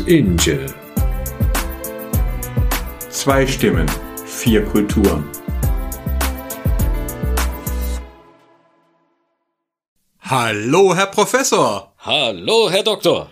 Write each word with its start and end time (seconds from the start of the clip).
und 0.00 0.08
Inge. 0.08 0.66
Zwei 3.10 3.46
Stimmen, 3.46 3.86
vier 4.24 4.64
Kulturen. 4.64 5.24
Hallo, 10.20 10.94
Herr 10.94 11.06
Professor. 11.06 11.92
Hallo, 11.98 12.70
Herr 12.70 12.82
Doktor. 12.82 13.30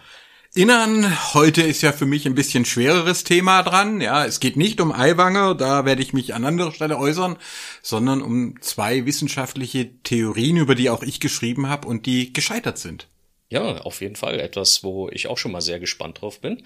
Innern, 0.55 1.07
heute 1.35 1.63
ist 1.63 1.83
ja 1.83 1.93
für 1.93 2.07
mich 2.07 2.27
ein 2.27 2.35
bisschen 2.35 2.65
schwereres 2.65 3.23
Thema 3.23 3.63
dran. 3.63 4.01
Ja, 4.01 4.25
es 4.25 4.41
geht 4.41 4.57
nicht 4.57 4.81
um 4.81 4.93
Eiwanger, 4.93 5.55
da 5.55 5.85
werde 5.85 6.03
ich 6.03 6.13
mich 6.13 6.35
an 6.35 6.45
anderer 6.45 6.73
Stelle 6.73 6.99
äußern, 6.99 7.37
sondern 7.83 8.23
um 8.23 8.61
zwei 8.61 9.07
wissenschaftliche 9.07 10.03
Theorien, 10.03 10.57
über 10.57 10.75
die 10.75 10.91
auch 10.91 11.03
ich 11.03 11.21
geschrieben 11.21 11.69
habe 11.69 11.87
und 11.87 12.07
die 12.07 12.33
gescheitert 12.33 12.79
sind. 12.79 13.09
Ja, 13.51 13.79
auf 13.79 14.03
jeden 14.03 14.17
Fall 14.17 14.41
etwas, 14.41 14.85
wo 14.85 15.09
ich 15.09 15.27
auch 15.27 15.39
schon 15.39 15.53
mal 15.53 15.63
sehr 15.63 15.81
gespannt 15.81 16.21
drauf 16.21 16.41
bin. 16.41 16.63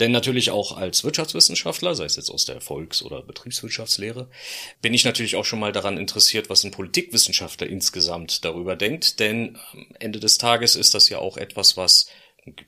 Denn 0.00 0.12
natürlich 0.12 0.50
auch 0.50 0.74
als 0.78 1.04
Wirtschaftswissenschaftler, 1.04 1.94
sei 1.94 2.06
es 2.06 2.16
jetzt 2.16 2.30
aus 2.30 2.46
der 2.46 2.62
Volks- 2.62 3.02
oder 3.02 3.20
Betriebswirtschaftslehre, 3.22 4.28
bin 4.80 4.94
ich 4.94 5.04
natürlich 5.04 5.36
auch 5.36 5.44
schon 5.44 5.60
mal 5.60 5.72
daran 5.72 5.98
interessiert, 5.98 6.48
was 6.48 6.64
ein 6.64 6.70
Politikwissenschaftler 6.70 7.66
insgesamt 7.66 8.46
darüber 8.46 8.76
denkt. 8.76 9.20
Denn 9.20 9.58
am 9.72 9.86
Ende 9.98 10.20
des 10.20 10.38
Tages 10.38 10.74
ist 10.74 10.94
das 10.94 11.10
ja 11.10 11.18
auch 11.18 11.36
etwas, 11.36 11.76
was 11.76 12.06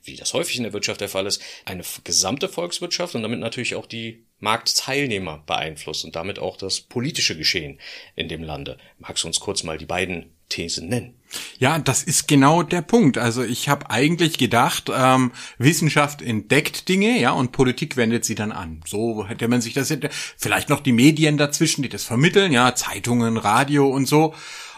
wie 0.03 0.15
das 0.15 0.33
häufig 0.33 0.57
in 0.57 0.63
der 0.63 0.73
Wirtschaft 0.73 1.01
der 1.01 1.09
Fall 1.09 1.25
ist, 1.25 1.41
eine 1.65 1.83
gesamte 2.03 2.47
Volkswirtschaft 2.47 3.15
und 3.15 3.23
damit 3.23 3.39
natürlich 3.39 3.75
auch 3.75 3.85
die 3.85 4.25
Marktteilnehmer 4.39 5.43
beeinflusst 5.45 6.05
und 6.05 6.15
damit 6.15 6.39
auch 6.39 6.55
das 6.55 6.81
politische 6.81 7.37
Geschehen 7.37 7.79
in 8.15 8.29
dem 8.29 8.43
Lande. 8.43 8.77
Magst 8.99 9.23
du 9.23 9.27
uns 9.27 9.39
kurz 9.39 9.63
mal 9.63 9.77
die 9.77 9.85
beiden 9.85 10.34
Thesen 10.49 10.89
nennen? 10.89 11.13
Ja, 11.57 11.79
das 11.79 12.03
ist 12.03 12.27
genau 12.27 12.63
der 12.63 12.81
Punkt. 12.81 13.17
Also 13.17 13.43
ich 13.43 13.67
habe 13.69 13.89
eigentlich 13.89 14.37
gedacht, 14.37 14.91
ähm, 14.95 15.31
Wissenschaft 15.57 16.21
entdeckt 16.21 16.87
Dinge, 16.87 17.19
ja, 17.19 17.31
und 17.31 17.51
Politik 17.51 17.97
wendet 17.97 18.25
sie 18.25 18.35
dann 18.35 18.51
an. 18.51 18.81
So 18.85 19.27
hätte 19.27 19.47
man 19.47 19.61
sich 19.61 19.73
das 19.73 19.93
vielleicht 20.37 20.69
noch 20.69 20.79
die 20.79 20.93
Medien 20.93 21.37
dazwischen, 21.37 21.81
die 21.81 21.89
das 21.89 22.03
vermitteln, 22.03 22.51
ja, 22.51 22.75
Zeitungen, 22.75 23.37
Radio 23.37 23.89
und 23.89 24.07
so. 24.07 24.33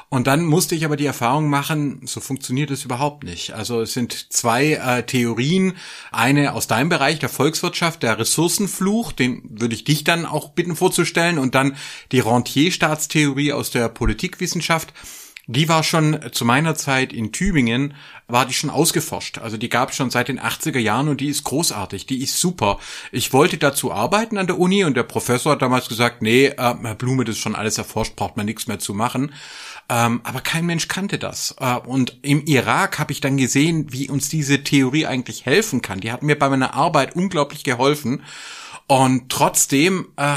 Und 0.09 0.26
dann 0.26 0.46
musste 0.46 0.74
ich 0.74 0.86
aber 0.86 0.96
die 0.96 1.06
Erfahrung 1.06 1.50
machen, 1.50 2.02
so 2.06 2.22
funktioniert 2.22 2.72
es 2.72 2.86
überhaupt 2.86 3.26
nicht. 3.26 3.54
Also 3.54 3.81
es 3.81 3.92
sind 3.92 4.31
zwei 4.31 4.74
äh, 4.74 5.04
Theorien. 5.04 5.74
Eine 6.12 6.54
aus 6.54 6.68
deinem 6.68 6.88
Bereich, 6.88 7.20
der 7.20 7.28
Volkswirtschaft, 7.28 8.04
der 8.04 8.18
Ressourcenfluch, 8.18 9.12
den 9.12 9.42
würde 9.50 9.76
ich 9.76 9.84
dich 9.84 10.06
dann 10.06 10.26
auch 10.26 10.52
bitten 10.52 10.78
vorzustellen. 10.78 11.38
Und 11.38 11.56
dann 11.56 11.76
die 12.14 12.22
Rentierstaatstheorie 12.22 13.52
aus 13.52 13.70
der 13.70 13.90
Politikwissenschaft. 13.90 14.94
Die 15.50 15.70
war 15.70 15.81
schon 15.84 16.20
zu 16.34 16.44
meiner 16.44 16.76
Zeit 16.76 17.14
in 17.14 17.31
Tübingen, 17.31 17.94
war 18.28 18.45
die 18.45 18.53
schon 18.53 18.70
ausgeforscht. 18.70 19.38
Also 19.38 19.56
die 19.56 19.70
gab 19.70 19.92
es 19.92 19.95
schon 19.95 20.09
seit 20.09 20.28
den 20.28 20.42
80er 20.42 20.78
Jahren 20.78 21.08
und 21.08 21.22
die 21.22 21.30
ist 21.30 21.45
großartig, 21.45 22.06
die 22.06 22.22
ist 22.22 22.38
super. 22.38 22.80
Ich 23.14 23.31
wollte 23.31 23.58
dazu 23.58 23.94
arbeiten 23.94 24.38
an 24.38 24.48
der 24.48 24.59
Uni 24.59 24.84
und 24.84 24.98
der 24.98 25.03
Professor 25.03 25.53
hat 25.53 25.62
damals 25.62 25.88
gesagt, 25.88 26.22
nee, 26.22 26.48
äh, 26.48 26.53
Herr 26.58 26.95
Blume, 26.95 27.23
das 27.23 27.38
ist 27.38 27.42
schon 27.42 27.56
alles 27.56 27.78
erforscht, 27.78 28.18
braucht 28.18 28.36
man 28.36 28.45
nichts 28.45 28.68
mehr 28.68 28.80
zu 28.80 28.94
machen. 28.94 29.31
Ähm, 29.88 30.20
aber 30.25 30.42
kein 30.42 30.66
Mensch 30.66 30.90
kannte 30.90 31.18
das. 31.18 31.56
Äh, 31.62 31.75
und 31.78 32.18
im 32.23 32.45
Irak 32.45 33.00
habe 33.00 33.14
ich 33.14 33.22
dann 33.22 33.38
gesehen, 33.38 33.94
wie 33.94 34.09
uns 34.09 34.28
diese 34.28 34.66
Theorie 34.66 35.06
eigentlich 35.06 35.45
helfen 35.45 35.81
kann. 35.81 36.02
Die 36.02 36.12
hat 36.12 36.23
mir 36.23 36.38
bei 36.38 36.50
meiner 36.50 36.73
Arbeit 36.73 37.16
unglaublich 37.16 37.64
geholfen. 37.64 38.22
Und 38.88 39.30
trotzdem 39.30 40.08
äh, 40.18 40.36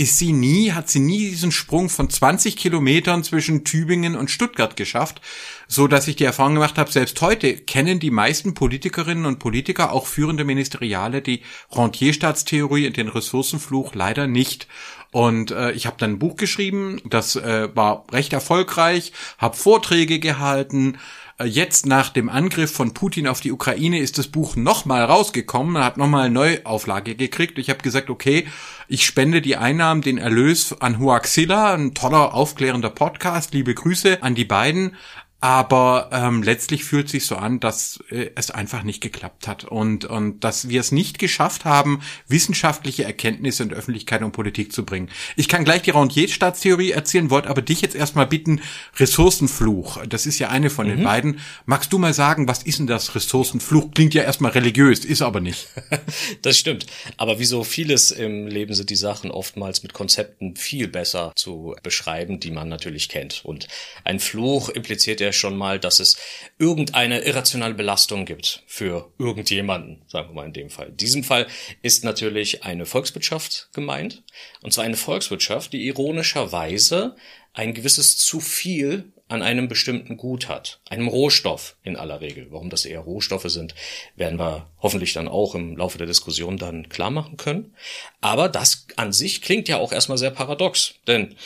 ist 0.00 0.16
sie 0.16 0.32
nie, 0.32 0.72
hat 0.72 0.88
sie 0.88 0.98
nie 0.98 1.28
diesen 1.28 1.52
Sprung 1.52 1.90
von 1.90 2.08
20 2.08 2.56
Kilometern 2.56 3.22
zwischen 3.22 3.64
Tübingen 3.64 4.16
und 4.16 4.30
Stuttgart 4.30 4.74
geschafft, 4.74 5.20
so 5.68 5.88
dass 5.88 6.08
ich 6.08 6.16
die 6.16 6.24
Erfahrung 6.24 6.54
gemacht 6.54 6.78
habe, 6.78 6.90
selbst 6.90 7.20
heute 7.20 7.54
kennen 7.54 8.00
die 8.00 8.10
meisten 8.10 8.54
Politikerinnen 8.54 9.26
und 9.26 9.38
Politiker, 9.40 9.92
auch 9.92 10.06
führende 10.06 10.44
Ministeriale, 10.44 11.20
die 11.20 11.42
Rentierstaatstheorie 11.70 12.86
und 12.86 12.96
den 12.96 13.08
Ressourcenfluch 13.08 13.94
leider 13.94 14.26
nicht. 14.26 14.68
Und 15.12 15.50
äh, 15.50 15.72
ich 15.72 15.86
habe 15.86 15.96
dann 15.98 16.12
ein 16.12 16.18
Buch 16.18 16.36
geschrieben, 16.36 17.02
das 17.04 17.36
äh, 17.36 17.68
war 17.74 18.06
recht 18.10 18.32
erfolgreich, 18.32 19.12
habe 19.36 19.56
Vorträge 19.56 20.18
gehalten. 20.18 20.98
Äh, 21.40 21.46
jetzt 21.46 21.86
nach 21.86 22.10
dem 22.10 22.28
Angriff 22.28 22.72
von 22.72 22.94
Putin 22.94 23.26
auf 23.26 23.40
die 23.40 23.52
Ukraine 23.52 23.98
ist 23.98 24.18
das 24.18 24.28
Buch 24.28 24.56
nochmal 24.56 25.04
rausgekommen, 25.04 25.82
hat 25.82 25.96
nochmal 25.96 26.26
eine 26.26 26.34
Neuauflage 26.34 27.16
gekriegt. 27.16 27.58
Ich 27.58 27.70
habe 27.70 27.82
gesagt, 27.82 28.10
okay, 28.10 28.46
ich 28.88 29.04
spende 29.04 29.40
die 29.40 29.56
Einnahmen, 29.56 30.02
den 30.02 30.18
Erlös 30.18 30.74
an 30.80 30.98
Huaxilla, 30.98 31.74
ein 31.74 31.94
toller, 31.94 32.34
aufklärender 32.34 32.90
Podcast. 32.90 33.54
Liebe 33.54 33.74
Grüße 33.74 34.22
an 34.22 34.34
die 34.34 34.44
beiden. 34.44 34.96
Aber 35.40 36.10
ähm, 36.12 36.42
letztlich 36.42 36.84
fühlt 36.84 37.08
sich 37.08 37.24
so 37.24 37.36
an, 37.36 37.60
dass 37.60 37.98
äh, 38.10 38.30
es 38.34 38.50
einfach 38.50 38.82
nicht 38.82 39.00
geklappt 39.00 39.48
hat 39.48 39.64
und, 39.64 40.04
und 40.04 40.40
dass 40.44 40.68
wir 40.68 40.80
es 40.80 40.92
nicht 40.92 41.18
geschafft 41.18 41.64
haben, 41.64 42.02
wissenschaftliche 42.28 43.04
Erkenntnisse 43.04 43.62
in 43.62 43.72
Öffentlichkeit 43.72 44.22
und 44.22 44.32
Politik 44.32 44.70
zu 44.70 44.84
bringen. 44.84 45.08
Ich 45.36 45.48
kann 45.48 45.64
gleich 45.64 45.80
die 45.80 45.92
Rentierstaatstheorie 45.92 46.90
erzählen, 46.90 47.30
wollte 47.30 47.48
aber 47.48 47.62
dich 47.62 47.80
jetzt 47.80 47.94
erstmal 47.94 48.26
bitten, 48.26 48.60
Ressourcenfluch, 48.98 50.04
das 50.06 50.26
ist 50.26 50.38
ja 50.38 50.50
eine 50.50 50.68
von 50.68 50.86
mhm. 50.86 50.90
den 50.90 51.04
beiden. 51.04 51.40
Magst 51.64 51.90
du 51.92 51.98
mal 51.98 52.12
sagen, 52.12 52.46
was 52.46 52.62
ist 52.62 52.78
denn 52.78 52.86
das 52.86 53.14
Ressourcenfluch? 53.14 53.92
Klingt 53.92 54.12
ja 54.12 54.22
erstmal 54.22 54.52
religiös, 54.52 55.06
ist 55.06 55.22
aber 55.22 55.40
nicht. 55.40 55.68
das 56.42 56.58
stimmt. 56.58 56.84
Aber 57.16 57.38
wie 57.38 57.46
so 57.46 57.64
vieles 57.64 58.10
im 58.10 58.46
Leben 58.46 58.74
sind 58.74 58.90
die 58.90 58.96
Sachen 58.96 59.30
oftmals 59.30 59.82
mit 59.82 59.94
Konzepten 59.94 60.54
viel 60.56 60.86
besser 60.86 61.32
zu 61.34 61.74
beschreiben, 61.82 62.40
die 62.40 62.50
man 62.50 62.68
natürlich 62.68 63.08
kennt. 63.08 63.42
Und 63.42 63.68
ein 64.04 64.20
Fluch 64.20 64.68
impliziert 64.68 65.20
ja 65.20 65.29
ja 65.30 65.32
schon 65.32 65.56
mal, 65.56 65.78
dass 65.78 66.00
es 66.00 66.16
irgendeine 66.58 67.20
irrationale 67.20 67.74
Belastung 67.74 68.24
gibt 68.24 68.62
für 68.66 69.12
irgendjemanden, 69.18 70.02
sagen 70.08 70.28
wir 70.28 70.34
mal 70.34 70.46
in 70.46 70.52
dem 70.52 70.70
Fall. 70.70 70.88
In 70.88 70.96
diesem 70.96 71.24
Fall 71.24 71.46
ist 71.82 72.04
natürlich 72.04 72.64
eine 72.64 72.86
Volkswirtschaft 72.86 73.70
gemeint, 73.72 74.22
und 74.62 74.72
zwar 74.72 74.84
eine 74.84 74.96
Volkswirtschaft, 74.96 75.72
die 75.72 75.86
ironischerweise 75.86 77.16
ein 77.52 77.74
gewisses 77.74 78.16
zu 78.18 78.40
viel 78.40 79.12
an 79.28 79.42
einem 79.42 79.68
bestimmten 79.68 80.16
Gut 80.16 80.48
hat, 80.48 80.80
einem 80.88 81.06
Rohstoff 81.06 81.76
in 81.84 81.96
aller 81.96 82.20
Regel. 82.20 82.48
Warum 82.50 82.68
das 82.68 82.84
eher 82.84 83.00
Rohstoffe 83.00 83.48
sind, 83.48 83.76
werden 84.16 84.40
wir 84.40 84.68
hoffentlich 84.82 85.12
dann 85.12 85.28
auch 85.28 85.54
im 85.54 85.76
Laufe 85.76 85.98
der 85.98 86.08
Diskussion 86.08 86.58
dann 86.58 86.88
klar 86.88 87.10
machen 87.10 87.36
können. 87.36 87.74
Aber 88.20 88.48
das 88.48 88.88
an 88.96 89.12
sich 89.12 89.40
klingt 89.40 89.68
ja 89.68 89.78
auch 89.78 89.92
erstmal 89.92 90.18
sehr 90.18 90.32
paradox, 90.32 90.94
denn 91.06 91.36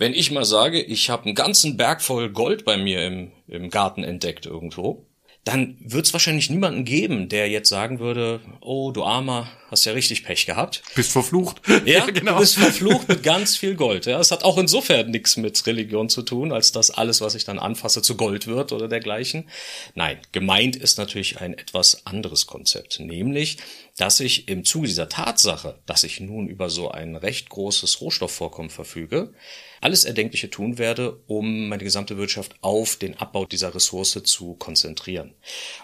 wenn 0.00 0.14
ich 0.14 0.30
mal 0.30 0.46
sage, 0.46 0.80
ich 0.80 1.10
habe 1.10 1.26
einen 1.26 1.34
ganzen 1.34 1.76
Berg 1.76 2.00
voll 2.00 2.30
Gold 2.30 2.64
bei 2.64 2.78
mir 2.78 3.06
im, 3.06 3.32
im 3.46 3.68
Garten 3.68 4.02
entdeckt 4.02 4.46
irgendwo, 4.46 5.04
dann 5.44 5.76
wird 5.84 6.06
es 6.06 6.14
wahrscheinlich 6.14 6.48
niemanden 6.48 6.86
geben, 6.86 7.28
der 7.28 7.50
jetzt 7.50 7.68
sagen 7.68 8.00
würde, 8.00 8.40
oh 8.62 8.92
du 8.92 9.04
Armer, 9.04 9.50
hast 9.70 9.84
ja 9.84 9.92
richtig 9.92 10.24
Pech 10.24 10.46
gehabt. 10.46 10.82
Bist 10.94 11.12
verflucht. 11.12 11.62
Ja, 11.84 12.04
genau. 12.10 12.34
du 12.34 12.40
bist 12.40 12.56
verflucht 12.56 13.08
mit 13.08 13.22
ganz 13.22 13.56
viel 13.56 13.74
Gold. 13.74 14.06
Ja, 14.06 14.18
es 14.18 14.30
hat 14.30 14.42
auch 14.42 14.58
insofern 14.58 15.10
nichts 15.10 15.36
mit 15.36 15.64
Religion 15.66 16.08
zu 16.08 16.22
tun, 16.22 16.52
als 16.52 16.72
dass 16.72 16.90
alles, 16.90 17.20
was 17.20 17.34
ich 17.34 17.44
dann 17.44 17.58
anfasse, 17.58 18.02
zu 18.02 18.16
Gold 18.16 18.46
wird 18.46 18.72
oder 18.72 18.88
dergleichen. 18.88 19.48
Nein, 19.94 20.18
gemeint 20.32 20.76
ist 20.76 20.98
natürlich 20.98 21.40
ein 21.40 21.54
etwas 21.54 22.06
anderes 22.06 22.46
Konzept, 22.46 23.00
nämlich, 23.00 23.58
dass 23.96 24.20
ich 24.20 24.48
im 24.48 24.64
Zuge 24.64 24.88
dieser 24.88 25.08
Tatsache, 25.08 25.78
dass 25.86 26.04
ich 26.04 26.20
nun 26.20 26.48
über 26.48 26.68
so 26.68 26.90
ein 26.90 27.16
recht 27.16 27.48
großes 27.48 28.00
Rohstoffvorkommen 28.00 28.70
verfüge, 28.70 29.32
alles 29.80 30.04
Erdenkliche 30.04 30.50
tun 30.50 30.78
werde, 30.78 31.20
um 31.26 31.68
meine 31.68 31.84
gesamte 31.84 32.16
Wirtschaft 32.16 32.54
auf 32.60 32.96
den 32.96 33.16
Abbau 33.18 33.46
dieser 33.46 33.74
Ressource 33.74 34.20
zu 34.24 34.54
konzentrieren. 34.54 35.34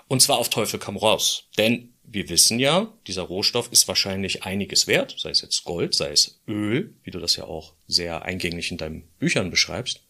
Und 0.08 0.22
zwar 0.22 0.38
auf 0.38 0.50
Teufel 0.50 0.78
komm 0.78 0.96
raus. 0.96 1.44
Denn 1.56 1.94
wir 2.08 2.28
wissen 2.28 2.58
ja, 2.58 2.92
dieser 3.06 3.22
Rohstoff 3.22 3.70
ist 3.72 3.88
wahrscheinlich 3.88 4.44
einiges 4.44 4.86
wert, 4.86 5.16
sei 5.18 5.30
es 5.30 5.42
jetzt 5.42 5.64
Gold, 5.64 5.94
sei 5.94 6.10
es 6.10 6.40
Öl, 6.46 6.94
wie 7.02 7.10
du 7.10 7.18
das 7.18 7.36
ja 7.36 7.44
auch 7.44 7.74
sehr 7.86 8.22
eingänglich 8.22 8.70
in 8.70 8.76
deinen 8.76 9.08
Büchern 9.18 9.50
beschreibst, 9.50 10.04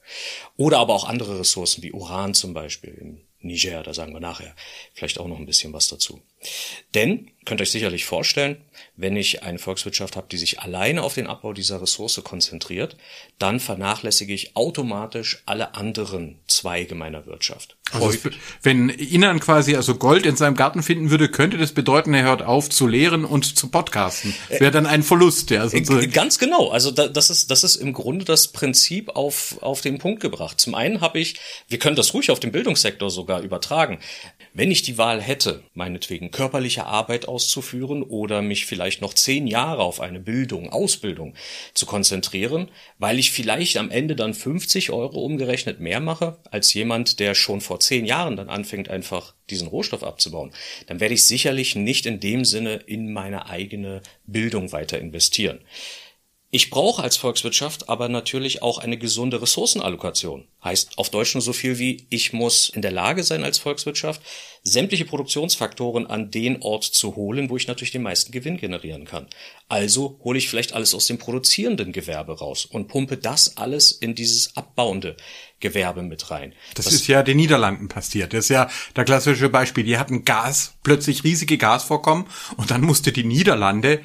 oder 0.57 0.79
aber 0.79 0.95
auch 0.95 1.09
andere 1.09 1.39
Ressourcen 1.41 1.83
wie 1.83 1.93
Uran 1.93 2.35
zum 2.35 2.55
Beispiel 2.55 2.95
im 2.95 3.21
Niger, 3.41 3.83
da 3.83 3.95
sagen 3.95 4.13
wir 4.13 4.21
nachher 4.21 4.55
vielleicht 4.93 5.19
auch 5.19 5.29
noch 5.29 5.39
ein 5.39 5.47
bisschen 5.47 5.73
was 5.73 5.89
dazu. 5.89 6.23
Denn, 6.95 7.31
könnt 7.47 7.61
ihr 7.61 7.63
euch 7.63 7.71
sicherlich 7.71 8.05
vorstellen, 8.05 8.59
wenn 8.97 9.17
ich 9.17 9.43
eine 9.43 9.59
Volkswirtschaft 9.59 10.17
habe, 10.17 10.27
die 10.31 10.37
sich 10.37 10.61
alleine 10.61 11.03
auf 11.03 11.15
den 11.15 11.27
Abbau 11.27 11.53
dieser 11.53 11.81
Ressource 11.81 12.21
konzentriert, 12.23 12.97
dann 13.39 13.61
vernachlässige 13.61 14.35
ich 14.35 14.57
automatisch 14.57 15.43
alle 15.47 15.75
anderen 15.75 16.39
Zweige 16.47 16.95
meiner 16.95 17.27
Wirtschaft. 17.27 17.77
Also 17.93 18.19
wenn 18.63 18.89
Inan 18.89 19.39
quasi 19.39 19.77
also 19.77 19.95
Gold 19.95 20.27
in 20.27 20.37
seinem 20.37 20.57
Garten 20.57 20.83
finden 20.83 21.11
würde, 21.11 21.29
könnte 21.29 21.57
das 21.57 21.73
bedeuten, 21.73 22.15
er 22.15 22.25
hört 22.25 22.43
auf 22.43 22.69
zu 22.69 22.87
lehren 22.87 23.25
und 23.25 23.57
zu 23.57 23.69
podcasten. 23.69 24.35
Wäre 24.49 24.73
dann 24.73 24.87
ein 24.87 25.05
Verlust, 25.05 25.51
ja. 25.51 25.69
Sozusagen. 25.69 26.11
Ganz 26.11 26.39
genau. 26.39 26.71
Also 26.71 26.91
das 26.91 27.31
ist, 27.31 27.51
das 27.51 27.63
ist 27.63 27.77
im 27.77 27.93
Grunde 27.93 28.25
das 28.25 28.49
Prinzip 28.49 29.11
auf, 29.11 29.57
auf 29.61 29.83
den 29.83 29.99
Punkt 29.99 30.21
gebracht. 30.21 30.61
Zum 30.61 30.75
einen 30.75 31.01
habe 31.01 31.21
ich, 31.21 31.37
wir 31.69 31.79
können 31.79 31.97
das 31.97 32.13
ruhig 32.13 32.31
auf 32.31 32.41
den 32.41 32.51
Bildungssektor 32.51 33.11
sogar 33.11 33.43
übertragen. 33.43 34.01
Wenn 34.53 34.71
ich 34.71 34.83
die 34.83 34.99
Wahl 34.99 35.21
hätte, 35.21 35.63
meinetwegen 35.75 36.31
körperliche 36.31 36.87
Arbeit 36.87 37.29
auszuführen 37.37 38.03
oder 38.03 38.41
mich 38.41 38.65
vielleicht 38.65 39.03
noch 39.03 39.13
zehn 39.13 39.47
Jahre 39.47 39.83
auf 39.83 40.01
eine 40.01 40.21
Bildung, 40.21 40.71
Ausbildung 40.71 41.35
zu 41.75 41.85
konzentrieren, 41.85 42.71
weil 42.99 43.19
ich 43.19 43.31
vielleicht 43.31 43.77
am 43.77 43.91
Ende 43.91 44.17
dann 44.17 44.33
50 44.33 44.91
Euro 44.91 45.23
umgerechnet 45.23 45.79
mehr 45.79 46.01
mache 46.01 46.39
als 46.51 46.73
jemand, 46.73 47.21
der 47.21 47.35
schon 47.35 47.61
vor 47.61 47.79
zehn 47.79 48.07
Jahren 48.07 48.37
dann 48.37 48.49
anfängt, 48.49 48.89
einfach 48.89 49.35
diesen 49.51 49.69
Rohstoff 49.69 50.03
abzubauen, 50.03 50.51
dann 50.87 50.99
werde 50.99 51.13
ich 51.13 51.27
sicherlich 51.27 51.77
nicht 51.77 52.07
in 52.07 52.21
dem 52.21 52.47
Sinne 52.47 52.77
in 52.87 53.13
meine 53.13 53.51
eigene 53.51 54.01
Bildung 54.27 54.73
weiter 54.73 54.99
investieren. 54.99 55.59
Ich 56.51 56.71
brauche 56.71 57.03
als 57.03 57.17
Volkswirtschaft 57.17 57.89
aber 57.89 58.09
natürlich 58.09 58.63
auch 58.63 58.79
eine 58.79 58.97
gesunde 58.97 59.43
Ressourcenallokation. 59.43 60.47
Heißt 60.63 60.97
auf 60.97 61.11
Deutsch 61.11 61.35
nur 61.35 61.43
so 61.43 61.53
viel 61.53 61.79
wie, 61.81 62.07
ich 62.09 62.33
muss 62.33 62.69
in 62.69 62.83
der 62.83 62.93
Lage 62.93 63.25
sein 63.25 63.43
als 63.43 63.59
Volkswirtschaft, 63.59 64.23
sämtliche 64.63 65.05
Produktionsfaktoren 65.05 66.07
an 66.07 66.31
den 66.31 66.63
Ort 66.63 66.85
zu 66.85 67.17
holen, 67.17 67.51
wo 67.51 67.57
ich 67.57 67.67
natürlich 67.67 67.91
den 67.91 68.03
meisten 68.03 68.31
Gewinn 68.31 68.59
generieren 68.59 69.05
kann. 69.05 69.27
Also 69.69 70.21
hole 70.23 70.39
ich 70.39 70.49
vielleicht 70.49 70.73
alles 70.73 70.95
aus 70.95 71.09
dem 71.09 71.19
produzierenden 71.19 71.93
Gewerbe 71.93 72.39
raus 72.39 72.65
und 72.65 72.87
pumpe 72.87 73.17
das 73.17 73.57
alles 73.57 73.91
in 73.91 74.15
dieses 74.15 74.57
abbauende 74.57 75.17
Gewerbe 75.59 76.03
mit 76.03 76.31
rein. 76.31 76.55
Das, 76.75 76.85
das 76.85 76.95
ist 76.95 77.09
ja 77.09 77.25
den 77.25 77.39
Niederlanden 77.39 77.89
passiert. 77.89 78.33
Das 78.33 78.45
ist 78.45 78.51
ja 78.51 78.71
der 78.95 79.05
klassische 79.05 79.49
Beispiel. 79.49 79.83
Die 79.83 79.99
hatten 79.99 80.25
Gas, 80.25 80.75
plötzlich 80.85 81.25
riesige 81.25 81.59
Gasvorkommen 81.59 82.27
und 82.57 82.71
dann 82.71 82.83
musste 82.83 83.11
die 83.11 83.25
Niederlande 83.25 84.01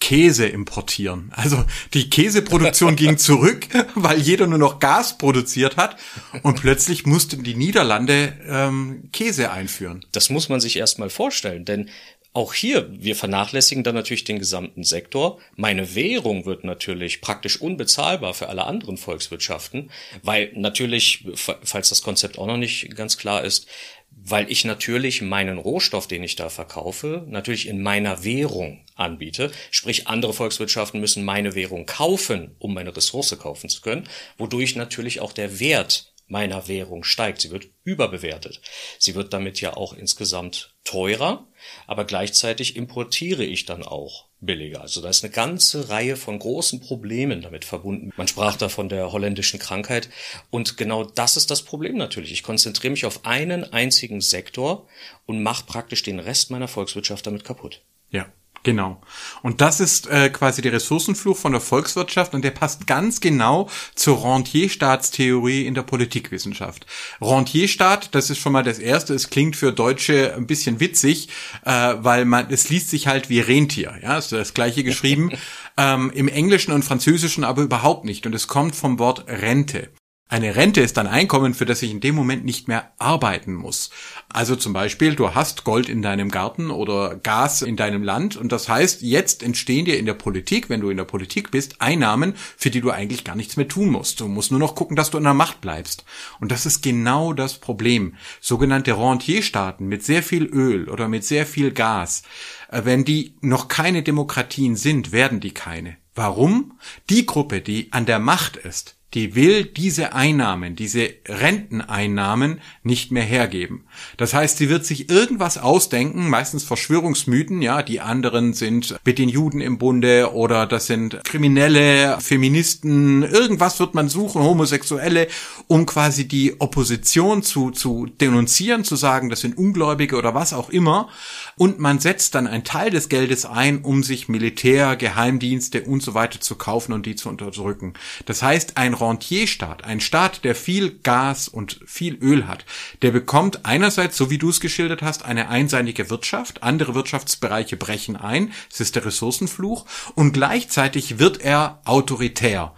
Käse 0.00 0.46
importieren. 0.46 1.32
Also 1.34 1.64
die 1.92 2.08
Käseproduktion 2.08 2.96
ging 2.96 3.18
zurück, 3.18 3.66
weil 3.94 4.20
jeder 4.20 4.46
nur 4.46 4.58
noch 4.58 4.78
Gas 4.78 5.18
produziert 5.18 5.76
hat 5.76 5.96
und 6.42 6.60
plötzlich 6.60 7.04
mussten 7.04 7.42
die 7.42 7.54
Niederlande 7.54 8.38
ähm, 8.46 9.10
Käse 9.12 9.50
einführen. 9.50 10.04
Das 10.12 10.30
muss 10.30 10.48
man 10.48 10.60
sich 10.60 10.76
erstmal 10.76 11.10
vorstellen, 11.10 11.64
denn 11.64 11.90
auch 12.34 12.54
hier, 12.54 12.88
wir 12.92 13.16
vernachlässigen 13.16 13.82
dann 13.82 13.94
natürlich 13.94 14.22
den 14.22 14.38
gesamten 14.38 14.84
Sektor. 14.84 15.40
Meine 15.56 15.94
Währung 15.94 16.44
wird 16.44 16.62
natürlich 16.62 17.20
praktisch 17.20 17.60
unbezahlbar 17.60 18.32
für 18.34 18.48
alle 18.48 18.64
anderen 18.64 18.96
Volkswirtschaften, 18.96 19.90
weil 20.22 20.52
natürlich, 20.54 21.24
falls 21.34 21.88
das 21.88 22.02
Konzept 22.02 22.38
auch 22.38 22.46
noch 22.46 22.58
nicht 22.58 22.94
ganz 22.94 23.16
klar 23.16 23.42
ist, 23.42 23.66
weil 24.10 24.50
ich 24.50 24.64
natürlich 24.64 25.22
meinen 25.22 25.58
Rohstoff, 25.58 26.06
den 26.06 26.22
ich 26.22 26.36
da 26.36 26.48
verkaufe, 26.48 27.24
natürlich 27.28 27.66
in 27.66 27.82
meiner 27.82 28.24
Währung 28.24 28.84
anbiete. 28.94 29.50
Sprich, 29.70 30.06
andere 30.06 30.34
Volkswirtschaften 30.34 31.00
müssen 31.00 31.24
meine 31.24 31.54
Währung 31.54 31.86
kaufen, 31.86 32.54
um 32.58 32.74
meine 32.74 32.94
Ressource 32.94 33.36
kaufen 33.38 33.68
zu 33.68 33.80
können, 33.80 34.08
wodurch 34.36 34.76
natürlich 34.76 35.20
auch 35.20 35.32
der 35.32 35.60
Wert 35.60 36.12
meiner 36.26 36.68
Währung 36.68 37.04
steigt. 37.04 37.40
Sie 37.40 37.50
wird 37.50 37.68
überbewertet. 37.84 38.60
Sie 38.98 39.14
wird 39.14 39.32
damit 39.32 39.60
ja 39.60 39.76
auch 39.76 39.94
insgesamt 39.94 40.74
teurer, 40.88 41.46
aber 41.86 42.06
gleichzeitig 42.06 42.74
importiere 42.74 43.44
ich 43.44 43.66
dann 43.66 43.82
auch 43.82 44.24
billiger. 44.40 44.80
Also 44.80 45.02
da 45.02 45.10
ist 45.10 45.22
eine 45.22 45.32
ganze 45.32 45.90
Reihe 45.90 46.16
von 46.16 46.38
großen 46.38 46.80
Problemen 46.80 47.42
damit 47.42 47.66
verbunden. 47.66 48.10
Man 48.16 48.26
sprach 48.26 48.56
da 48.56 48.70
von 48.70 48.88
der 48.88 49.12
holländischen 49.12 49.58
Krankheit 49.58 50.08
und 50.50 50.78
genau 50.78 51.04
das 51.04 51.36
ist 51.36 51.50
das 51.50 51.62
Problem 51.62 51.96
natürlich. 51.96 52.32
Ich 52.32 52.42
konzentriere 52.42 52.92
mich 52.92 53.04
auf 53.04 53.26
einen 53.26 53.70
einzigen 53.70 54.22
Sektor 54.22 54.88
und 55.26 55.42
mache 55.42 55.66
praktisch 55.66 56.02
den 56.02 56.20
Rest 56.20 56.50
meiner 56.50 56.68
Volkswirtschaft 56.68 57.26
damit 57.26 57.44
kaputt. 57.44 57.82
Ja. 58.10 58.32
Genau. 58.68 59.00
Und 59.42 59.62
das 59.62 59.80
ist 59.80 60.08
äh, 60.08 60.28
quasi 60.28 60.60
der 60.60 60.74
Ressourcenfluch 60.74 61.38
von 61.38 61.52
der 61.52 61.62
Volkswirtschaft 61.62 62.34
und 62.34 62.44
der 62.44 62.50
passt 62.50 62.86
ganz 62.86 63.18
genau 63.22 63.70
zur 63.94 64.22
Rentierstaatstheorie 64.22 65.64
in 65.64 65.72
der 65.72 65.84
Politikwissenschaft. 65.84 66.84
Rentierstaat, 67.22 68.14
das 68.14 68.28
ist 68.28 68.36
schon 68.36 68.52
mal 68.52 68.62
das 68.62 68.78
Erste, 68.78 69.14
es 69.14 69.30
klingt 69.30 69.56
für 69.56 69.72
Deutsche 69.72 70.34
ein 70.34 70.46
bisschen 70.46 70.80
witzig, 70.80 71.30
äh, 71.64 71.94
weil 71.96 72.26
man, 72.26 72.50
es 72.50 72.68
liest 72.68 72.90
sich 72.90 73.06
halt 73.06 73.30
wie 73.30 73.40
Rentier, 73.40 73.94
ja, 74.02 74.18
ist 74.18 74.32
das 74.32 74.52
gleiche 74.52 74.84
geschrieben, 74.84 75.30
ähm, 75.78 76.12
im 76.14 76.28
Englischen 76.28 76.72
und 76.72 76.84
Französischen 76.84 77.44
aber 77.44 77.62
überhaupt 77.62 78.04
nicht 78.04 78.26
und 78.26 78.34
es 78.34 78.48
kommt 78.48 78.76
vom 78.76 78.98
Wort 78.98 79.24
Rente. 79.28 79.88
Eine 80.30 80.56
Rente 80.56 80.82
ist 80.82 80.98
ein 80.98 81.06
Einkommen, 81.06 81.54
für 81.54 81.64
das 81.64 81.80
ich 81.80 81.90
in 81.90 82.00
dem 82.00 82.14
Moment 82.14 82.44
nicht 82.44 82.68
mehr 82.68 82.92
arbeiten 82.98 83.54
muss. 83.54 83.88
Also 84.28 84.56
zum 84.56 84.74
Beispiel, 84.74 85.14
du 85.14 85.34
hast 85.34 85.64
Gold 85.64 85.88
in 85.88 86.02
deinem 86.02 86.30
Garten 86.30 86.70
oder 86.70 87.16
Gas 87.16 87.62
in 87.62 87.76
deinem 87.76 88.02
Land 88.02 88.36
und 88.36 88.52
das 88.52 88.68
heißt, 88.68 89.00
jetzt 89.00 89.42
entstehen 89.42 89.86
dir 89.86 89.98
in 89.98 90.04
der 90.04 90.12
Politik, 90.12 90.68
wenn 90.68 90.82
du 90.82 90.90
in 90.90 90.98
der 90.98 91.04
Politik 91.04 91.50
bist, 91.50 91.80
Einnahmen, 91.80 92.34
für 92.58 92.68
die 92.68 92.82
du 92.82 92.90
eigentlich 92.90 93.24
gar 93.24 93.36
nichts 93.36 93.56
mehr 93.56 93.68
tun 93.68 93.88
musst. 93.88 94.20
Du 94.20 94.28
musst 94.28 94.50
nur 94.50 94.60
noch 94.60 94.74
gucken, 94.74 94.96
dass 94.96 95.10
du 95.10 95.16
in 95.16 95.24
der 95.24 95.32
Macht 95.32 95.62
bleibst. 95.62 96.04
Und 96.40 96.52
das 96.52 96.66
ist 96.66 96.82
genau 96.82 97.32
das 97.32 97.54
Problem. 97.54 98.14
Sogenannte 98.38 98.98
Rentierstaaten 98.98 99.88
mit 99.88 100.04
sehr 100.04 100.22
viel 100.22 100.44
Öl 100.44 100.90
oder 100.90 101.08
mit 101.08 101.24
sehr 101.24 101.46
viel 101.46 101.72
Gas, 101.72 102.22
äh, 102.70 102.82
wenn 102.84 103.06
die 103.06 103.34
noch 103.40 103.68
keine 103.68 104.02
Demokratien 104.02 104.76
sind, 104.76 105.10
werden 105.10 105.40
die 105.40 105.54
keine. 105.54 105.96
Warum? 106.14 106.78
Die 107.08 107.24
Gruppe, 107.24 107.62
die 107.62 107.94
an 107.94 108.04
der 108.04 108.18
Macht 108.18 108.56
ist, 108.56 108.97
die 109.14 109.34
will 109.34 109.64
diese 109.64 110.12
Einnahmen, 110.12 110.76
diese 110.76 111.08
Renteneinnahmen 111.26 112.60
nicht 112.82 113.10
mehr 113.10 113.22
hergeben. 113.22 113.84
Das 114.18 114.34
heißt, 114.34 114.58
sie 114.58 114.68
wird 114.68 114.84
sich 114.84 115.08
irgendwas 115.08 115.56
ausdenken, 115.56 116.28
meistens 116.28 116.62
Verschwörungsmythen, 116.64 117.62
ja, 117.62 117.82
die 117.82 118.00
anderen 118.00 118.52
sind 118.52 118.96
mit 119.04 119.18
den 119.18 119.30
Juden 119.30 119.62
im 119.62 119.78
Bunde 119.78 120.34
oder 120.34 120.66
das 120.66 120.86
sind 120.86 121.20
Kriminelle, 121.24 122.18
Feministen, 122.20 123.22
irgendwas 123.22 123.80
wird 123.80 123.94
man 123.94 124.10
suchen, 124.10 124.42
Homosexuelle, 124.42 125.28
um 125.68 125.86
quasi 125.86 126.28
die 126.28 126.60
Opposition 126.60 127.42
zu, 127.42 127.70
zu 127.70 128.06
denunzieren, 128.20 128.84
zu 128.84 128.96
sagen, 128.96 129.30
das 129.30 129.40
sind 129.40 129.56
Ungläubige 129.56 130.16
oder 130.16 130.34
was 130.34 130.52
auch 130.52 130.68
immer. 130.68 131.08
Und 131.56 131.78
man 131.78 131.98
setzt 131.98 132.34
dann 132.34 132.46
einen 132.46 132.64
Teil 132.64 132.90
des 132.90 133.08
Geldes 133.08 133.46
ein, 133.46 133.78
um 133.82 134.02
sich 134.02 134.28
Militär, 134.28 134.96
Geheimdienste 134.96 135.82
und 135.82 136.02
so 136.02 136.12
weiter 136.12 136.40
zu 136.40 136.56
kaufen 136.56 136.92
und 136.92 137.06
die 137.06 137.16
zu 137.16 137.30
unterdrücken. 137.30 137.94
Das 138.26 138.42
heißt, 138.42 138.76
ein 138.76 138.97
Rentierstaat, 139.00 139.84
ein 139.84 140.00
Staat, 140.00 140.44
der 140.44 140.54
viel 140.54 140.98
Gas 140.98 141.48
und 141.48 141.80
viel 141.86 142.14
Öl 142.16 142.46
hat, 142.46 142.64
der 143.02 143.10
bekommt 143.10 143.64
einerseits, 143.64 144.16
so 144.16 144.30
wie 144.30 144.38
du 144.38 144.50
es 144.50 144.60
geschildert 144.60 145.02
hast, 145.02 145.24
eine 145.24 145.48
einseitige 145.48 146.10
Wirtschaft, 146.10 146.62
andere 146.62 146.94
Wirtschaftsbereiche 146.94 147.76
brechen 147.76 148.16
ein, 148.16 148.52
es 148.70 148.80
ist 148.80 148.96
der 148.96 149.04
Ressourcenfluch, 149.04 149.86
und 150.14 150.32
gleichzeitig 150.32 151.18
wird 151.18 151.40
er 151.40 151.80
autoritär. 151.84 152.74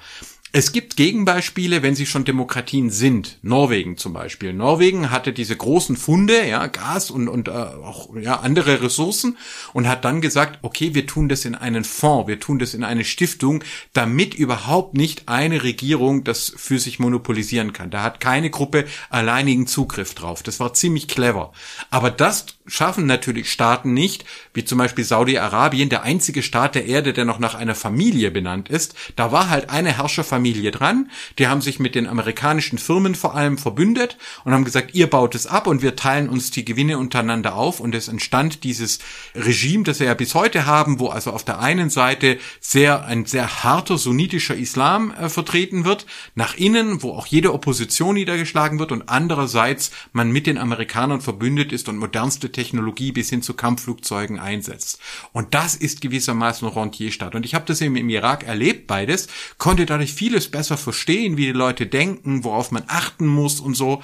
Es 0.53 0.73
gibt 0.73 0.97
Gegenbeispiele, 0.97 1.85
wenn 1.85 1.95
sie 1.95 2.07
schon 2.07 2.25
Demokratien 2.25 2.91
sind. 2.91 3.39
Norwegen 3.43 3.97
zum 3.97 4.13
Beispiel. 4.13 4.53
Norwegen 4.53 5.13
hatte 5.13 5.33
diese 5.33 5.57
großen 5.57 5.97
Funde, 5.97 6.45
ja, 6.45 6.67
Gas 6.67 7.13
und, 7.13 7.29
und 7.29 7.47
äh, 7.47 7.53
auch 7.53 8.17
ja, 8.17 8.41
andere 8.41 8.83
Ressourcen 8.83 9.39
und 9.73 9.87
hat 9.87 10.05
dann 10.05 10.21
gesagt, 10.21 10.59
okay, 10.63 10.93
wir 10.93 11.07
tun 11.07 11.29
das 11.29 11.45
in 11.45 11.55
einen 11.55 11.85
Fonds, 11.85 12.27
wir 12.27 12.41
tun 12.41 12.59
das 12.59 12.75
in 12.75 12.83
eine 12.83 13.05
Stiftung, 13.05 13.63
damit 13.93 14.35
überhaupt 14.35 14.95
nicht 14.95 15.29
eine 15.29 15.63
Regierung 15.63 16.25
das 16.25 16.53
für 16.57 16.81
sich 16.81 16.99
monopolisieren 16.99 17.73
kann. 17.73 17.91
Da 17.91 18.03
hat 18.03 18.19
keine 18.19 18.51
Gruppe 18.51 18.87
alleinigen 19.09 19.69
Zugriff 19.69 20.15
drauf. 20.15 20.43
Das 20.43 20.59
war 20.59 20.75
ziemlich 20.75 21.07
clever. 21.07 21.53
Aber 21.91 22.11
das 22.11 22.47
schaffen 22.71 23.07
natürlich 23.07 23.51
Staaten 23.51 23.93
nicht, 23.93 24.25
wie 24.55 24.65
zum 24.65 24.79
Beispiel 24.79 25.05
Saudi-Arabien, 25.05 25.89
der 25.89 26.03
einzige 26.03 26.43
Staat 26.43 26.75
der 26.75 26.87
Erde, 26.87 27.13
der 27.13 27.25
noch 27.25 27.39
nach 27.39 27.55
einer 27.55 27.75
Familie 27.75 28.31
benannt 28.31 28.69
ist. 28.69 28.95
Da 29.17 29.33
war 29.33 29.51
halt 29.51 29.71
eine 29.71 29.97
Herrscherfamilie 29.97 30.71
dran, 30.71 31.11
die 31.39 31.49
haben 31.49 31.61
sich 31.61 31.79
mit 31.81 31.95
den 31.95 32.07
amerikanischen 32.07 32.79
Firmen 32.79 33.15
vor 33.15 33.35
allem 33.35 33.59
verbündet 33.59 34.17
und 34.45 34.53
haben 34.53 34.65
gesagt, 34.65 34.95
ihr 34.95 35.09
baut 35.09 35.35
es 35.35 35.47
ab 35.47 35.67
und 35.67 35.83
wir 35.83 35.97
teilen 35.97 36.29
uns 36.29 36.51
die 36.51 36.65
Gewinne 36.65 36.99
untereinander 36.99 37.55
auf 37.55 37.81
und 37.81 37.95
es 37.95 38.09
entstand 38.09 38.65
dieses 38.65 39.01
Regime, 39.35 39.85
das 39.85 40.01
wir 40.01 40.07
ja 40.07 40.15
bis 40.15 40.35
heute 40.35 40.67
haben, 40.67 41.01
wo 41.01 41.09
also 41.09 41.33
auf 41.33 41.45
der 41.45 41.61
einen 41.61 41.91
Seite 41.91 42.39
sehr 42.61 43.05
ein 43.05 43.27
sehr 43.27 43.65
harter 43.65 43.99
sunnitischer 43.99 44.55
Islam 44.55 45.13
äh, 45.13 45.29
vertreten 45.29 45.85
wird, 45.85 46.07
nach 46.35 46.57
innen, 46.57 47.03
wo 47.03 47.13
auch 47.13 47.27
jede 47.27 47.53
Opposition 47.53 48.15
niedergeschlagen 48.15 48.79
wird 48.79 48.93
und 48.93 49.09
andererseits 49.09 49.91
man 50.13 50.31
mit 50.31 50.47
den 50.47 50.59
Amerikanern 50.59 51.21
verbündet 51.21 51.73
ist 51.73 51.89
und 51.89 51.97
modernste 51.97 52.53
Technologie 52.61 53.11
bis 53.11 53.31
hin 53.31 53.41
zu 53.41 53.55
Kampfflugzeugen 53.55 54.39
einsetzt. 54.39 55.01
Und 55.33 55.55
das 55.55 55.75
ist 55.75 56.03
gewissermaßen 56.03 56.69
Rentierstaat. 56.69 57.35
Und 57.35 57.47
ich 57.47 57.55
habe 57.55 57.65
das 57.65 57.81
eben 57.81 57.97
im 57.97 58.11
Irak 58.11 58.45
erlebt, 58.47 58.87
beides, 58.87 59.29
konnte 59.57 59.87
dadurch 59.87 60.13
vieles 60.13 60.51
besser 60.51 60.77
verstehen, 60.77 61.39
wie 61.39 61.47
die 61.47 61.53
Leute 61.53 61.87
denken, 61.87 62.45
worauf 62.45 62.71
man 62.71 62.83
achten 62.87 63.27
muss 63.27 63.61
und 63.61 63.75
so. 63.75 64.03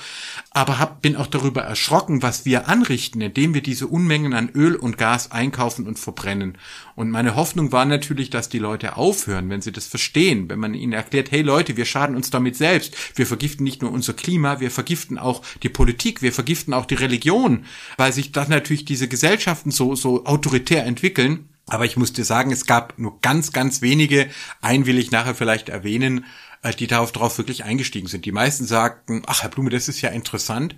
Aber 0.52 0.78
hab, 0.78 1.02
bin 1.02 1.16
auch 1.16 1.26
darüber 1.26 1.60
erschrocken, 1.60 2.22
was 2.22 2.46
wir 2.46 2.66
anrichten, 2.66 3.20
indem 3.20 3.52
wir 3.52 3.62
diese 3.62 3.88
Unmengen 3.88 4.32
an 4.32 4.48
Öl 4.54 4.74
und 4.74 4.96
Gas 4.96 5.30
einkaufen 5.32 5.86
und 5.86 5.98
verbrennen. 5.98 6.56
Und 6.96 7.10
meine 7.10 7.36
Hoffnung 7.36 7.72
war 7.72 7.84
natürlich, 7.84 8.30
dass 8.30 8.48
die 8.48 8.58
Leute 8.58 8.96
aufhören, 8.96 9.50
wenn 9.50 9.60
sie 9.60 9.70
das 9.70 9.86
verstehen, 9.86 10.48
wenn 10.48 10.58
man 10.58 10.72
ihnen 10.72 10.94
erklärt, 10.94 11.30
hey 11.30 11.42
Leute, 11.42 11.76
wir 11.76 11.84
schaden 11.84 12.16
uns 12.16 12.30
damit 12.30 12.56
selbst. 12.56 13.18
Wir 13.18 13.26
vergiften 13.26 13.64
nicht 13.64 13.82
nur 13.82 13.92
unser 13.92 14.14
Klima, 14.14 14.60
wir 14.60 14.70
vergiften 14.70 15.18
auch 15.18 15.42
die 15.62 15.68
Politik, 15.68 16.22
wir 16.22 16.32
vergiften 16.32 16.72
auch 16.72 16.86
die 16.86 16.94
Religion, 16.94 17.66
weil 17.98 18.14
sich 18.14 18.32
dann 18.32 18.48
natürlich 18.48 18.86
diese 18.86 19.08
Gesellschaften 19.08 19.70
so, 19.70 19.94
so 19.94 20.24
autoritär 20.24 20.86
entwickeln. 20.86 21.50
Aber 21.66 21.84
ich 21.84 21.98
muss 21.98 22.14
dir 22.14 22.24
sagen, 22.24 22.50
es 22.50 22.64
gab 22.64 22.98
nur 22.98 23.20
ganz, 23.20 23.52
ganz 23.52 23.82
wenige, 23.82 24.30
einen 24.62 24.86
will 24.86 24.98
ich 24.98 25.10
nachher 25.10 25.34
vielleicht 25.34 25.68
erwähnen, 25.68 26.24
äh, 26.62 26.72
die 26.72 26.86
darauf 26.86 27.12
drauf 27.12 27.36
wirklich 27.36 27.64
eingestiegen 27.64 28.08
sind. 28.08 28.24
Die 28.24 28.32
meisten 28.32 28.64
sagten, 28.64 29.22
ach 29.26 29.42
Herr 29.42 29.50
Blume, 29.50 29.68
das 29.68 29.88
ist 29.88 30.00
ja 30.00 30.08
interessant 30.08 30.76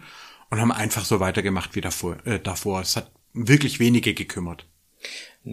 und 0.51 0.61
haben 0.61 0.73
einfach 0.73 1.05
so 1.05 1.21
weitergemacht 1.21 1.77
wie 1.77 1.81
davor. 1.81 2.17
Äh, 2.27 2.41
davor. 2.41 2.81
Es 2.81 2.97
hat 2.97 3.13
wirklich 3.35 3.79
wenige 3.79 4.15
gekümmert. 4.15 4.67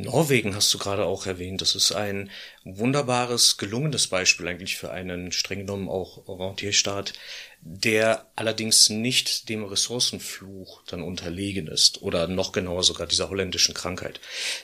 Norwegen 0.03 0.55
hast 0.55 0.73
du 0.73 0.77
gerade 0.77 1.05
auch 1.05 1.25
erwähnt. 1.25 1.61
Das 1.61 1.73
ist 1.73 1.93
ein 1.93 2.29
wunderbares, 2.63 3.57
gelungenes 3.57 4.07
Beispiel 4.07 4.47
eigentlich 4.47 4.77
für 4.77 4.91
einen 4.91 5.31
streng 5.31 5.59
genommen 5.59 5.87
auch 5.87 6.27
Rentierstaat, 6.27 7.13
der 7.61 8.29
allerdings 8.35 8.89
nicht 8.89 9.47
dem 9.47 9.63
Ressourcenfluch 9.63 10.83
dann 10.87 11.01
unterlegen 11.01 11.67
ist 11.67 12.01
oder 12.01 12.27
noch 12.27 12.51
genauer 12.51 12.83
sogar 12.83 13.07
dieser 13.07 13.29
holländischen 13.29 13.73
Krankheit. 13.73 14.19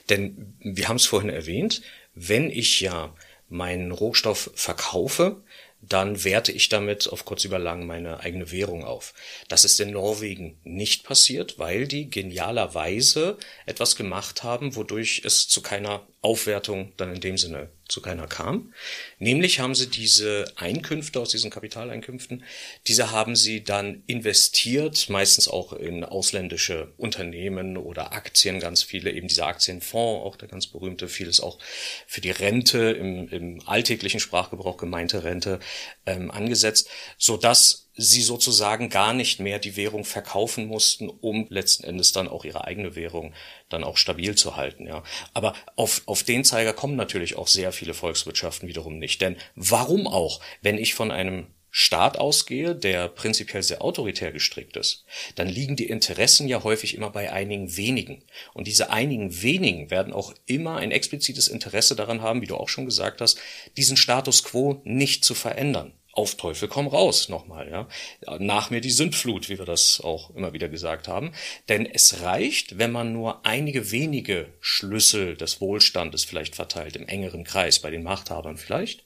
Denn 0.10 0.54
wir 0.60 0.90
haben 0.90 0.98
es 0.98 1.06
vorhin 1.06 1.30
erwähnt, 1.30 1.82
wenn 2.14 2.50
ich 2.50 2.82
ja 2.82 3.16
meinen 3.48 3.92
Rohstoff 3.92 4.52
verkaufe, 4.56 5.44
dann 5.82 6.24
werte 6.24 6.52
ich 6.52 6.70
damit 6.70 7.08
auf 7.10 7.26
kurz 7.26 7.44
über 7.44 7.60
lang 7.60 7.86
meine 7.86 8.20
eigene 8.20 8.52
Währung 8.52 8.86
auf. 8.86 9.14
Das 9.48 9.66
ist 9.66 9.80
in 9.80 9.92
Norwegen 9.92 10.60
nicht 10.64 11.04
passiert, 11.04 11.58
weil 11.58 11.88
die 11.88 12.10
genialerweise 12.10 13.38
etwas 13.66 13.96
gemacht 13.96 14.44
haben, 14.44 14.76
wodurch 14.76 15.24
es 15.26 15.48
zu 15.48 15.62
keiner 15.62 16.08
Aufwertung 16.22 16.94
dann 16.98 17.16
in 17.16 17.20
dem 17.20 17.38
Sinne 17.38 17.70
zu 17.88 18.00
keiner 18.00 18.28
kam. 18.28 18.74
Nämlich 19.18 19.60
haben 19.60 19.74
sie 19.74 19.90
diese 19.90 20.46
Einkünfte 20.56 21.20
aus 21.20 21.30
diesen 21.30 21.50
Kapitaleinkünften, 21.50 22.44
diese 22.88 23.12
haben 23.12 23.36
sie 23.36 23.64
dann 23.64 24.04
investiert, 24.06 25.10
meistens 25.10 25.48
auch 25.48 25.74
in 25.74 26.04
ausländische 26.04 26.94
Unternehmen 26.98 27.76
oder 27.76 28.14
Aktien, 28.14 28.60
ganz 28.60 28.84
viele, 28.84 29.12
eben 29.12 29.28
dieser 29.28 29.48
Aktienfonds, 29.48 30.26
auch 30.26 30.36
der 30.36 30.48
ganz 30.48 30.68
berühmte, 30.68 31.08
vieles 31.08 31.42
auch 31.42 31.58
für 32.08 32.22
die 32.22 32.32
Rente, 32.32 32.92
im, 32.92 33.28
im 33.28 33.68
alltäglichen 33.68 34.20
Sprachgebrauch 34.20 34.78
gemeinte 34.78 35.24
Rente, 35.24 35.60
ähm, 36.06 36.30
angesetzt, 36.30 36.88
so 37.18 37.36
dass 37.36 37.90
sie 37.96 38.22
sozusagen 38.22 38.90
gar 38.90 39.14
nicht 39.14 39.40
mehr 39.40 39.60
die 39.60 39.76
Währung 39.76 40.06
verkaufen 40.06 40.68
mussten, 40.68 41.10
um 41.10 41.48
letzten 41.50 41.84
Endes 41.84 42.12
dann 42.14 42.28
auch 42.28 42.46
ihre 42.46 42.66
eigene 42.66 42.96
Währung 42.96 43.34
dann 43.70 43.84
auch 43.84 43.98
stabil 43.98 44.36
zu 44.36 44.56
halten, 44.56 44.88
ja. 44.88 45.04
Aber 45.34 45.54
auf, 45.76 46.02
auf 46.06 46.24
den 46.24 46.44
Zeiger 46.44 46.74
kommen 46.74 46.96
natürlich 46.96 47.36
auch 47.36 47.48
sehr 47.48 47.72
viele 47.72 47.94
Volkswirtschaften 47.94 48.68
wiederum 48.68 48.98
nicht. 48.98 49.22
Denn 49.22 49.38
warum 49.56 50.08
auch, 50.08 50.40
wenn 50.62 50.78
ich 50.78 50.94
von 50.94 51.12
einem 51.12 51.48
Staat 51.74 52.18
ausgehe, 52.18 52.76
der 52.76 53.08
prinzipiell 53.08 53.64
sehr 53.64 53.82
autoritär 53.82 54.34
gestrickt 54.34 54.76
ist, 54.76 55.06
dann 55.36 55.48
liegen 55.48 55.78
die 55.78 55.88
Interessen 55.88 56.50
ja 56.50 56.64
häufig 56.64 56.96
immer 56.96 57.10
bei 57.10 57.32
einigen 57.32 57.78
wenigen. 57.78 58.24
Und 58.54 58.68
diese 58.68 58.90
einigen 58.90 59.42
wenigen 59.42 59.90
werden 59.90 60.12
auch 60.12 60.34
immer 60.46 60.78
ein 60.78 60.92
explizites 60.92 61.48
Interesse 61.48 61.96
daran 61.96 62.22
haben, 62.22 62.42
wie 62.42 62.48
du 62.48 62.58
auch 62.58 62.68
schon 62.68 62.86
gesagt 62.86 63.22
hast, 63.22 63.40
diesen 63.78 63.96
Status 63.96 64.44
quo 64.44 64.82
nicht 64.84 65.24
zu 65.24 65.34
verändern 65.34 65.94
auf 66.14 66.36
Teufel 66.36 66.68
komm 66.68 66.88
raus, 66.88 67.30
nochmal, 67.30 67.70
ja. 67.70 67.88
Nach 68.40 68.70
mir 68.70 68.82
die 68.82 68.92
Sündflut, 68.92 69.50
wie 69.50 69.58
wir 69.58 69.66
das 69.66 70.02
auch 70.02 70.30
immer 70.32 70.54
wieder 70.54 70.70
gesagt 70.70 71.08
haben. 71.08 71.32
Denn 71.70 71.86
es 71.86 72.22
reicht, 72.22 72.78
wenn 72.78 72.92
man 72.92 73.14
nur 73.14 73.46
einige 73.46 73.92
wenige 73.92 74.48
Schlüssel 74.60 75.38
des 75.38 75.62
Wohlstandes 75.62 76.26
vielleicht 76.26 76.56
verteilt, 76.56 76.96
im 76.96 77.08
engeren 77.08 77.44
Kreis, 77.44 77.80
bei 77.80 77.92
den 77.92 78.04
Machthabern 78.04 78.58
vielleicht. 78.58 79.04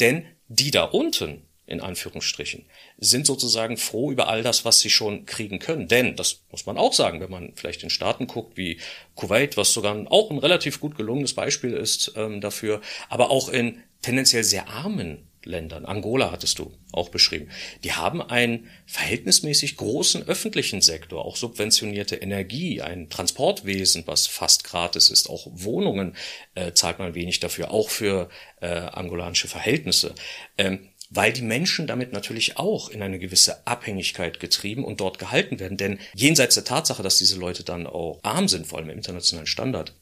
Denn 0.00 0.26
die 0.48 0.70
da 0.70 0.84
unten, 0.84 1.42
in 1.66 1.80
Anführungsstrichen, 1.80 2.64
sind 2.96 3.26
sozusagen 3.26 3.76
froh 3.76 4.10
über 4.10 4.28
all 4.28 4.42
das, 4.42 4.64
was 4.64 4.80
sie 4.80 4.88
schon 4.88 5.26
kriegen 5.26 5.58
können. 5.58 5.86
Denn, 5.86 6.16
das 6.16 6.40
muss 6.50 6.64
man 6.64 6.78
auch 6.78 6.94
sagen, 6.94 7.20
wenn 7.20 7.30
man 7.30 7.52
vielleicht 7.56 7.82
in 7.82 7.90
Staaten 7.90 8.26
guckt 8.26 8.56
wie 8.56 8.80
Kuwait, 9.14 9.58
was 9.58 9.74
sogar 9.74 10.10
auch 10.10 10.30
ein 10.30 10.38
relativ 10.38 10.80
gut 10.80 10.96
gelungenes 10.96 11.34
Beispiel 11.34 11.74
ist 11.74 12.12
ähm, 12.16 12.40
dafür, 12.40 12.80
aber 13.10 13.30
auch 13.30 13.50
in 13.50 13.82
tendenziell 14.00 14.44
sehr 14.44 14.68
armen 14.68 15.27
Ländern, 15.44 15.84
Angola 15.84 16.30
hattest 16.30 16.58
du 16.58 16.72
auch 16.92 17.08
beschrieben, 17.08 17.48
die 17.84 17.92
haben 17.92 18.22
einen 18.22 18.68
verhältnismäßig 18.86 19.76
großen 19.76 20.26
öffentlichen 20.26 20.80
Sektor, 20.80 21.24
auch 21.24 21.36
subventionierte 21.36 22.16
Energie, 22.16 22.82
ein 22.82 23.08
Transportwesen, 23.08 24.04
was 24.06 24.26
fast 24.26 24.64
gratis 24.64 25.10
ist, 25.10 25.28
auch 25.28 25.46
Wohnungen 25.50 26.16
äh, 26.54 26.72
zahlt 26.72 26.98
man 26.98 27.14
wenig 27.14 27.40
dafür, 27.40 27.70
auch 27.70 27.90
für 27.90 28.28
äh, 28.60 28.68
angolanische 28.68 29.48
Verhältnisse. 29.48 30.14
Ähm, 30.56 30.88
weil 31.10 31.32
die 31.32 31.42
Menschen 31.42 31.86
damit 31.86 32.12
natürlich 32.12 32.58
auch 32.58 32.90
in 32.90 33.02
eine 33.02 33.18
gewisse 33.18 33.66
Abhängigkeit 33.66 34.40
getrieben 34.40 34.84
und 34.84 35.00
dort 35.00 35.18
gehalten 35.18 35.58
werden. 35.58 35.78
Denn 35.78 35.98
jenseits 36.14 36.54
der 36.54 36.64
Tatsache, 36.64 37.02
dass 37.02 37.18
diese 37.18 37.38
Leute 37.38 37.64
dann 37.64 37.86
auch 37.86 38.20
arm 38.22 38.48
sind, 38.48 38.66
vor 38.66 38.78
allem 38.78 38.90
im 38.90 38.98
internationalen 38.98 39.46
Standard, 39.46 39.94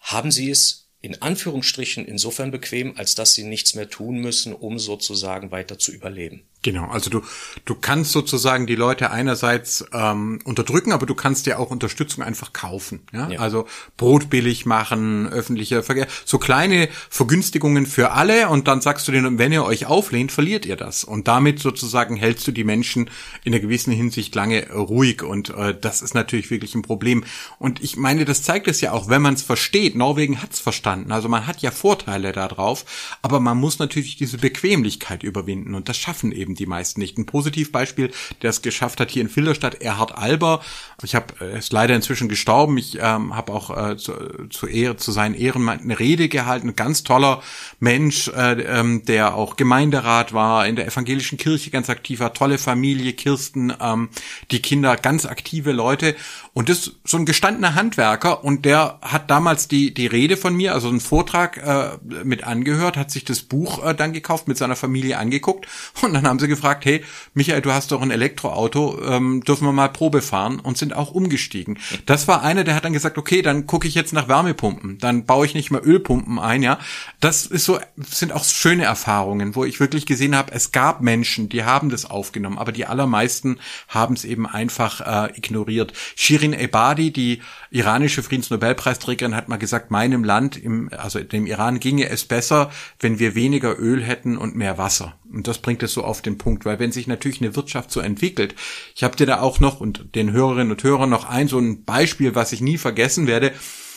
haben 0.00 0.30
sie 0.30 0.50
es 0.50 0.79
in 1.02 1.22
Anführungsstrichen 1.22 2.04
insofern 2.04 2.50
bequem, 2.50 2.96
als 2.96 3.14
dass 3.14 3.34
sie 3.34 3.44
nichts 3.44 3.74
mehr 3.74 3.88
tun 3.88 4.18
müssen, 4.18 4.52
um 4.52 4.78
sozusagen 4.78 5.50
weiter 5.50 5.78
zu 5.78 5.92
überleben. 5.92 6.42
Genau, 6.62 6.88
also 6.88 7.08
du, 7.08 7.22
du 7.64 7.74
kannst 7.74 8.12
sozusagen 8.12 8.66
die 8.66 8.74
Leute 8.74 9.10
einerseits 9.10 9.82
ähm, 9.94 10.40
unterdrücken, 10.44 10.92
aber 10.92 11.06
du 11.06 11.14
kannst 11.14 11.46
dir 11.46 11.58
auch 11.58 11.70
Unterstützung 11.70 12.22
einfach 12.22 12.52
kaufen. 12.52 13.00
Ja? 13.12 13.30
ja? 13.30 13.40
Also 13.40 13.66
Brot 13.96 14.28
billig 14.28 14.66
machen, 14.66 15.26
öffentlicher 15.26 15.82
Verkehr, 15.82 16.06
so 16.26 16.38
kleine 16.38 16.90
Vergünstigungen 17.08 17.86
für 17.86 18.10
alle 18.10 18.50
und 18.50 18.68
dann 18.68 18.82
sagst 18.82 19.08
du 19.08 19.12
denen, 19.12 19.38
wenn 19.38 19.52
ihr 19.52 19.64
euch 19.64 19.86
auflehnt, 19.86 20.32
verliert 20.32 20.66
ihr 20.66 20.76
das. 20.76 21.02
Und 21.02 21.28
damit 21.28 21.60
sozusagen 21.60 22.16
hältst 22.16 22.46
du 22.46 22.52
die 22.52 22.64
Menschen 22.64 23.08
in 23.42 23.54
einer 23.54 23.62
gewissen 23.62 23.94
Hinsicht 23.94 24.34
lange 24.34 24.70
ruhig 24.70 25.22
und 25.22 25.48
äh, 25.50 25.74
das 25.78 26.02
ist 26.02 26.14
natürlich 26.14 26.50
wirklich 26.50 26.74
ein 26.74 26.82
Problem. 26.82 27.24
Und 27.58 27.82
ich 27.82 27.96
meine, 27.96 28.26
das 28.26 28.42
zeigt 28.42 28.68
es 28.68 28.82
ja 28.82 28.92
auch, 28.92 29.08
wenn 29.08 29.22
man 29.22 29.32
es 29.32 29.42
versteht. 29.42 29.96
Norwegen 29.96 30.42
hat 30.42 30.52
es 30.52 30.60
verstanden, 30.60 31.10
also 31.10 31.30
man 31.30 31.46
hat 31.46 31.62
ja 31.62 31.70
Vorteile 31.70 32.32
darauf, 32.32 32.84
aber 33.22 33.40
man 33.40 33.56
muss 33.56 33.78
natürlich 33.78 34.16
diese 34.16 34.36
Bequemlichkeit 34.36 35.22
überwinden 35.22 35.74
und 35.74 35.88
das 35.88 35.96
schaffen 35.96 36.32
eben 36.32 36.49
eben 36.50 36.54
die 36.54 36.66
meisten 36.66 37.00
nicht. 37.00 37.18
Ein 37.18 37.26
Positivbeispiel, 37.26 38.10
der 38.42 38.50
es 38.50 38.62
geschafft 38.62 39.00
hat 39.00 39.10
hier 39.10 39.22
in 39.22 39.28
Filderstadt, 39.28 39.80
Erhard 39.80 40.16
Alber. 40.16 40.60
Ich 41.02 41.14
habe, 41.14 41.34
er 41.40 41.58
ist 41.58 41.72
leider 41.72 41.94
inzwischen 41.94 42.28
gestorben. 42.28 42.76
Ich 42.78 42.98
ähm, 43.00 43.34
habe 43.34 43.52
auch 43.52 43.76
äh, 43.76 43.96
zu, 43.96 44.12
zu, 44.50 44.66
Ehre, 44.66 44.96
zu 44.96 45.12
seinen 45.12 45.34
Ehren 45.34 45.68
eine 45.68 45.98
Rede 45.98 46.28
gehalten. 46.28 46.68
Ein 46.68 46.76
ganz 46.76 47.04
toller 47.04 47.42
Mensch, 47.78 48.28
äh, 48.28 48.60
ähm, 48.62 49.04
der 49.04 49.34
auch 49.34 49.56
Gemeinderat 49.56 50.32
war, 50.32 50.66
in 50.66 50.76
der 50.76 50.86
evangelischen 50.86 51.38
Kirche 51.38 51.70
ganz 51.70 51.88
aktiv 51.88 52.20
war, 52.20 52.34
tolle 52.34 52.58
Familie, 52.58 53.12
Kirsten, 53.12 53.72
ähm, 53.80 54.10
die 54.50 54.60
Kinder, 54.60 54.96
ganz 54.96 55.26
aktive 55.26 55.72
Leute. 55.72 56.16
Und 56.52 56.68
das 56.68 56.92
so 57.04 57.16
ein 57.16 57.26
gestandener 57.26 57.76
Handwerker 57.76 58.44
und 58.44 58.64
der 58.64 58.98
hat 59.02 59.30
damals 59.30 59.68
die 59.68 59.94
die 59.94 60.08
Rede 60.08 60.36
von 60.36 60.54
mir, 60.54 60.74
also 60.74 60.88
einen 60.88 61.00
Vortrag 61.00 61.56
äh, 61.58 61.98
mit 62.24 62.44
angehört, 62.44 62.96
hat 62.96 63.10
sich 63.10 63.24
das 63.24 63.42
Buch 63.42 63.84
äh, 63.84 63.94
dann 63.94 64.12
gekauft, 64.12 64.48
mit 64.48 64.58
seiner 64.58 64.76
Familie 64.76 65.18
angeguckt 65.18 65.66
und 66.02 66.12
dann 66.12 66.26
haben 66.26 66.39
sie 66.40 66.48
gefragt, 66.48 66.84
hey, 66.84 67.04
Michael, 67.34 67.60
du 67.60 67.72
hast 67.72 67.92
doch 67.92 68.02
ein 68.02 68.10
Elektroauto, 68.10 69.00
ähm, 69.04 69.42
dürfen 69.44 69.66
wir 69.66 69.72
mal 69.72 69.88
Probe 69.88 70.22
fahren 70.22 70.58
und 70.60 70.78
sind 70.78 70.94
auch 70.94 71.12
umgestiegen. 71.12 71.78
Das 72.06 72.26
war 72.28 72.42
einer, 72.42 72.64
der 72.64 72.74
hat 72.74 72.84
dann 72.84 72.92
gesagt, 72.92 73.18
okay, 73.18 73.42
dann 73.42 73.66
gucke 73.66 73.86
ich 73.86 73.94
jetzt 73.94 74.12
nach 74.12 74.28
Wärmepumpen, 74.28 74.98
dann 74.98 75.24
baue 75.24 75.46
ich 75.46 75.54
nicht 75.54 75.70
mehr 75.70 75.86
Ölpumpen 75.86 76.38
ein, 76.38 76.62
ja. 76.62 76.78
Das 77.20 77.46
ist 77.46 77.64
so, 77.64 77.78
sind 77.96 78.32
auch 78.32 78.44
schöne 78.44 78.84
Erfahrungen, 78.84 79.54
wo 79.54 79.64
ich 79.64 79.80
wirklich 79.80 80.06
gesehen 80.06 80.34
habe, 80.36 80.52
es 80.52 80.72
gab 80.72 81.00
Menschen, 81.00 81.48
die 81.48 81.64
haben 81.64 81.90
das 81.90 82.04
aufgenommen, 82.04 82.58
aber 82.58 82.72
die 82.72 82.86
allermeisten 82.86 83.58
haben 83.88 84.14
es 84.14 84.24
eben 84.24 84.46
einfach 84.46 85.00
äh, 85.00 85.36
ignoriert. 85.36 85.92
Shirin 86.16 86.52
Ebadi, 86.52 87.12
die 87.12 87.42
iranische 87.70 88.22
Friedensnobelpreisträgerin, 88.22 89.36
hat 89.36 89.48
mal 89.48 89.56
gesagt, 89.56 89.90
meinem 89.90 90.24
Land, 90.24 90.56
im, 90.56 90.90
also 90.96 91.20
dem 91.20 91.46
Iran 91.46 91.80
ginge 91.80 92.08
es 92.08 92.24
besser, 92.24 92.70
wenn 92.98 93.18
wir 93.18 93.34
weniger 93.34 93.78
Öl 93.78 94.02
hätten 94.02 94.36
und 94.36 94.56
mehr 94.56 94.78
Wasser. 94.78 95.14
Und 95.32 95.46
das 95.46 95.58
bringt 95.58 95.82
es 95.82 95.92
so 95.92 96.04
auf 96.04 96.22
den 96.22 96.38
Punkt, 96.38 96.64
weil 96.64 96.78
wenn 96.78 96.92
sich 96.92 97.06
natürlich 97.06 97.40
eine 97.40 97.56
Wirtschaft 97.56 97.90
so 97.90 98.00
entwickelt, 98.00 98.54
ich 98.94 99.04
habe 99.04 99.16
dir 99.16 99.26
da 99.26 99.40
auch 99.40 99.60
noch 99.60 99.80
und 99.80 100.14
den 100.14 100.32
Hörerinnen 100.32 100.72
und 100.72 100.82
Hörern 100.82 101.10
noch 101.10 101.28
ein 101.28 101.48
so 101.48 101.58
ein 101.58 101.84
Beispiel, 101.84 102.34
was 102.34 102.52
ich 102.52 102.60
nie 102.60 102.78
vergessen 102.78 103.26
werde, 103.26 103.52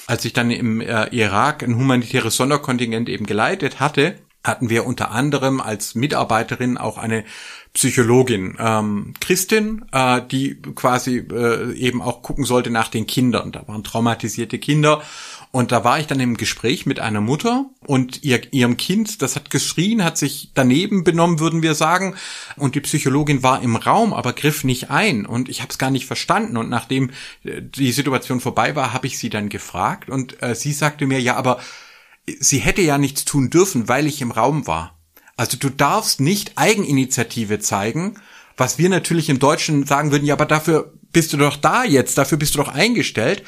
als 0.08 0.26
ich 0.26 0.34
dann 0.34 0.52
im 0.52 0.82
äh, 0.82 1.08
Irak 1.16 1.64
ein 1.64 1.76
humanitäres 1.76 2.36
Sonderkontingent 2.36 3.10
eben 3.10 3.26
geleitet 3.26 3.80
hatte, 3.80 4.20
hatten 4.44 4.70
wir 4.70 4.86
unter 4.86 5.12
anderem 5.12 5.62
als 5.62 5.96
Mitarbeiterin 5.96 6.78
auch 6.78 6.98
eine 6.98 7.24
Psychologin, 7.74 8.56
ähm, 8.60 9.14
Christin, 9.20 9.86
äh, 9.92 10.22
die 10.30 10.62
quasi 10.76 11.18
äh, 11.18 11.74
eben 11.74 12.02
auch 12.02 12.22
gucken 12.22 12.44
sollte 12.44 12.70
nach 12.70 12.90
den 12.90 13.08
Kindern. 13.08 13.52
Da 13.52 13.68
waren 13.68 13.84
traumatisierte 13.84 14.60
Kinder 14.60 15.02
und 15.54 15.72
da 15.72 15.84
war 15.84 16.00
ich 16.00 16.08
dann 16.08 16.20
im 16.20 16.36
Gespräch 16.36 16.88
mit 16.88 17.00
einer 17.00 17.22
Mutter 17.22 17.68
und 17.86 18.24
ihr, 18.24 18.52
ihrem 18.52 18.76
Kind, 18.76 19.22
das 19.22 19.36
hat 19.36 19.52
geschrien, 19.52 20.04
hat 20.04 20.18
sich 20.18 20.50
daneben 20.56 21.04
benommen, 21.04 21.40
würden 21.40 21.62
wir 21.62 21.76
sagen. 21.76 22.16
Und 22.56 22.74
die 22.74 22.82
Psychologin 22.82 23.44
war 23.44 23.62
im 23.62 23.76
Raum, 23.76 24.14
aber 24.14 24.34
griff 24.34 24.64
nicht 24.64 24.90
ein. 24.90 25.28
Und 25.28 25.50
ich 25.50 25.62
habe 25.62 25.70
es 25.70 25.78
gar 25.78 25.92
nicht 25.92 26.08
verstanden. 26.08 26.58
Und 26.58 26.72
nachdem 26.72 27.12
äh, 27.44 27.62
die 27.62 27.92
Situation 27.92 28.40
vorbei 28.40 28.76
war, 28.76 28.94
habe 28.94 29.06
ich 29.06 29.20
sie 29.20 29.30
dann 29.30 29.50
gefragt. 29.50 30.10
Und 30.10 30.42
äh, 30.42 30.56
sie 30.56 30.74
sagte 30.74 31.06
mir, 31.06 31.22
ja, 31.22 31.36
aber 31.36 31.60
sie 32.40 32.58
hätte 32.58 32.82
ja 32.82 32.98
nichts 32.98 33.24
tun 33.24 33.52
dürfen, 33.52 33.88
weil 33.88 34.08
ich 34.08 34.24
im 34.24 34.32
Raum 34.32 34.66
war. 34.66 34.98
Also 35.38 35.58
du 35.58 35.70
darfst 35.70 36.20
nicht 36.20 36.54
Eigeninitiative 36.56 37.60
zeigen, 37.60 38.16
was 38.58 38.80
wir 38.80 38.90
natürlich 38.90 39.30
im 39.30 39.38
Deutschen 39.38 39.86
sagen 39.86 40.12
würden, 40.12 40.26
ja, 40.26 40.34
aber 40.34 40.48
dafür 40.48 40.94
bist 41.12 41.32
du 41.32 41.38
doch 41.38 41.58
da 41.58 41.84
jetzt, 41.84 42.18
dafür 42.18 42.40
bist 42.40 42.56
du 42.56 42.58
doch 42.58 42.70
eingestellt. 42.70 43.44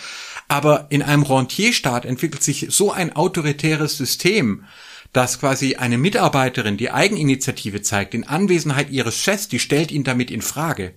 Aber 0.48 0.88
in 0.90 1.02
einem 1.02 1.24
Rentierstaat 1.24 2.06
entwickelt 2.06 2.44
sich 2.44 2.68
so 2.70 2.92
ein 2.92 3.16
autoritäres 3.16 3.98
System, 3.98 4.66
dass 5.14 5.40
quasi 5.40 5.76
eine 5.76 5.98
Mitarbeiterin 5.98 6.78
die 6.78 6.92
Eigeninitiative 6.92 7.82
zeigt, 7.82 8.14
in 8.14 8.26
Anwesenheit 8.26 8.90
ihres 8.90 9.18
Chefs, 9.22 9.48
die 9.48 9.60
stellt 9.60 9.92
ihn 9.92 10.04
damit 10.04 10.30
in 10.30 10.42
Frage. 10.42 10.94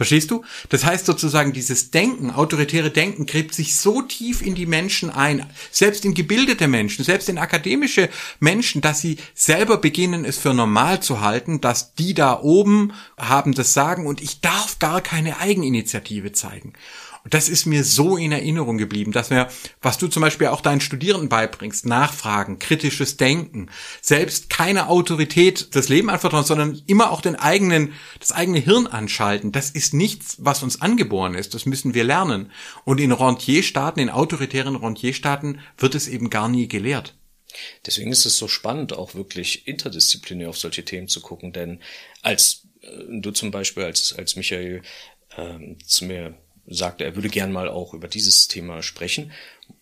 Verstehst 0.00 0.30
du? 0.30 0.44
Das 0.70 0.86
heißt 0.86 1.04
sozusagen, 1.04 1.52
dieses 1.52 1.90
Denken, 1.90 2.30
autoritäre 2.30 2.90
Denken, 2.90 3.26
gräbt 3.26 3.54
sich 3.54 3.76
so 3.76 4.00
tief 4.00 4.40
in 4.40 4.54
die 4.54 4.64
Menschen 4.64 5.10
ein, 5.10 5.44
selbst 5.70 6.06
in 6.06 6.14
gebildete 6.14 6.68
Menschen, 6.68 7.04
selbst 7.04 7.28
in 7.28 7.36
akademische 7.36 8.08
Menschen, 8.38 8.80
dass 8.80 9.02
sie 9.02 9.18
selber 9.34 9.76
beginnen, 9.76 10.24
es 10.24 10.38
für 10.38 10.54
normal 10.54 11.02
zu 11.02 11.20
halten, 11.20 11.60
dass 11.60 11.94
die 11.94 12.14
da 12.14 12.40
oben 12.40 12.94
haben 13.18 13.54
das 13.54 13.74
Sagen 13.74 14.06
und 14.06 14.22
ich 14.22 14.40
darf 14.40 14.78
gar 14.78 15.02
keine 15.02 15.38
Eigeninitiative 15.38 16.32
zeigen. 16.32 16.72
Das 17.30 17.48
ist 17.48 17.66
mir 17.66 17.84
so 17.84 18.16
in 18.16 18.32
Erinnerung 18.32 18.76
geblieben, 18.76 19.12
dass 19.12 19.30
wir, 19.30 19.48
was 19.80 19.98
du 19.98 20.08
zum 20.08 20.20
Beispiel 20.20 20.48
auch 20.48 20.60
deinen 20.60 20.80
Studierenden 20.80 21.28
beibringst, 21.28 21.86
Nachfragen, 21.86 22.58
kritisches 22.58 23.16
Denken, 23.16 23.70
selbst 24.02 24.50
keine 24.50 24.88
Autorität 24.88 25.74
das 25.74 25.88
Leben 25.88 26.10
anvertrauen, 26.10 26.44
sondern 26.44 26.82
immer 26.86 27.10
auch 27.10 27.20
den 27.20 27.36
eigenen, 27.36 27.94
das 28.18 28.32
eigene 28.32 28.58
Hirn 28.58 28.86
anschalten. 28.86 29.52
Das 29.52 29.70
ist 29.70 29.94
nichts, 29.94 30.36
was 30.38 30.62
uns 30.62 30.80
angeboren 30.80 31.34
ist. 31.34 31.54
Das 31.54 31.66
müssen 31.66 31.94
wir 31.94 32.04
lernen. 32.04 32.50
Und 32.84 33.00
in 33.00 33.12
Rentierstaaten, 33.12 34.02
in 34.02 34.10
autoritären 34.10 34.76
Rentierstaaten 34.76 35.60
wird 35.78 35.94
es 35.94 36.08
eben 36.08 36.30
gar 36.30 36.48
nie 36.48 36.68
gelehrt. 36.68 37.14
Deswegen 37.86 38.12
ist 38.12 38.26
es 38.26 38.36
so 38.36 38.48
spannend, 38.48 38.92
auch 38.92 39.14
wirklich 39.14 39.66
interdisziplinär 39.66 40.48
auf 40.48 40.58
solche 40.58 40.84
Themen 40.84 41.08
zu 41.08 41.20
gucken, 41.20 41.52
denn 41.52 41.80
als 42.22 42.66
äh, 42.82 42.88
du 43.08 43.30
zum 43.32 43.50
Beispiel, 43.50 43.84
als, 43.84 44.12
als 44.16 44.36
Michael 44.36 44.82
ähm, 45.36 45.78
zu 45.84 46.04
mir 46.04 46.36
sagte, 46.70 47.04
er 47.04 47.16
würde 47.16 47.28
gern 47.28 47.52
mal 47.52 47.68
auch 47.68 47.94
über 47.94 48.08
dieses 48.08 48.48
Thema 48.48 48.82
sprechen, 48.82 49.32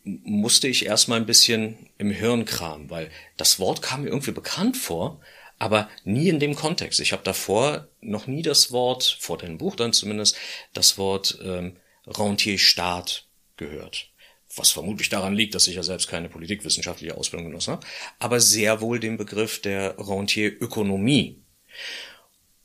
musste 0.05 0.69
ich 0.69 0.87
erstmal 0.87 1.21
ein 1.21 1.27
bisschen 1.27 1.91
im 1.99 2.11
Hirn 2.11 2.45
kramen, 2.45 2.91
weil 2.91 3.11
das 3.37 3.59
Wort 3.61 3.83
kam 3.83 4.03
mir 4.03 4.09
irgendwie 4.09 4.33
bekannt 4.33 4.77
vor, 4.77 5.21
aber 5.59 5.89
nie 6.05 6.29
in 6.29 6.41
dem 6.41 6.55
Kontext. 6.55 7.01
Ich 7.01 7.13
habe 7.13 7.23
davor 7.25 7.89
noch 8.01 8.27
nie 8.27 8.43
das 8.43 8.73
Wort, 8.73 9.19
vor 9.21 9.39
dem 9.39 9.59
Buch 9.59 9.77
dann 9.77 9.93
zumindest, 9.93 10.37
das 10.73 10.99
Wort 10.99 11.39
ähm, 11.43 11.77
Rentierstaat 12.07 13.27
gehört. 13.57 14.11
Was 14.57 14.71
vermutlich 14.71 15.11
daran 15.11 15.35
liegt, 15.35 15.55
dass 15.55 15.67
ich 15.67 15.75
ja 15.75 15.83
selbst 15.83 16.09
keine 16.09 16.29
politikwissenschaftliche 16.29 17.17
Ausbildung 17.17 17.51
genossen 17.51 17.73
habe, 17.73 17.87
aber 18.19 18.41
sehr 18.41 18.81
wohl 18.81 18.99
den 18.99 19.19
Begriff 19.19 19.61
der 19.61 19.97
Rentierökonomie. 19.99 21.43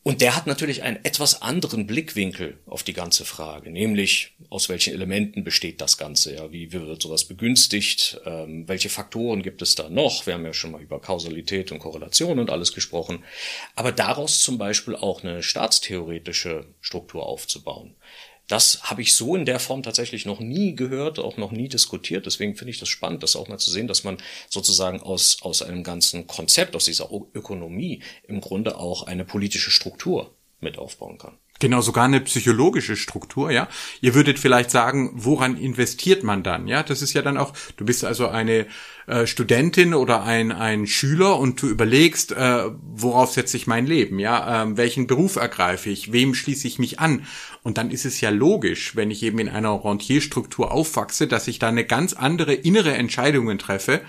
Und 0.04 0.20
der 0.20 0.36
hat 0.36 0.48
natürlich 0.48 0.84
einen 0.84 1.04
etwas 1.06 1.42
anderen 1.42 1.88
Blickwinkel 1.88 2.60
auf 2.66 2.84
die 2.84 2.92
ganze 2.92 3.24
Frage, 3.24 3.72
nämlich 3.72 4.34
aus 4.50 4.68
welchen 4.68 4.94
Elementen 4.94 5.46
besteht 5.46 5.80
das 5.80 5.98
Ganze, 5.98 6.36
ja, 6.36 6.52
wie 6.52 6.74
wird 6.74 7.02
sowas 7.02 7.24
begünstigt, 7.24 8.20
ähm, 8.26 8.68
welche 8.68 8.90
Faktoren 8.90 9.42
gibt 9.42 9.62
es 9.62 9.76
da 9.76 9.90
noch? 9.90 10.26
Wir 10.28 10.34
haben 10.34 10.46
ja 10.46 10.52
schon 10.52 10.72
mal 10.72 10.82
über 10.82 11.00
Kausalität 11.00 11.72
und 11.72 11.80
Korrelation 11.80 12.40
und 12.40 12.50
alles 12.50 12.74
gesprochen, 12.74 13.24
aber 13.76 13.94
daraus 13.94 14.42
zum 14.42 14.58
Beispiel 14.58 14.98
auch 14.98 15.24
eine 15.24 15.42
staatstheoretische 15.42 16.66
Struktur 16.82 17.26
aufzubauen. 17.26 17.96
Das 18.48 18.84
habe 18.84 19.02
ich 19.02 19.16
so 19.16 19.36
in 19.36 19.46
der 19.46 19.60
Form 19.60 19.84
tatsächlich 19.84 20.26
noch 20.26 20.40
nie 20.40 20.76
gehört, 20.76 21.18
auch 21.18 21.38
noch 21.38 21.52
nie 21.52 21.70
diskutiert. 21.70 22.26
Deswegen 22.26 22.56
finde 22.56 22.72
ich 22.72 22.80
das 22.80 22.90
spannend, 22.90 23.24
das 23.24 23.36
auch 23.36 23.48
mal 23.48 23.58
zu 23.58 23.72
sehen, 23.72 23.88
dass 23.88 24.04
man 24.04 24.18
sozusagen 24.50 25.02
aus, 25.02 25.38
aus 25.42 25.62
einem 25.62 25.84
ganzen 25.84 26.28
Konzept, 26.28 26.76
aus 26.76 26.86
dieser 26.86 27.10
Ökonomie 27.34 28.04
im 28.28 28.42
Grunde 28.42 28.78
auch 28.78 29.04
eine 29.04 29.24
politische 29.24 29.72
Struktur 29.72 30.36
mit 30.60 30.78
aufbauen 30.78 31.18
kann. 31.18 31.38
Genau, 31.64 31.80
sogar 31.80 32.04
eine 32.04 32.20
psychologische 32.20 32.98
Struktur, 32.98 33.50
ja. 33.50 33.70
Ihr 34.02 34.16
würdet 34.16 34.38
vielleicht 34.38 34.70
sagen, 34.70 35.12
woran 35.14 35.56
investiert 35.56 36.22
man 36.22 36.44
dann, 36.44 36.68
ja? 36.68 36.84
Das 36.84 37.02
ist 37.02 37.14
ja 37.14 37.22
dann 37.22 37.38
auch, 37.38 37.54
du 37.78 37.86
bist 37.86 38.04
also 38.04 38.28
eine 38.28 38.68
äh, 39.08 39.26
Studentin 39.26 39.94
oder 39.94 40.24
ein, 40.24 40.52
ein 40.52 40.88
Schüler 40.88 41.40
und 41.40 41.62
du 41.62 41.70
überlegst, 41.70 42.34
äh, 42.34 42.66
worauf 42.82 43.32
setze 43.32 43.56
ich 43.56 43.66
mein 43.66 43.88
Leben, 43.88 44.20
ja? 44.20 44.64
Ähm, 44.64 44.76
welchen 44.76 45.08
Beruf 45.08 45.38
ergreife 45.38 45.90
ich? 45.90 46.12
Wem 46.12 46.34
schließe 46.34 46.68
ich 46.68 46.80
mich 46.80 47.00
an? 47.00 47.26
Und 47.62 47.78
dann 47.78 47.92
ist 47.92 48.04
es 48.04 48.20
ja 48.20 48.30
logisch, 48.30 48.98
wenn 48.98 49.10
ich 49.10 49.24
eben 49.24 49.40
in 49.40 49.48
einer 49.48 49.86
Rentierstruktur 49.86 50.70
aufwachse, 50.70 51.28
dass 51.28 51.48
ich 51.48 51.60
da 51.60 51.70
eine 51.70 51.86
ganz 51.86 52.12
andere 52.12 52.56
innere 52.56 52.92
Entscheidungen 52.92 53.58
treffe, 53.58 54.02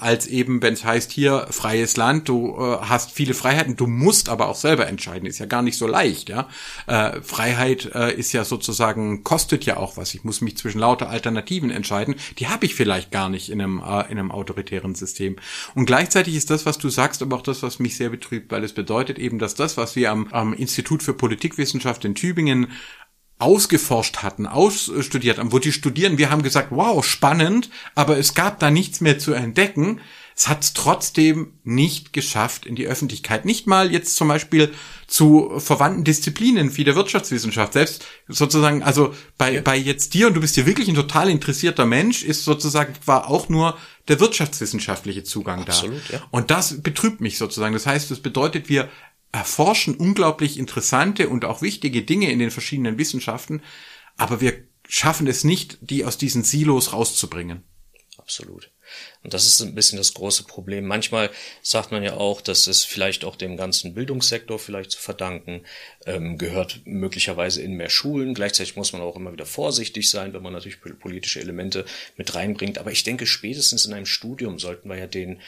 als 0.00 0.26
eben, 0.26 0.62
wenn 0.62 0.74
es 0.74 0.84
heißt, 0.84 1.10
hier 1.10 1.46
freies 1.50 1.96
Land, 1.96 2.28
du 2.28 2.56
äh, 2.58 2.78
hast 2.82 3.10
viele 3.10 3.34
Freiheiten, 3.34 3.76
du 3.76 3.86
musst 3.86 4.28
aber 4.28 4.48
auch 4.48 4.56
selber 4.56 4.86
entscheiden, 4.86 5.26
ist 5.26 5.38
ja 5.38 5.46
gar 5.46 5.62
nicht 5.62 5.76
so 5.76 5.86
leicht, 5.86 6.28
ja. 6.28 6.48
Äh, 6.86 7.20
Freiheit 7.22 7.90
äh, 7.94 8.14
ist 8.14 8.32
ja 8.32 8.44
sozusagen, 8.44 9.24
kostet 9.24 9.64
ja 9.64 9.76
auch 9.76 9.96
was. 9.96 10.14
Ich 10.14 10.24
muss 10.24 10.40
mich 10.40 10.56
zwischen 10.56 10.78
lauter 10.78 11.08
Alternativen 11.08 11.70
entscheiden. 11.70 12.14
Die 12.38 12.48
habe 12.48 12.66
ich 12.66 12.74
vielleicht 12.74 13.10
gar 13.10 13.28
nicht 13.28 13.50
in 13.50 13.60
einem, 13.60 13.78
äh, 13.78 14.10
in 14.10 14.18
einem 14.18 14.30
autoritären 14.30 14.94
System. 14.94 15.36
Und 15.74 15.86
gleichzeitig 15.86 16.34
ist 16.34 16.50
das, 16.50 16.66
was 16.66 16.78
du 16.78 16.88
sagst, 16.88 17.22
aber 17.22 17.36
auch 17.36 17.42
das, 17.42 17.62
was 17.62 17.78
mich 17.78 17.96
sehr 17.96 18.10
betrübt, 18.10 18.50
weil 18.50 18.64
es 18.64 18.72
bedeutet 18.72 19.18
eben, 19.18 19.38
dass 19.38 19.54
das, 19.54 19.76
was 19.76 19.96
wir 19.96 20.10
am, 20.10 20.28
am 20.32 20.52
Institut 20.52 21.02
für 21.02 21.14
Politikwissenschaft 21.14 22.04
in 22.04 22.14
Tübingen 22.14 22.68
ausgeforscht 23.42 24.18
hatten, 24.18 24.46
ausstudiert 24.46 25.38
haben, 25.38 25.52
wo 25.52 25.58
die 25.58 25.72
studieren, 25.72 26.16
wir 26.16 26.30
haben 26.30 26.42
gesagt, 26.42 26.68
wow, 26.70 27.04
spannend, 27.04 27.68
aber 27.94 28.16
es 28.16 28.34
gab 28.34 28.60
da 28.60 28.70
nichts 28.70 29.00
mehr 29.00 29.18
zu 29.18 29.32
entdecken. 29.32 30.00
Es 30.34 30.48
hat 30.48 30.62
es 30.62 30.72
trotzdem 30.72 31.52
nicht 31.62 32.12
geschafft 32.14 32.64
in 32.64 32.74
die 32.74 32.86
Öffentlichkeit. 32.86 33.44
Nicht 33.44 33.66
mal 33.66 33.92
jetzt 33.92 34.16
zum 34.16 34.28
Beispiel 34.28 34.72
zu 35.06 35.52
verwandten 35.58 36.04
Disziplinen 36.04 36.74
wie 36.76 36.84
der 36.84 36.94
Wirtschaftswissenschaft. 36.94 37.74
Selbst 37.74 38.06
sozusagen, 38.28 38.82
also 38.82 39.14
bei, 39.36 39.54
ja. 39.54 39.60
bei 39.60 39.76
jetzt 39.76 40.14
dir, 40.14 40.28
und 40.28 40.34
du 40.34 40.40
bist 40.40 40.56
ja 40.56 40.64
wirklich 40.64 40.88
ein 40.88 40.94
total 40.94 41.28
interessierter 41.28 41.84
Mensch, 41.84 42.22
ist 42.22 42.44
sozusagen, 42.44 42.94
war 43.04 43.28
auch 43.28 43.50
nur 43.50 43.76
der 44.08 44.20
wirtschaftswissenschaftliche 44.20 45.22
Zugang 45.22 45.60
Absolut, 45.60 46.00
da. 46.08 46.14
Ja. 46.14 46.22
Und 46.30 46.50
das 46.50 46.80
betrübt 46.80 47.20
mich 47.20 47.36
sozusagen. 47.36 47.74
Das 47.74 47.86
heißt, 47.86 48.10
das 48.10 48.20
bedeutet, 48.20 48.70
wir 48.70 48.88
erforschen 49.32 49.96
unglaublich 49.96 50.58
interessante 50.58 51.28
und 51.28 51.44
auch 51.44 51.62
wichtige 51.62 52.02
Dinge 52.02 52.30
in 52.30 52.38
den 52.38 52.50
verschiedenen 52.50 52.98
Wissenschaften, 52.98 53.62
aber 54.16 54.40
wir 54.40 54.64
schaffen 54.86 55.26
es 55.26 55.42
nicht, 55.42 55.78
die 55.80 56.04
aus 56.04 56.18
diesen 56.18 56.44
Silos 56.44 56.92
rauszubringen. 56.92 57.64
Absolut. 58.18 58.70
Und 59.22 59.34
das 59.34 59.46
ist 59.46 59.60
ein 59.62 59.74
bisschen 59.74 59.96
das 59.96 60.14
große 60.14 60.44
Problem. 60.44 60.86
Manchmal 60.86 61.30
sagt 61.62 61.92
man 61.92 62.02
ja 62.02 62.14
auch, 62.14 62.40
dass 62.40 62.66
es 62.66 62.84
vielleicht 62.84 63.24
auch 63.24 63.36
dem 63.36 63.56
ganzen 63.56 63.94
Bildungssektor 63.94 64.58
vielleicht 64.58 64.92
zu 64.92 65.00
verdanken, 65.00 65.64
ähm, 66.06 66.38
gehört 66.38 66.82
möglicherweise 66.84 67.62
in 67.62 67.74
mehr 67.74 67.88
Schulen. 67.88 68.34
Gleichzeitig 68.34 68.76
muss 68.76 68.92
man 68.92 69.02
auch 69.02 69.16
immer 69.16 69.32
wieder 69.32 69.46
vorsichtig 69.46 70.10
sein, 70.10 70.34
wenn 70.34 70.42
man 70.42 70.52
natürlich 70.52 70.80
politische 70.80 71.40
Elemente 71.40 71.84
mit 72.16 72.34
reinbringt. 72.34 72.78
Aber 72.78 72.92
ich 72.92 73.02
denke, 73.02 73.26
spätestens 73.26 73.86
in 73.86 73.92
einem 73.92 74.06
Studium 74.06 74.58
sollten 74.58 74.88
wir 74.88 74.98
ja 74.98 75.06
den 75.06 75.40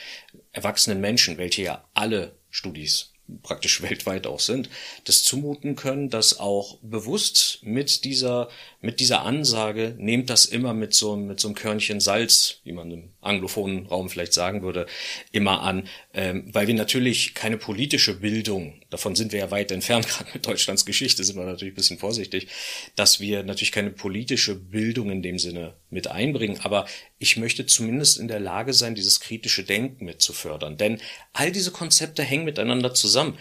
erwachsenen 0.52 1.00
Menschen, 1.00 1.36
welche 1.38 1.62
ja 1.62 1.84
alle 1.94 2.36
Studis 2.50 3.13
praktisch 3.42 3.82
weltweit 3.82 4.26
auch 4.26 4.40
sind, 4.40 4.68
das 5.04 5.24
zumuten 5.24 5.76
können, 5.76 6.10
dass 6.10 6.38
auch 6.38 6.78
bewusst 6.82 7.60
mit 7.62 8.04
dieser, 8.04 8.48
mit 8.80 9.00
dieser 9.00 9.22
Ansage, 9.22 9.94
nehmt 9.98 10.28
das 10.28 10.44
immer 10.44 10.74
mit 10.74 10.92
so, 10.92 11.16
mit 11.16 11.40
so 11.40 11.48
einem 11.48 11.54
Körnchen 11.54 12.00
Salz, 12.00 12.60
wie 12.64 12.72
man 12.72 12.90
im 12.90 13.10
anglophonen 13.22 13.86
Raum 13.86 14.10
vielleicht 14.10 14.34
sagen 14.34 14.62
würde, 14.62 14.86
immer 15.32 15.62
an, 15.62 15.88
ähm, 16.12 16.44
weil 16.52 16.66
wir 16.66 16.74
natürlich 16.74 17.34
keine 17.34 17.56
politische 17.56 18.14
Bildung, 18.20 18.82
davon 18.90 19.16
sind 19.16 19.32
wir 19.32 19.38
ja 19.38 19.50
weit 19.50 19.72
entfernt, 19.72 20.06
gerade 20.08 20.30
mit 20.34 20.46
Deutschlands 20.46 20.84
Geschichte 20.84 21.24
sind 21.24 21.36
wir 21.36 21.46
natürlich 21.46 21.72
ein 21.72 21.76
bisschen 21.76 21.98
vorsichtig, 21.98 22.48
dass 22.94 23.20
wir 23.20 23.42
natürlich 23.42 23.72
keine 23.72 23.90
politische 23.90 24.54
Bildung 24.54 25.10
in 25.10 25.22
dem 25.22 25.38
Sinne 25.38 25.74
mit 25.88 26.08
einbringen, 26.08 26.60
aber 26.62 26.86
ich 27.24 27.38
möchte 27.38 27.64
zumindest 27.64 28.18
in 28.18 28.28
der 28.28 28.38
Lage 28.38 28.74
sein, 28.74 28.94
dieses 28.94 29.18
kritische 29.18 29.64
Denken 29.64 30.04
mit 30.04 30.20
zu 30.20 30.34
fördern, 30.34 30.76
denn 30.76 31.00
all 31.32 31.50
diese 31.50 31.70
Konzepte 31.70 32.22
hängen 32.22 32.44
miteinander 32.44 32.92
zusammen. 32.92 33.38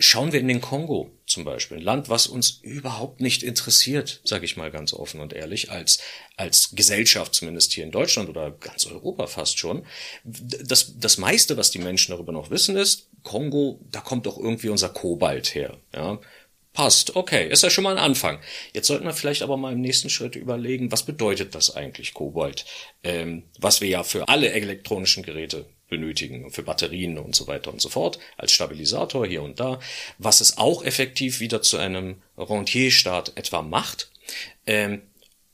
Schauen 0.00 0.32
wir 0.32 0.40
in 0.40 0.48
den 0.48 0.60
Kongo 0.60 1.12
zum 1.26 1.44
Beispiel, 1.44 1.76
ein 1.76 1.84
Land, 1.84 2.08
was 2.08 2.26
uns 2.26 2.58
überhaupt 2.62 3.20
nicht 3.20 3.44
interessiert, 3.44 4.20
sage 4.24 4.44
ich 4.46 4.56
mal 4.56 4.72
ganz 4.72 4.92
offen 4.92 5.20
und 5.20 5.32
ehrlich, 5.32 5.70
als, 5.70 6.00
als 6.36 6.70
Gesellschaft, 6.72 7.34
zumindest 7.34 7.72
hier 7.72 7.84
in 7.84 7.92
Deutschland 7.92 8.28
oder 8.28 8.50
ganz 8.50 8.86
Europa 8.86 9.28
fast 9.28 9.58
schon. 9.58 9.86
Das, 10.24 10.98
das 10.98 11.18
meiste, 11.18 11.56
was 11.56 11.70
die 11.70 11.78
Menschen 11.78 12.10
darüber 12.10 12.32
noch 12.32 12.50
wissen, 12.50 12.76
ist, 12.76 13.10
Kongo, 13.22 13.78
da 13.92 14.00
kommt 14.00 14.26
doch 14.26 14.38
irgendwie 14.38 14.70
unser 14.70 14.88
Kobalt 14.88 15.54
her. 15.54 15.78
Ja? 15.94 16.18
Passt, 16.80 17.14
okay, 17.14 17.46
ist 17.46 17.62
ja 17.62 17.68
schon 17.68 17.84
mal 17.84 17.98
ein 17.98 18.02
Anfang. 18.02 18.38
Jetzt 18.72 18.86
sollten 18.86 19.04
wir 19.04 19.12
vielleicht 19.12 19.42
aber 19.42 19.58
mal 19.58 19.74
im 19.74 19.82
nächsten 19.82 20.08
Schritt 20.08 20.34
überlegen, 20.34 20.90
was 20.90 21.02
bedeutet 21.02 21.54
das 21.54 21.76
eigentlich, 21.76 22.14
Kobalt, 22.14 22.64
ähm, 23.04 23.42
was 23.58 23.82
wir 23.82 23.88
ja 23.88 24.02
für 24.02 24.28
alle 24.28 24.50
elektronischen 24.52 25.22
Geräte 25.22 25.66
benötigen, 25.90 26.50
für 26.50 26.62
Batterien 26.62 27.18
und 27.18 27.36
so 27.36 27.46
weiter 27.46 27.70
und 27.70 27.82
so 27.82 27.90
fort, 27.90 28.18
als 28.38 28.52
Stabilisator 28.52 29.26
hier 29.26 29.42
und 29.42 29.60
da, 29.60 29.78
was 30.16 30.40
es 30.40 30.56
auch 30.56 30.82
effektiv 30.82 31.40
wieder 31.40 31.60
zu 31.60 31.76
einem 31.76 32.22
Rentierstaat 32.38 33.32
etwa 33.36 33.60
macht. 33.60 34.10
Ähm, 34.66 35.02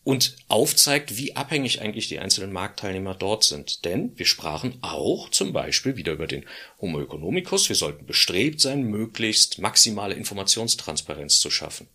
und 0.07 0.37
aufzeigt, 0.47 1.17
wie 1.17 1.35
abhängig 1.35 1.81
eigentlich 1.81 2.07
die 2.07 2.21
einzelnen 2.21 2.53
Marktteilnehmer 2.53 3.17
dort 3.17 3.43
sind. 3.43 3.85
Denn 3.85 4.17
wir 4.17 4.25
sprachen 4.25 4.79
auch 4.81 5.31
zum 5.31 5.53
Beispiel 5.53 5.97
wieder 5.97 6.13
über 6.13 6.29
den 6.29 6.47
Homo 6.81 7.01
economicus. 7.01 7.69
Wir 7.69 7.75
sollten 7.75 8.07
bestrebt 8.07 8.61
sein, 8.61 8.85
möglichst 8.85 9.59
maximale 9.59 10.15
Informationstransparenz 10.15 11.41
zu 11.41 11.51
schaffen. 11.51 11.89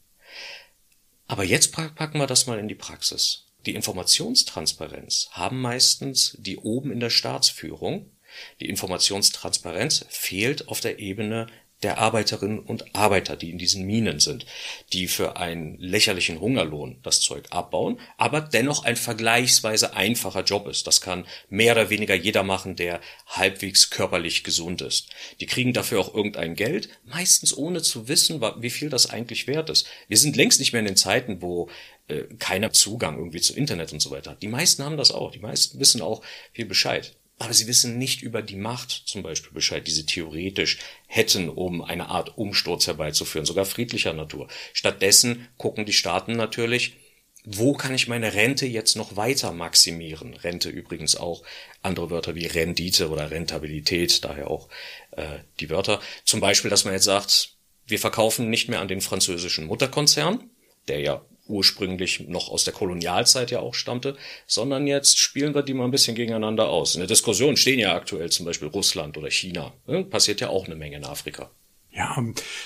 Aber 1.28 1.46
jetzt 1.46 1.72
packen 1.72 2.20
wir 2.20 2.28
das 2.28 2.48
mal 2.48 2.60
in 2.60 2.68
die 2.68 2.76
Praxis. 2.76 3.46
Die 3.66 3.76
Informationstransparenz 3.76 5.30
haben 5.32 5.62
meistens 5.62 6.36
die 6.38 6.58
oben 6.58 6.92
in 6.92 7.00
der 7.00 7.12
Staatsführung 7.12 8.12
die 8.60 8.70
Informationstransparenz 8.70 10.06
fehlt 10.10 10.68
auf 10.68 10.82
der 10.82 11.00
Ebene 11.00 11.48
der 11.84 11.98
Arbeiterinnen 11.98 12.60
und 12.60 12.96
Arbeiter, 12.96 13.36
die 13.36 13.50
in 13.50 13.58
diesen 13.58 13.86
Minen 13.86 14.20
sind, 14.20 14.46
die 14.94 15.08
für 15.08 15.38
einen 15.38 15.78
lächerlichen 15.80 16.40
Hungerlohn 16.40 17.00
das 17.04 17.22
Zeug 17.22 17.46
abbauen, 17.50 18.00
aber 18.18 18.42
dennoch 18.42 18.86
ein 18.86 18.96
vergleichsweise 18.96 19.96
einfacher 19.96 20.44
Job 20.44 20.68
ist. 20.68 20.88
Das 20.88 21.02
kann 21.02 21.26
mehr 21.50 21.74
oder 21.74 21.90
weniger 21.90 22.16
jeder 22.16 22.44
machen, 22.44 22.76
der 22.76 23.02
halbwegs 23.28 23.90
körperlich 23.90 24.44
gesund 24.44 24.82
ist. 24.82 25.10
Die 25.40 25.46
kriegen 25.46 25.74
dafür 25.74 26.00
auch 26.00 26.14
irgendein 26.14 26.56
Geld, 26.56 26.90
meistens 27.06 27.56
ohne 27.56 27.82
zu 27.82 28.08
wissen, 28.08 28.42
wie 28.60 28.70
viel 28.70 28.90
das 28.90 29.10
eigentlich 29.10 29.48
wert 29.48 29.70
ist. 29.70 29.88
Wir 30.08 30.18
sind 30.18 30.36
längst 30.36 30.60
nicht 30.60 30.74
mehr 30.74 30.80
in 30.82 30.88
den 30.88 30.98
Zeiten, 30.98 31.42
wo 31.42 31.70
äh, 32.08 32.24
keiner 32.38 32.72
Zugang 32.72 33.18
irgendwie 33.18 33.42
zu 33.42 33.56
Internet 33.56 33.92
und 33.94 34.02
so 34.02 34.12
weiter 34.12 34.32
hat. 34.32 34.42
Die 34.42 34.48
meisten 34.48 34.84
haben 34.84 34.98
das 34.98 35.12
auch. 35.12 35.32
Die 35.32 35.40
meisten 35.40 35.80
wissen 35.80 36.02
auch 36.02 36.22
viel 36.54 36.66
Bescheid 36.66 37.16
aber 37.44 37.54
sie 37.54 37.68
wissen 37.68 37.98
nicht 37.98 38.22
über 38.22 38.42
die 38.42 38.56
Macht 38.56 38.92
zum 38.92 39.24
Beispiel 39.24 39.52
Bescheid, 39.54 39.86
die 39.88 39.92
sie 39.92 40.06
theoretisch 40.06 40.80
hätten, 41.08 41.50
um 41.50 41.82
eine 41.82 42.10
Art 42.10 42.38
Umsturz 42.38 42.88
herbeizuführen, 42.88 43.46
sogar 43.46 43.66
friedlicher 43.66 44.14
Natur. 44.14 44.48
Stattdessen 44.74 45.48
gucken 45.58 45.86
die 45.86 45.94
Staaten 45.94 46.34
natürlich, 46.34 46.96
wo 47.44 47.74
kann 47.74 47.96
ich 47.96 48.08
meine 48.08 48.34
Rente 48.34 48.68
jetzt 48.68 48.96
noch 48.96 49.16
weiter 49.16 49.52
maximieren? 49.52 50.36
Rente 50.36 50.70
übrigens 50.70 51.16
auch 51.16 51.44
andere 51.82 52.12
Wörter 52.12 52.36
wie 52.36 52.46
Rendite 52.46 53.10
oder 53.10 53.32
Rentabilität, 53.32 54.24
daher 54.24 54.50
auch 54.50 54.70
äh, 55.12 55.40
die 55.60 55.70
Wörter. 55.70 56.00
Zum 56.24 56.40
Beispiel, 56.40 56.70
dass 56.70 56.86
man 56.86 56.94
jetzt 56.94 57.06
sagt, 57.06 57.56
wir 57.88 57.98
verkaufen 57.98 58.50
nicht 58.50 58.70
mehr 58.70 58.80
an 58.80 58.88
den 58.88 59.02
französischen 59.02 59.66
Mutterkonzern, 59.66 60.52
der 60.88 61.00
ja 61.00 61.26
ursprünglich 61.48 62.28
noch 62.28 62.50
aus 62.50 62.64
der 62.64 62.74
Kolonialzeit 62.74 63.52
ja 63.52 63.60
auch 63.60 63.74
stammte, 63.74 64.16
sondern 64.48 64.88
jetzt 64.88 65.20
spielen 65.20 65.54
wir 65.54 65.64
die 65.64 65.74
mal 65.74 65.86
ein 65.86 65.92
bisschen 65.92 66.16
gegeneinander 66.16 66.70
aus. 66.70 66.96
In 66.96 67.02
der 67.02 67.08
Diskussion 67.08 67.58
stehen 67.58 67.80
ja 67.80 67.96
aktuell 67.96 68.30
zum 68.30 68.46
Beispiel 68.46 68.70
Russland 68.70 69.18
oder 69.18 69.30
China. 69.30 69.74
Passiert 70.10 70.42
ja 70.42 70.50
auch 70.50 70.66
eine 70.66 70.76
Menge 70.76 70.98
in 70.98 71.06
Afrika. 71.06 71.50
Ja, 71.94 72.18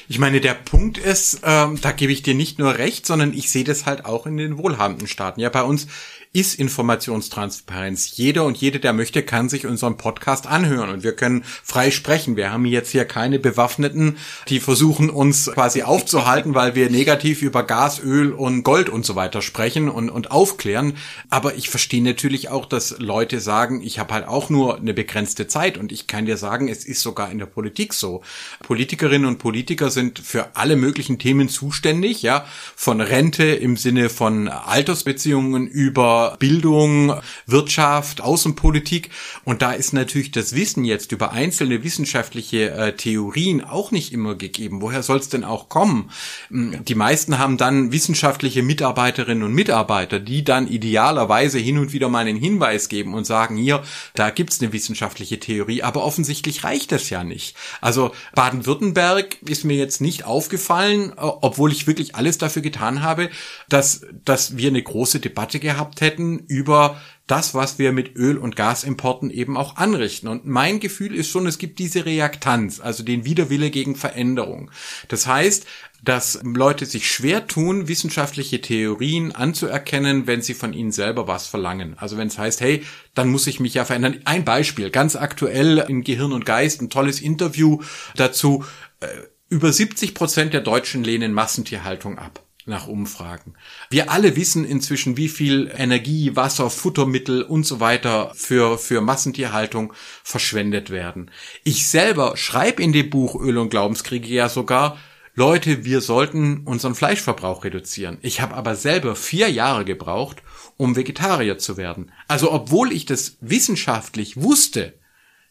ich 0.08 0.20
meine, 0.20 0.40
der 0.40 0.54
Punkt 0.54 1.00
ist, 1.00 1.42
ähm, 1.44 1.82
da 1.82 1.92
gebe 1.92 2.12
ich 2.12 2.22
dir 2.22 2.36
nicht 2.36 2.60
nur 2.60 2.78
recht, 2.78 3.08
sondern 3.08 3.34
ich 3.34 3.50
sehe 3.50 3.64
das 3.64 3.88
halt 3.88 4.06
auch 4.06 4.28
in 4.28 4.38
den 4.38 4.60
wohlhabenden 4.60 5.08
Staaten. 5.08 5.40
Ja, 5.40 5.50
bei 5.50 5.64
uns 5.64 5.88
ist 6.36 6.60
Informationstransparenz. 6.60 8.18
Jeder 8.18 8.44
und 8.44 8.58
jede, 8.58 8.82
der 8.82 8.92
möchte, 8.92 9.24
kann 9.24 9.48
sich 9.48 9.66
unseren 9.66 9.96
Podcast 9.96 10.48
anhören 10.48 10.90
und 10.90 11.02
wir 11.02 11.16
können 11.16 11.46
frei 11.64 11.92
sprechen. 11.92 12.36
Wir 12.36 12.52
haben 12.52 12.66
jetzt 12.66 12.92
hier 12.92 13.06
keine 13.06 13.40
Bewaffneten, 13.40 14.18
die 14.50 14.60
versuchen 14.60 15.10
uns 15.10 15.50
quasi 15.54 15.84
aufzuhalten, 15.84 16.54
weil 16.54 16.76
wir 16.76 16.90
negativ 16.90 17.42
über 17.42 17.64
Gas, 17.64 18.02
Öl 18.04 18.34
und 18.34 18.64
Gold 18.64 18.90
und 18.90 19.06
so 19.06 19.16
weiter 19.16 19.42
sprechen 19.42 19.88
und, 19.88 20.10
und 20.10 20.30
aufklären. 20.30 20.98
Aber 21.30 21.56
ich 21.56 21.70
verstehe 21.70 22.04
natürlich 22.04 22.50
auch, 22.50 22.66
dass 22.66 23.00
Leute 23.00 23.40
sagen, 23.40 23.82
ich 23.82 23.98
habe 23.98 24.14
halt 24.14 24.28
auch 24.28 24.50
nur 24.50 24.76
eine 24.78 24.94
begrenzte 24.94 25.48
Zeit 25.48 25.78
und 25.78 25.94
ich 25.94 26.06
kann 26.06 26.26
dir 26.26 26.36
sagen, 26.36 26.68
es 26.68 26.84
ist 26.84 27.00
sogar 27.00 27.32
in 27.32 27.38
der 27.38 27.46
Politik 27.46 27.94
so. 27.94 28.24
Politikerinnen 28.62 29.26
und 29.26 29.38
Politiker 29.38 29.90
sind 29.90 30.20
für 30.20 30.58
alle 30.58 30.76
möglichen 30.76 31.18
Themen 31.18 31.48
zuständig, 31.48 32.24
ja, 32.24 32.46
von 32.76 33.00
Rente 33.00 33.46
im 33.46 33.78
Sinne 33.78 34.10
von 34.10 34.50
Altersbeziehungen 34.50 35.66
über 35.66 36.25
Bildung, 36.40 37.14
Wirtschaft, 37.46 38.22
Außenpolitik. 38.22 39.10
Und 39.44 39.62
da 39.62 39.72
ist 39.72 39.94
natürlich 39.94 40.32
das 40.32 40.56
Wissen 40.56 40.86
jetzt 40.86 41.12
über 41.12 41.32
einzelne 41.32 41.84
wissenschaftliche 41.84 42.72
äh, 42.72 42.96
Theorien 42.96 43.64
auch 43.64 43.92
nicht 43.92 44.14
immer 44.14 44.36
gegeben. 44.36 44.82
Woher 44.82 45.04
soll 45.04 45.18
es 45.18 45.30
denn 45.30 45.44
auch 45.44 45.70
kommen? 45.70 46.12
Hm, 46.50 46.84
die 46.86 46.96
meisten 46.96 47.38
haben 47.40 47.58
dann 47.58 47.92
wissenschaftliche 47.92 48.64
Mitarbeiterinnen 48.64 49.44
und 49.44 49.54
Mitarbeiter, 49.54 50.20
die 50.20 50.44
dann 50.44 50.68
idealerweise 50.68 51.60
hin 51.60 51.78
und 51.78 51.94
wieder 51.94 52.10
mal 52.10 52.28
einen 52.28 52.38
Hinweis 52.38 52.90
geben 52.90 53.14
und 53.14 53.26
sagen, 53.26 53.58
hier, 53.58 53.84
da 54.14 54.30
gibt's 54.30 54.62
eine 54.62 54.74
wissenschaftliche 54.74 55.40
Theorie, 55.40 55.84
aber 55.84 56.04
offensichtlich 56.04 56.64
reicht 56.64 56.92
das 56.92 57.10
ja 57.10 57.24
nicht. 57.24 57.56
Also 57.82 58.12
Baden-Württemberg 58.34 59.38
ist 59.48 59.64
mir 59.64 59.78
jetzt 59.78 60.02
nicht 60.02 60.26
aufgefallen, 60.26 61.12
äh, 61.12 61.14
obwohl 61.18 61.72
ich 61.72 61.88
wirklich 61.88 62.16
alles 62.16 62.38
dafür 62.38 62.62
getan 62.62 63.02
habe, 63.02 63.30
dass, 63.70 64.06
dass 64.24 64.58
wir 64.58 64.70
eine 64.70 64.82
große 64.82 65.20
Debatte 65.20 65.60
gehabt 65.60 66.02
hätten 66.02 66.15
hätten 66.16 66.40
über 66.48 67.02
das, 67.28 67.54
was 67.54 67.80
wir 67.80 67.92
mit 67.92 68.16
Öl- 68.16 68.38
und 68.38 68.56
Gasimporten 68.56 69.32
eben 69.32 69.58
auch 69.58 69.78
anrichten. 69.78 70.28
Und 70.28 70.46
mein 70.46 70.80
Gefühl 70.80 71.14
ist 71.14 71.30
schon, 71.30 71.48
es 71.48 71.58
gibt 71.58 71.80
diese 71.80 72.06
Reaktanz, 72.06 72.80
also 72.80 73.04
den 73.04 73.26
Widerwille 73.26 73.72
gegen 73.72 73.96
Veränderung. 73.96 74.72
Das 75.08 75.28
heißt, 75.28 75.66
dass 76.04 76.40
Leute 76.44 76.86
sich 76.86 77.12
schwer 77.12 77.48
tun, 77.48 77.88
wissenschaftliche 77.88 78.62
Theorien 78.62 79.32
anzuerkennen, 79.34 80.28
wenn 80.28 80.44
sie 80.44 80.54
von 80.54 80.72
ihnen 80.72 80.92
selber 80.92 81.28
was 81.28 81.48
verlangen. 81.48 81.96
Also 81.98 82.18
wenn 82.18 82.28
es 82.28 82.38
heißt, 82.38 82.62
hey, 82.62 82.84
dann 83.16 83.30
muss 83.30 83.48
ich 83.48 83.60
mich 83.60 83.74
ja 83.74 83.86
verändern. 83.86 84.22
Ein 84.26 84.46
Beispiel, 84.46 84.92
ganz 84.92 85.16
aktuell 85.16 85.80
in 85.90 86.04
Gehirn 86.04 86.32
und 86.32 86.46
Geist, 86.46 86.82
ein 86.82 86.92
tolles 86.92 87.22
Interview 87.22 87.82
dazu. 88.16 88.64
Äh, 89.00 89.08
über 89.50 89.74
70 89.74 90.14
Prozent 90.14 90.54
der 90.54 90.62
Deutschen 90.62 91.04
lehnen 91.04 91.34
Massentierhaltung 91.34 92.20
ab 92.20 92.45
nach 92.66 92.88
Umfragen. 92.88 93.54
Wir 93.90 94.12
alle 94.12 94.36
wissen 94.36 94.66
inzwischen, 94.66 95.18
wie 95.18 95.30
viel 95.30 95.72
Energie, 95.76 96.36
Wasser, 96.36 96.70
Futtermittel 96.70 97.44
und 97.44 97.66
so 97.66 97.80
weiter 97.80 98.32
für, 98.36 98.78
für 98.78 99.02
Massentierhaltung 99.02 99.94
verschwendet 100.24 100.90
werden. 100.90 101.32
Ich 101.64 101.88
selber 101.88 102.38
schreibe 102.38 102.82
in 102.82 102.92
dem 102.92 103.10
Buch 103.10 103.40
Öl 103.40 103.58
und 103.58 103.70
Glaubenskriege 103.70 104.28
ja 104.28 104.50
sogar, 104.50 104.98
Leute, 105.38 105.84
wir 105.84 106.00
sollten 106.00 106.62
unseren 106.64 106.96
Fleischverbrauch 106.96 107.66
reduzieren. 107.66 108.18
Ich 108.22 108.40
habe 108.40 108.56
aber 108.56 108.76
selber 108.76 109.18
vier 109.18 109.50
Jahre 109.50 109.84
gebraucht, 109.84 110.42
um 110.78 110.96
Vegetarier 110.96 111.58
zu 111.58 111.76
werden. 111.76 112.12
Also 112.30 112.54
obwohl 112.54 112.94
ich 112.94 113.06
das 113.06 113.38
wissenschaftlich 113.42 114.42
wusste, 114.42 114.94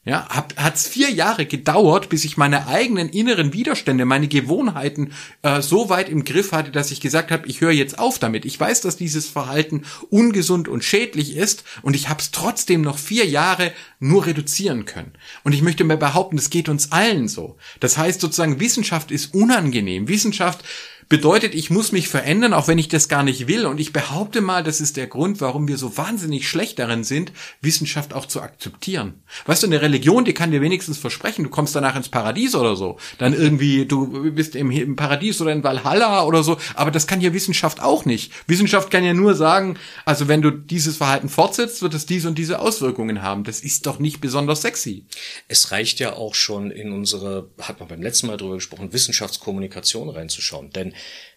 ja, 0.06 0.28
hat 0.28 0.74
es 0.74 0.86
vier 0.86 1.10
Jahre 1.10 1.46
gedauert, 1.46 2.10
bis 2.10 2.26
ich 2.26 2.36
meine 2.36 2.66
eigenen 2.66 3.08
inneren 3.08 3.54
Widerstände, 3.54 4.04
meine 4.04 4.28
Gewohnheiten 4.28 5.12
äh, 5.40 5.62
so 5.62 5.88
weit 5.88 6.10
im 6.10 6.24
Griff 6.24 6.52
hatte, 6.52 6.70
dass 6.70 6.90
ich 6.90 7.00
gesagt 7.00 7.30
habe, 7.30 7.48
ich 7.48 7.62
höre 7.62 7.70
jetzt 7.70 7.98
auf 7.98 8.18
damit. 8.18 8.44
Ich 8.44 8.60
weiß, 8.60 8.82
dass 8.82 8.98
dieses 8.98 9.28
Verhalten 9.28 9.84
ungesund 10.10 10.68
und 10.68 10.84
schädlich 10.84 11.36
ist 11.36 11.64
und 11.80 11.96
ich 11.96 12.10
habe 12.10 12.20
es 12.20 12.32
trotzdem 12.32 12.82
noch 12.82 12.98
vier 12.98 13.24
Jahre 13.24 13.72
nur 13.98 14.26
reduzieren 14.26 14.84
können. 14.84 15.12
Und 15.42 15.54
ich 15.54 15.62
möchte 15.62 15.84
mir 15.84 15.96
behaupten, 15.96 16.36
es 16.36 16.50
geht 16.50 16.68
uns 16.68 16.92
allen 16.92 17.26
so. 17.26 17.56
Das 17.80 17.96
heißt 17.96 18.20
sozusagen, 18.20 18.60
Wissenschaft 18.60 19.10
ist 19.10 19.32
unangenehm. 19.32 20.08
Wissenschaft 20.08 20.64
bedeutet, 21.08 21.54
ich 21.54 21.70
muss 21.70 21.92
mich 21.92 22.08
verändern, 22.08 22.52
auch 22.52 22.68
wenn 22.68 22.78
ich 22.78 22.88
das 22.88 23.08
gar 23.08 23.22
nicht 23.22 23.46
will. 23.46 23.66
Und 23.66 23.80
ich 23.80 23.92
behaupte 23.92 24.40
mal, 24.40 24.62
das 24.62 24.80
ist 24.80 24.96
der 24.96 25.06
Grund, 25.06 25.40
warum 25.40 25.68
wir 25.68 25.76
so 25.76 25.96
wahnsinnig 25.96 26.48
schlecht 26.48 26.78
darin 26.78 27.04
sind, 27.04 27.32
Wissenschaft 27.60 28.14
auch 28.14 28.26
zu 28.26 28.40
akzeptieren. 28.40 29.22
Weißt 29.46 29.62
du, 29.62 29.66
eine 29.66 29.82
Religion, 29.82 30.24
die 30.24 30.34
kann 30.34 30.50
dir 30.50 30.60
wenigstens 30.60 30.98
versprechen, 30.98 31.44
du 31.44 31.50
kommst 31.50 31.74
danach 31.74 31.96
ins 31.96 32.08
Paradies 32.08 32.54
oder 32.54 32.76
so. 32.76 32.98
Dann 33.18 33.34
irgendwie, 33.34 33.86
du 33.86 34.32
bist 34.32 34.56
im, 34.56 34.70
im 34.70 34.96
Paradies 34.96 35.40
oder 35.40 35.52
in 35.52 35.62
Valhalla 35.64 36.24
oder 36.24 36.42
so. 36.42 36.56
Aber 36.74 36.90
das 36.90 37.06
kann 37.06 37.20
ja 37.20 37.32
Wissenschaft 37.32 37.80
auch 37.80 38.04
nicht. 38.04 38.32
Wissenschaft 38.46 38.90
kann 38.90 39.04
ja 39.04 39.14
nur 39.14 39.34
sagen, 39.34 39.76
also 40.04 40.28
wenn 40.28 40.42
du 40.42 40.50
dieses 40.50 40.96
Verhalten 40.96 41.28
fortsetzt, 41.28 41.82
wird 41.82 41.94
es 41.94 42.06
diese 42.06 42.28
und 42.28 42.38
diese 42.38 42.60
Auswirkungen 42.60 43.22
haben. 43.22 43.44
Das 43.44 43.60
ist 43.60 43.86
doch 43.86 43.98
nicht 43.98 44.20
besonders 44.20 44.62
sexy. 44.62 45.06
Es 45.48 45.70
reicht 45.70 46.00
ja 46.00 46.14
auch 46.14 46.34
schon 46.34 46.70
in 46.70 46.92
unsere, 46.92 47.50
hat 47.60 47.80
man 47.80 47.88
beim 47.88 48.02
letzten 48.02 48.26
Mal 48.26 48.36
drüber 48.36 48.54
gesprochen, 48.54 48.92
Wissenschaftskommunikation 48.92 50.08
reinzuschauen. 50.08 50.70
Denn 50.70 50.93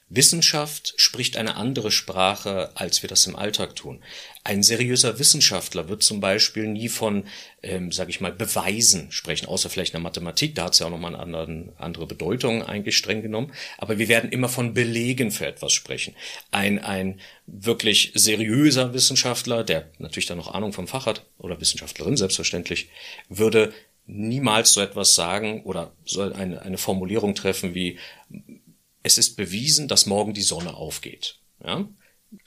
Wissenschaft 0.10 0.94
spricht 0.96 1.36
eine 1.36 1.56
andere 1.56 1.92
Sprache, 1.92 2.72
als 2.76 3.02
wir 3.02 3.10
das 3.10 3.28
im 3.28 3.36
Alltag 3.36 3.76
tun. 3.76 4.02
Ein 4.46 4.64
seriöser 4.64 5.20
Wissenschaftler 5.20 5.90
wird 5.90 6.02
zum 6.02 6.22
Beispiel 6.22 6.68
nie 6.68 6.88
von, 6.88 7.26
ähm, 7.62 7.92
sage 7.92 8.12
ich 8.12 8.22
mal, 8.22 8.32
Beweisen 8.32 9.12
sprechen, 9.12 9.48
außer 9.48 9.70
vielleicht 9.70 9.92
in 9.92 9.98
der 9.98 10.04
Mathematik, 10.04 10.56
da 10.56 10.66
hat 10.66 10.74
es 10.74 10.80
ja 10.80 10.86
auch 10.86 10.92
nochmal 10.92 11.14
eine 11.14 11.22
andere, 11.22 11.74
andere 11.78 12.08
Bedeutung 12.08 12.64
eigentlich 12.64 12.96
streng 12.96 13.22
genommen. 13.22 13.52
Aber 13.78 13.98
wir 13.98 14.08
werden 14.08 14.32
immer 14.32 14.48
von 14.48 14.74
Belegen 14.74 15.30
für 15.30 15.46
etwas 15.46 15.74
sprechen. 15.74 16.16
Ein, 16.52 16.80
ein 16.80 17.20
wirklich 17.46 18.14
seriöser 18.16 18.94
Wissenschaftler, 18.94 19.66
der 19.66 19.90
natürlich 19.98 20.28
dann 20.28 20.38
noch 20.38 20.54
Ahnung 20.54 20.72
vom 20.72 20.88
Fach 20.88 21.06
hat, 21.06 21.26
oder 21.38 21.60
Wissenschaftlerin 21.60 22.16
selbstverständlich, 22.16 22.90
würde 23.28 23.74
niemals 24.08 24.72
so 24.72 24.80
etwas 24.80 25.16
sagen 25.16 25.64
oder 25.64 25.92
soll 26.06 26.32
eine, 26.32 26.62
eine 26.62 26.78
Formulierung 26.78 27.36
treffen 27.36 27.76
wie 27.76 28.00
es 29.04 29.18
ist 29.18 29.36
bewiesen, 29.36 29.88
dass 29.88 30.06
morgen 30.06 30.34
die 30.34 30.42
Sonne 30.42 30.76
aufgeht. 30.76 31.40
Ja? 31.64 31.88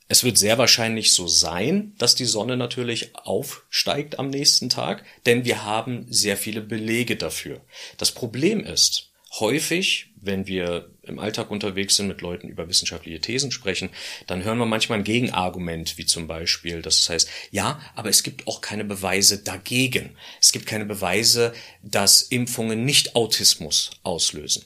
Es 0.09 0.25
wird 0.25 0.37
sehr 0.37 0.59
wahrscheinlich 0.59 1.13
so 1.13 1.27
sein, 1.27 1.95
dass 1.97 2.15
die 2.15 2.25
Sonne 2.25 2.57
natürlich 2.57 3.17
aufsteigt 3.17 4.19
am 4.19 4.29
nächsten 4.29 4.69
Tag, 4.69 5.05
denn 5.25 5.45
wir 5.45 5.65
haben 5.65 6.07
sehr 6.11 6.37
viele 6.37 6.61
Belege 6.61 7.17
dafür. 7.17 7.65
Das 7.97 8.13
Problem 8.13 8.61
ist, 8.61 9.11
häufig, 9.39 10.13
wenn 10.17 10.47
wir 10.47 10.91
im 11.03 11.19
Alltag 11.19 11.51
unterwegs 11.51 11.97
sind, 11.97 12.09
mit 12.09 12.21
Leuten 12.21 12.49
über 12.49 12.69
wissenschaftliche 12.69 13.21
Thesen 13.21 13.53
sprechen, 13.53 13.91
dann 14.27 14.43
hören 14.43 14.59
wir 14.59 14.67
manchmal 14.67 14.99
ein 14.99 15.05
Gegenargument, 15.05 15.97
wie 15.97 16.07
zum 16.07 16.27
Beispiel, 16.27 16.83
dass 16.83 16.99
es 16.99 17.09
heißt, 17.09 17.29
ja, 17.51 17.81
aber 17.95 18.09
es 18.11 18.23
gibt 18.23 18.49
auch 18.49 18.61
keine 18.61 18.85
Beweise 18.85 19.43
dagegen. 19.43 20.17
Es 20.41 20.53
gibt 20.53 20.67
keine 20.67 20.85
Beweise, 20.85 21.55
dass 21.83 22.23
Impfungen 22.23 22.85
nicht 22.85 23.15
Autismus 23.15 23.93
auslösen. 24.03 24.65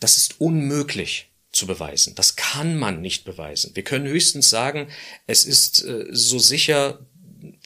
Das 0.00 0.16
ist 0.16 0.40
unmöglich 0.40 1.30
zu 1.52 1.66
beweisen. 1.66 2.14
Das 2.16 2.36
kann 2.36 2.76
man 2.76 3.00
nicht 3.00 3.24
beweisen. 3.24 3.74
Wir 3.74 3.84
können 3.84 4.06
höchstens 4.06 4.50
sagen, 4.50 4.88
es 5.26 5.44
ist 5.44 5.84
äh, 5.84 6.06
so 6.10 6.38
sicher, 6.38 7.06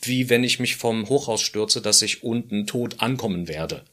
wie 0.03 0.29
wenn 0.29 0.45
ich 0.45 0.61
mich 0.61 0.77
vom 0.77 1.09
Hochhaus 1.09 1.43
stürze, 1.43 1.81
dass 1.81 2.03
ich 2.03 2.23
unten 2.23 2.67
tot 2.67 3.01
ankommen 3.01 3.49
werde. 3.49 3.85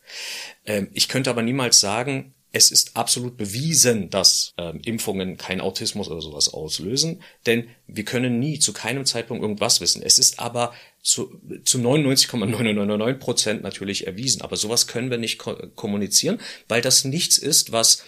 Ähm, 0.66 0.90
ich 0.94 1.08
könnte 1.08 1.30
aber 1.30 1.42
niemals 1.42 1.80
sagen, 1.80 2.35
es 2.56 2.72
ist 2.72 2.96
absolut 2.96 3.36
bewiesen, 3.36 4.10
dass 4.10 4.54
ähm, 4.58 4.80
Impfungen 4.86 5.36
kein 5.36 5.60
Autismus 5.60 6.08
oder 6.08 6.22
sowas 6.22 6.54
auslösen, 6.54 7.22
denn 7.46 7.68
wir 7.86 8.06
können 8.06 8.40
nie 8.40 8.60
zu 8.60 8.72
keinem 8.72 9.06
Zeitpunkt 9.06 9.44
irgendwas 9.44 9.82
wissen. 9.82 10.02
Es 10.02 10.20
ist 10.20 10.40
aber 10.40 10.74
zu, 11.02 11.38
zu 11.66 11.80
99,999 11.80 13.20
Prozent 13.20 13.62
natürlich 13.62 14.08
erwiesen, 14.08 14.42
aber 14.42 14.56
sowas 14.56 14.88
können 14.88 15.12
wir 15.12 15.18
nicht 15.18 15.38
ko 15.38 15.58
kommunizieren, 15.76 16.40
weil 16.70 16.82
das 16.82 17.04
nichts 17.04 17.38
ist, 17.38 17.74
was 17.74 18.04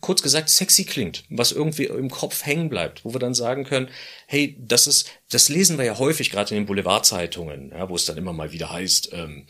kurz 0.00 0.22
gesagt 0.22 0.50
sexy 0.50 0.84
klingt, 0.84 1.24
was 1.28 1.50
irgendwie 1.50 1.86
im 1.86 2.10
Kopf 2.10 2.46
hängen 2.46 2.68
bleibt, 2.68 3.04
wo 3.04 3.12
wir 3.12 3.18
dann 3.18 3.34
sagen 3.34 3.64
können, 3.64 3.88
hey, 4.26 4.56
das 4.60 4.86
ist, 4.86 5.10
das 5.30 5.48
lesen 5.48 5.78
wir 5.78 5.84
ja 5.84 5.98
häufig 5.98 6.30
gerade 6.30 6.54
in 6.54 6.62
den 6.62 6.66
Boulevardzeitungen, 6.66 7.70
ja, 7.70 7.88
wo 7.88 7.96
es 7.96 8.04
dann 8.04 8.16
immer 8.16 8.32
mal 8.32 8.52
wieder 8.52 8.70
heißt, 8.70 9.10
ähm, 9.14 9.46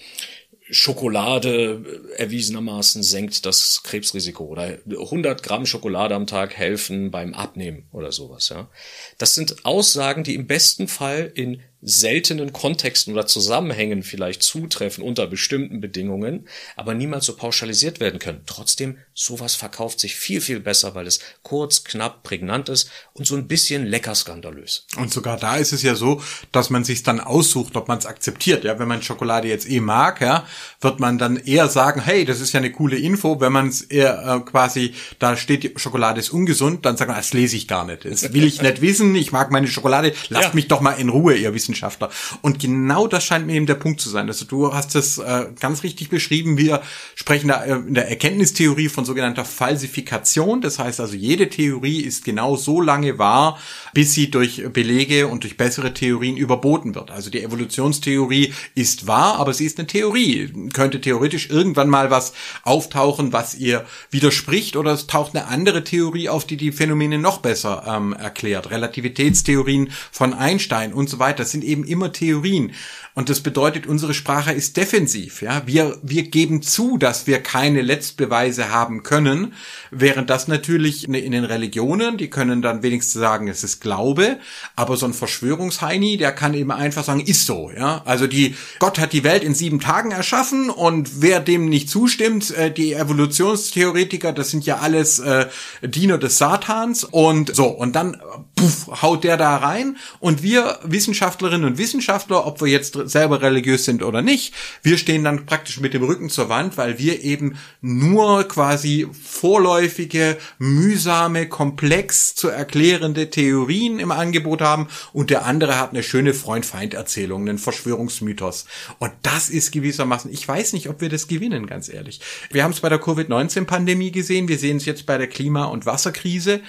Schokolade 0.70 2.02
erwiesenermaßen 2.16 3.02
senkt 3.02 3.44
das 3.46 3.83
Krebsrisiko 3.83 4.44
oder 4.44 4.78
100 4.88 5.42
Gramm 5.42 5.66
Schokolade 5.66 6.14
am 6.14 6.26
Tag 6.26 6.56
helfen 6.56 7.11
beim 7.11 7.35
Abnehmen 7.35 7.88
oder 7.92 8.12
sowas. 8.12 8.48
Ja, 8.48 8.70
das 9.18 9.35
sind 9.35 9.64
Aussagen, 9.64 10.24
die 10.24 10.35
im 10.35 10.46
besten 10.46 10.88
Fall 10.88 11.30
in 11.35 11.62
seltenen 11.83 12.53
Kontexten 12.53 13.14
oder 13.14 13.27
Zusammenhängen 13.27 14.03
vielleicht 14.03 14.43
zutreffen 14.43 15.03
unter 15.03 15.27
bestimmten 15.27 15.81
Bedingungen, 15.81 16.47
aber 16.77 16.95
niemals 16.95 17.27
so 17.27 17.37
pauschalisiert 17.37 18.01
werden 18.01 18.19
können. 18.19 18.43
Trotzdem, 18.47 18.99
sowas 19.14 19.55
verkauft 19.55 20.01
sich 20.01 20.14
viel, 20.16 20.40
viel 20.40 20.61
besser, 20.61 20.95
weil 20.95 21.07
es 21.07 21.21
kurz, 21.43 21.85
knapp, 21.85 22.23
prägnant 22.23 22.69
ist 22.69 22.90
und 23.14 23.27
so 23.27 23.37
ein 23.37 23.49
bisschen 23.49 23.87
lecker 23.87 24.14
skandalös. 24.14 24.87
Und 24.97 25.12
sogar 25.12 25.38
da 25.38 25.57
ist 25.57 25.73
es 25.73 25.83
ja 25.83 25.95
so, 25.95 26.23
dass 26.53 26.71
man 26.71 26.85
sich 26.85 27.03
dann 27.03 27.21
aussucht, 27.21 27.77
ob 27.77 27.88
man 27.88 27.99
es 27.99 28.07
akzeptiert. 28.07 28.64
Ja, 28.64 28.79
wenn 28.79 28.88
man 28.88 29.03
Schokolade 29.03 29.49
jetzt 29.49 29.69
eh 29.69 29.81
mag, 29.81 30.21
ja, 30.21 30.47
wird 30.81 31.01
man 31.01 31.19
dann 31.19 31.37
eher 31.37 31.69
sagen, 31.69 32.03
hey, 32.03 32.25
das 32.25 32.40
ist 32.40 32.53
ja 32.53 32.59
eine 32.59 32.73
coole 32.73 32.99
Info. 32.99 33.40
Wenn 33.40 33.53
man 33.53 33.69
es 33.69 33.83
eher 33.83 34.23
äh, 34.27 34.51
quasi, 34.51 34.95
da 35.19 35.37
steht, 35.37 35.81
Schokolade 35.81 36.21
ist 36.21 36.31
ungesund, 36.31 36.85
dann 36.85 36.97
sagt 36.97 37.09
man, 37.09 37.16
das 37.16 37.33
lese 37.33 37.57
ich 37.57 37.66
gar 37.69 37.87
nicht. 37.87 38.05
Das 38.05 38.33
will 38.33 38.45
ich 38.45 38.61
nicht 38.61 38.81
wissen. 38.83 39.14
Ich 39.14 39.33
mag 39.33 39.51
meine 39.51 39.69
Schokolade. 39.69 40.12
Lasst 40.29 40.49
ja. 40.49 40.55
mich 40.55 40.69
doch 40.69 40.81
mal 40.81 40.93
in 40.93 41.09
Ruhe, 41.09 41.37
ihr 41.37 41.55
Wissen 41.55 41.69
Wissenschaftler. 41.70 42.11
Und 42.42 42.59
genau 42.59 43.06
das 43.06 43.24
scheint 43.24 43.46
mir 43.46 43.54
eben 43.54 43.66
der 43.66 43.74
Punkt 43.74 44.00
zu 44.00 44.11
sein. 44.11 44.28
Also 44.28 44.44
du 44.44 44.72
hast 44.72 44.94
es 44.96 45.18
äh, 45.18 45.46
ganz 45.59 45.83
richtig 45.83 46.09
beschrieben. 46.09 46.59
Wir 46.59 46.83
sprechen 47.14 47.48
da 47.48 47.64
äh, 47.64 47.76
in 47.76 47.94
der 47.94 48.09
Erkenntnistheorie 48.09 48.88
von 48.88 49.04
sogenannter 49.04 49.44
Falsifikation. 49.44 50.61
Das 50.61 50.78
heißt 50.78 51.00
also, 51.00 51.14
jede 51.14 51.48
Theorie 51.48 52.00
ist 52.00 52.24
genau 52.24 52.56
so 52.56 52.80
lange 52.80 53.18
wahr, 53.18 53.59
bis 53.94 54.14
sie 54.14 54.30
durch 54.30 54.62
Belege 54.72 55.28
und 55.28 55.44
durch 55.44 55.56
bessere 55.56 55.94
Theorien 55.94 56.37
überboten 56.37 56.94
wird. 56.94 57.11
Also 57.11 57.30
die 57.30 57.42
Evolutionstheorie 57.42 58.52
ist 58.74 59.06
wahr, 59.06 59.37
aber 59.37 59.54
sie 59.54 59.66
ist 59.66 59.78
eine 59.78 59.87
Theorie. 59.87 60.52
Könnte 60.72 61.00
theoretisch 61.00 61.50
irgendwann 61.50 61.88
mal 61.88 62.11
was 62.11 62.33
auftauchen, 62.64 63.33
was 63.33 63.54
ihr 63.54 63.85
widerspricht, 64.11 64.76
oder 64.76 64.92
es 64.92 65.06
taucht 65.06 65.37
eine 65.37 65.46
andere 65.46 65.85
Theorie 65.85 66.28
auf, 66.28 66.44
die 66.44 66.56
die 66.56 66.72
Phänomene 66.72 67.18
noch 67.18 67.38
besser 67.38 67.85
ähm, 67.87 68.12
erklärt. 68.12 68.70
Relativitätstheorien 68.70 69.90
von 70.11 70.35
Einstein 70.35 70.92
und 70.92 71.09
so 71.09 71.18
weiter. 71.18 71.38
Das 71.38 71.50
sind 71.61 71.68
eben 71.68 71.85
immer 71.85 72.12
Theorien. 72.12 72.73
Und 73.14 73.29
das 73.29 73.40
bedeutet, 73.40 73.87
unsere 73.87 74.14
Sprache 74.14 74.53
ist 74.53 74.77
defensiv. 74.77 75.42
Ja, 75.42 75.62
wir, 75.66 75.99
wir 76.03 76.23
geben 76.23 76.62
zu, 76.62 76.96
dass 76.96 77.27
wir 77.27 77.42
keine 77.42 77.83
Letztbeweise 77.83 78.70
haben 78.70 79.03
können, 79.03 79.53
während 79.90 80.31
das 80.31 80.49
natürlich 80.49 81.05
in 81.05 81.33
den 81.33 81.44
Religionen, 81.44 82.16
die 82.16 82.31
können 82.31 82.62
dann 82.62 82.83
wenigstens 82.83 83.20
sagen, 83.20 83.49
es 83.49 83.64
ist 83.64 83.81
Glaube, 83.81 84.38
aber 84.77 84.96
so 84.96 85.07
ein 85.07 85.12
Verschwörungsheini, 85.12 86.16
der 86.16 86.33
kann 86.33 86.55
eben 86.55 86.70
einfach 86.70 87.05
sagen, 87.05 87.20
ist 87.20 87.46
so. 87.46 87.70
Ja, 87.77 88.03
also 88.05 88.27
die 88.27 88.55
Gott 88.79 88.99
hat 88.99 89.12
die 89.12 89.25
Welt 89.25 89.42
in 89.42 89.55
sieben 89.55 89.81
Tagen 89.81 90.12
erschaffen 90.12 90.70
und 90.70 91.20
wer 91.20 91.40
dem 91.40 91.68
nicht 91.68 91.90
zustimmt, 91.90 92.51
äh, 92.53 92.73
die 92.73 92.94
Evolutionstheoretiker, 92.94 94.33
das 94.33 94.51
sind 94.51 94.64
ja 94.64 94.79
alles 94.79 95.18
äh, 95.18 95.49
Diener 95.83 96.18
des 96.18 96.38
Satans 96.38 97.05
und 97.05 97.55
so 97.55 97.66
und 97.66 97.96
dann 97.96 98.16
puff, 98.61 99.03
haut 99.03 99.25
der 99.25 99.37
da 99.37 99.57
rein 99.57 99.96
und 100.18 100.42
wir 100.42 100.79
Wissenschaftlerinnen 100.85 101.66
und 101.66 101.79
Wissenschaftler, 101.79 102.46
ob 102.46 102.61
wir 102.61 102.68
jetzt 102.68 102.99
selber 103.05 103.42
religiös 103.42 103.85
sind 103.85 104.03
oder 104.03 104.23
nicht, 104.23 104.55
wir 104.83 104.99
stehen 104.99 105.25
dann 105.25 105.46
praktisch 105.46 105.81
mit 105.81 105.94
dem 105.94 106.03
Rücken 106.03 106.29
zur 106.29 106.49
Wand, 106.49 106.77
weil 106.77 106.99
wir 106.99 107.23
eben 107.23 107.57
nur 107.81 108.44
quasi 108.44 109.07
vorläufige, 109.23 110.37
mühsame, 110.59 111.49
komplex 111.49 112.35
zu 112.35 112.49
erklärende 112.49 113.31
Theorien 113.31 113.99
im 113.99 114.11
Angebot 114.11 114.61
haben 114.61 114.88
und 115.12 115.31
der 115.31 115.46
andere 115.46 115.79
hat 115.79 115.90
eine 115.90 116.03
schöne 116.03 116.35
Freund-Feind-Erzählung, 116.35 117.49
einen 117.49 117.59
Verschwörungsmythos. 117.59 118.66
Und 118.99 119.12
das 119.23 119.49
ist 119.49 119.73
gewissermaßen, 119.73 120.33
ich 120.33 120.46
weiß 120.46 120.73
nicht, 120.75 120.88
ob 120.88 121.01
wir 121.01 121.09
das 121.09 121.29
gewinnen, 121.29 121.66
ganz 121.66 121.88
ehrlich. 121.88 122.20
Wir 122.51 122.64
haben 122.64 122.73
es 122.73 122.81
bei 122.81 122.88
der 122.88 123.01
Covid-19-Pandemie 123.01 124.12
gesehen, 124.12 124.49
wir 124.49 124.59
sehen 124.59 124.77
es 124.77 124.85
jetzt 124.85 125.07
bei 125.07 125.16
der 125.16 125.29
Klima- 125.29 125.66
und 125.66 125.87
Wasserkrise. 125.87 126.61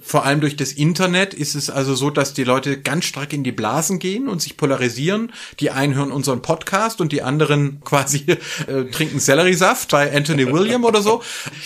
Vor 0.00 0.24
allem 0.24 0.40
durch 0.40 0.56
das 0.56 0.72
Internet 0.72 1.34
ist 1.40 1.54
es 1.54 1.70
also 1.70 1.94
so, 1.94 2.10
dass 2.10 2.34
die 2.34 2.44
Leute 2.44 2.80
ganz 2.80 3.06
stark 3.06 3.32
in 3.32 3.42
die 3.42 3.52
Blasen 3.52 3.98
gehen 3.98 4.28
und 4.28 4.42
sich 4.42 4.56
polarisieren. 4.56 5.32
Die 5.58 5.70
einen 5.70 5.94
hören 5.94 6.12
unseren 6.12 6.42
Podcast 6.42 7.00
und 7.00 7.12
die 7.12 7.22
anderen 7.22 7.80
quasi 7.84 8.26
äh, 8.66 8.84
trinken 8.90 9.18
Selleriesaft 9.18 9.90
bei 9.90 10.14
Anthony 10.14 10.52
William 10.52 10.84
oder 10.84 11.02
so. 11.02 11.22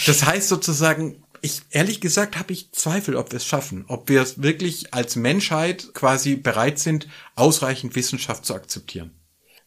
Das 0.06 0.24
heißt 0.24 0.48
sozusagen, 0.48 1.24
ich 1.40 1.60
ehrlich 1.70 2.00
gesagt 2.00 2.38
habe 2.38 2.52
ich 2.52 2.72
Zweifel, 2.72 3.16
ob 3.16 3.32
wir 3.32 3.36
es 3.36 3.46
schaffen, 3.46 3.84
ob 3.88 4.08
wir 4.08 4.22
es 4.22 4.42
wirklich 4.42 4.94
als 4.94 5.16
Menschheit 5.16 5.92
quasi 5.92 6.36
bereit 6.36 6.78
sind, 6.78 7.06
ausreichend 7.34 7.96
Wissenschaft 7.96 8.46
zu 8.46 8.54
akzeptieren. 8.54 9.10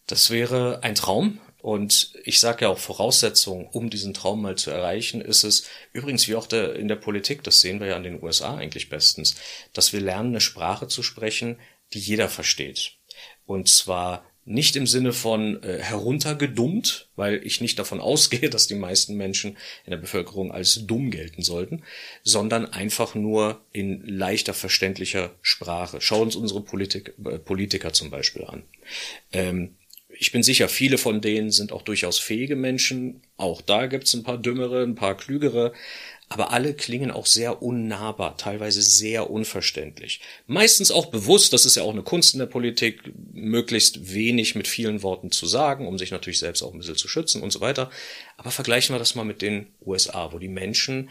Das 0.07 0.31
wäre 0.31 0.79
ein 0.83 0.95
Traum, 0.95 1.39
und 1.61 2.13
ich 2.23 2.39
sage 2.39 2.65
ja 2.65 2.69
auch 2.69 2.77
Voraussetzung, 2.77 3.67
um 3.67 3.89
diesen 3.89 4.13
Traum 4.13 4.41
mal 4.41 4.55
zu 4.55 4.71
erreichen, 4.71 5.21
ist 5.21 5.43
es 5.43 5.65
übrigens 5.91 6.27
wie 6.27 6.35
auch 6.35 6.47
der, 6.47 6.75
in 6.75 6.87
der 6.87 6.95
Politik, 6.95 7.43
das 7.43 7.61
sehen 7.61 7.79
wir 7.79 7.87
ja 7.87 7.97
in 7.97 8.03
den 8.03 8.23
USA 8.23 8.55
eigentlich 8.55 8.89
bestens, 8.89 9.35
dass 9.73 9.91
wir 9.91 9.99
lernen, 9.99 10.29
eine 10.29 10.41
Sprache 10.41 10.87
zu 10.87 11.03
sprechen, 11.03 11.59
die 11.93 11.99
jeder 11.99 12.29
versteht. 12.29 12.93
Und 13.45 13.67
zwar 13.67 14.25
nicht 14.47 14.77
im 14.77 14.87
Sinne 14.87 15.11
von 15.11 15.61
äh, 15.61 15.79
heruntergedummt, 15.79 17.09
weil 17.17 17.45
ich 17.45 17.59
nicht 17.59 17.77
davon 17.79 17.99
ausgehe, 18.01 18.49
dass 18.49 18.67
die 18.67 18.75
meisten 18.75 19.15
Menschen 19.15 19.57
in 19.83 19.91
der 19.91 19.97
Bevölkerung 19.97 20.51
als 20.51 20.85
dumm 20.87 21.11
gelten 21.11 21.41
sollten, 21.41 21.83
sondern 22.23 22.65
einfach 22.65 23.13
nur 23.13 23.61
in 23.73 24.01
leichter 24.05 24.53
verständlicher 24.53 25.35
Sprache. 25.41 25.99
Schau 26.01 26.21
uns 26.21 26.35
unsere 26.35 26.61
Politik, 26.61 27.13
äh, 27.25 27.39
Politiker 27.39 27.91
zum 27.93 28.09
Beispiel 28.09 28.45
an. 28.45 28.63
Ähm, 29.33 29.75
ich 30.19 30.31
bin 30.31 30.43
sicher, 30.43 30.67
viele 30.67 30.97
von 30.97 31.21
denen 31.21 31.51
sind 31.51 31.71
auch 31.71 31.81
durchaus 31.81 32.19
fähige 32.19 32.55
Menschen. 32.55 33.21
Auch 33.37 33.61
da 33.61 33.85
gibt's 33.85 34.13
ein 34.13 34.23
paar 34.23 34.37
dümmere, 34.37 34.83
ein 34.83 34.95
paar 34.95 35.15
klügere. 35.15 35.73
Aber 36.29 36.51
alle 36.51 36.73
klingen 36.73 37.09
auch 37.09 37.25
sehr 37.25 37.61
unnahbar, 37.61 38.35
teilweise 38.35 38.81
sehr 38.81 39.29
unverständlich. 39.29 40.19
Meistens 40.45 40.91
auch 40.91 41.05
bewusst, 41.05 41.53
das 41.53 41.65
ist 41.65 41.75
ja 41.75 41.83
auch 41.83 41.93
eine 41.93 42.03
Kunst 42.03 42.33
in 42.33 42.39
der 42.39 42.47
Politik, 42.47 43.01
möglichst 43.37 44.13
wenig 44.13 44.55
mit 44.55 44.67
vielen 44.67 45.03
Worten 45.03 45.31
zu 45.31 45.45
sagen, 45.45 45.87
um 45.87 45.97
sich 45.97 46.11
natürlich 46.11 46.39
selbst 46.39 46.63
auch 46.63 46.73
ein 46.73 46.79
bisschen 46.79 46.95
zu 46.95 47.07
schützen 47.07 47.43
und 47.43 47.51
so 47.51 47.61
weiter. 47.61 47.91
Aber 48.35 48.51
vergleichen 48.51 48.95
wir 48.95 48.99
das 48.99 49.15
mal 49.15 49.25
mit 49.25 49.41
den 49.41 49.67
USA, 49.85 50.31
wo 50.33 50.39
die 50.39 50.47
Menschen, 50.47 51.09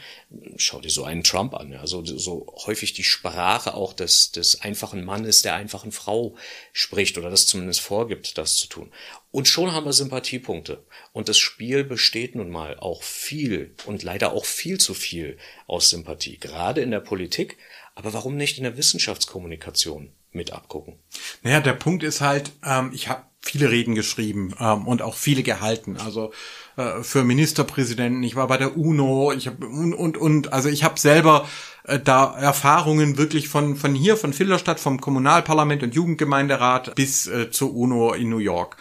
schau 0.57 0.81
dir 0.81 0.91
so 0.91 1.05
einen 1.05 1.23
Trump 1.23 1.55
an, 1.55 1.73
ja, 1.73 1.87
so, 1.87 2.05
so 2.05 2.53
häufig 2.67 2.93
die 2.95 3.05
Sprache 3.05 3.75
auch 3.75 3.93
des, 3.93 4.33
des 4.33 4.61
einfachen 4.61 5.05
Mannes, 5.05 5.43
der 5.43 5.55
einfachen 5.55 5.93
Frau 5.93 6.37
spricht 6.73 7.17
oder 7.17 7.31
das 7.31 7.47
zumindest 7.47 7.81
vorgibt, 7.81 8.39
das 8.39 8.57
zu 8.57 8.69
tun. 8.69 8.91
Und 9.31 9.47
schon 9.47 9.73
haben 9.73 9.87
wir 9.87 9.93
Sympathiepunkte. 9.93 10.85
Und 11.13 11.29
das 11.29 11.39
Spiel 11.39 11.85
besteht 11.85 12.35
nun 12.35 12.51
mal 12.51 12.79
auch 12.79 13.03
viel 13.03 13.75
und 13.87 14.03
leider 14.03 14.33
auch 14.33 14.47
viel 14.47 14.79
zu 14.79 14.95
viel 14.95 15.39
aus 15.67 15.91
Sympathie, 15.91 16.39
gerade 16.39 16.81
in 16.81 16.91
der 16.91 17.01
Politik, 17.01 17.57
aber 17.95 18.13
warum 18.13 18.37
nicht 18.37 18.59
in 18.59 18.65
der 18.65 18.77
Wissenschaftskommunikation 18.77 20.13
mit 20.37 20.53
abgucken? 20.53 20.95
Naja, 21.43 21.61
der 21.61 21.73
Punkt 21.73 22.03
ist 22.03 22.21
halt, 22.21 22.53
ähm, 22.65 22.91
ich 22.93 23.09
habe 23.09 23.23
viele 23.41 23.71
Reden 23.71 23.95
geschrieben 23.95 24.55
ähm, 24.61 24.87
und 24.87 25.03
auch 25.03 25.15
viele 25.15 25.43
gehalten. 25.43 25.97
Also 25.97 26.33
äh, 26.77 27.03
für 27.03 27.25
Ministerpräsidenten, 27.25 28.23
ich 28.23 28.37
war 28.37 28.49
bei 28.49 28.57
der 28.57 28.77
UNO, 28.77 29.33
ich 29.33 29.47
habe 29.47 29.67
und 29.67 29.95
und 29.95 30.17
und 30.17 30.53
also 30.53 30.69
ich 30.69 30.85
habe 30.85 30.99
selber 30.99 31.49
äh, 31.85 31.99
da 31.99 32.37
Erfahrungen 32.39 33.19
wirklich 33.19 33.49
von 33.49 33.77
von 33.77 33.95
hier 33.95 34.17
von 34.17 34.33
Filderstadt 34.33 34.81
vom 34.81 35.01
Kommunalparlament 35.01 35.83
und 35.83 35.95
Jugendgemeinderat 35.95 36.95
bis 36.95 37.27
äh, 37.27 37.51
zur 37.51 37.75
UNO 37.75 38.13
in 38.13 38.29
New 38.29 38.39
York. 38.39 38.77